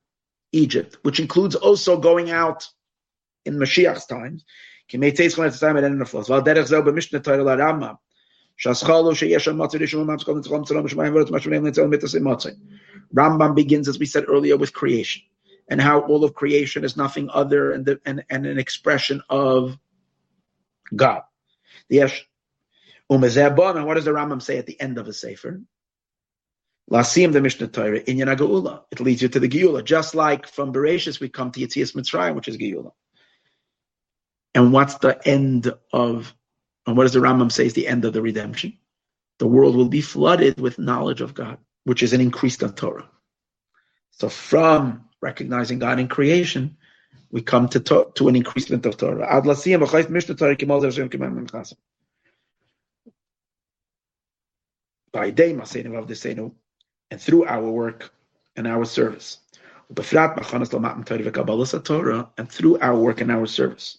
[0.51, 2.67] Egypt, which includes also going out
[3.45, 4.45] in Mashiach's times.
[13.13, 15.21] Rambam begins, as we said earlier, with creation
[15.71, 19.77] and how all of creation is nothing other and, the, and, and an expression of
[20.93, 21.21] God.
[21.89, 22.19] Yes.
[23.09, 23.35] And what does
[24.05, 25.61] the Rambam say at the end of the Sefer?
[26.89, 28.83] Lasim the Mishneh Torah in Geula.
[28.91, 32.35] It leads you to the Geula, just like from Bereshis we come to Yitzias Mitzrayim,
[32.35, 32.91] which is Geula.
[34.55, 36.33] And what's the end of?
[36.85, 38.77] And what does the Rambam say is the end of the redemption?
[39.39, 43.09] The world will be flooded with knowledge of God which is an increase of Torah.
[44.11, 46.77] So from recognizing God in creation,
[47.31, 49.41] we come to to, to an increasement of Torah.
[55.11, 55.53] By day,
[57.11, 58.11] and through our work
[58.55, 59.39] and our service.
[59.89, 59.97] And
[62.49, 63.97] through our work and our service,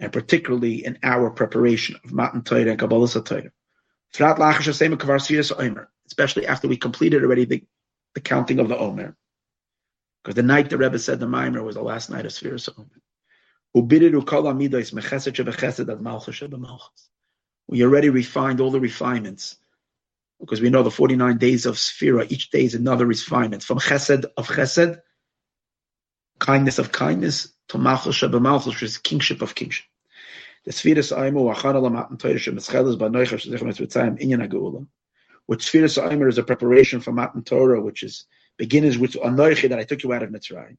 [0.00, 3.52] and particularly in our preparation of Matan Torah and Kabbalah Torah
[6.06, 7.62] especially after we completed already the,
[8.14, 9.16] the counting of the Omer.
[10.22, 12.88] Because the night the Rebbe said the Maimer was the last night of Sfiras Omer.
[17.66, 19.56] We already refined all the refinements
[20.44, 23.62] because we know the 49 days of Sphira, each day is another refinement.
[23.62, 25.00] From Chesed of Chesed,
[26.38, 29.86] kindness of kindness, to Malchus Malchus, which is kingship of kingship.
[30.66, 34.86] The Sfiras Aimu, Achana Lamatan Torah, Shemescheles, Banoicha, Shezechem Etzvitzayim, Inyan
[35.46, 38.26] which is a preparation for Matan Torah, which is
[38.58, 40.76] beginners with Anoichi that I took you out of Mitzrayim.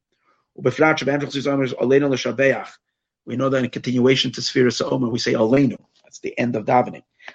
[3.25, 5.77] We know that in continuation to Sfiras Omer, we say Aleinu.
[6.03, 7.01] That's the end of davening.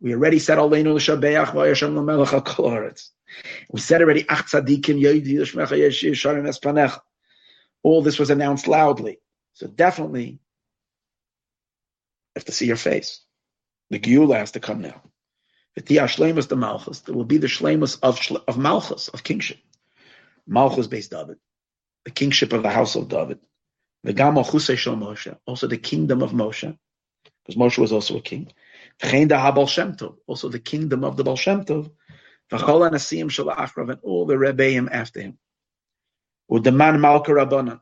[0.00, 2.92] We already said Aleinu l'shabeach v'ayashem l'melech al
[3.70, 7.00] We said already Ach tzadikim yoydi l'shmecha yeshir sharim.
[7.82, 9.20] All this was announced loudly.
[9.54, 10.38] So definitely
[12.34, 13.20] have to see your face.
[13.90, 15.02] The Geula has to come now.
[15.74, 17.00] The Shlemus the Malchus.
[17.00, 18.18] There will be the Shlemus of
[18.48, 19.58] of Malchus of kingship.
[20.46, 21.38] Malchus Beis David,
[22.04, 23.40] the kingship of the house of David.
[24.04, 26.78] The Gamal Chusei Moshe, also the kingdom of Moshe,
[27.44, 28.52] because Moshe was also a king.
[29.02, 31.90] Also the kingdom of the Baal Shem Tov.
[32.50, 35.38] And all the Rebbeim after him.
[36.50, 37.80] Udeman Malka Rabbanan.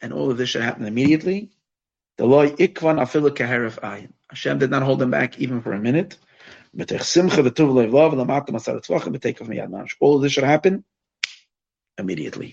[0.00, 1.50] And all of this should happen immediately.
[2.16, 4.12] The ikvan afilu keheref ayin.
[4.30, 6.16] Hashem did not hold them back even for a minute.
[10.00, 10.84] All of this should happen
[11.98, 12.40] immediately.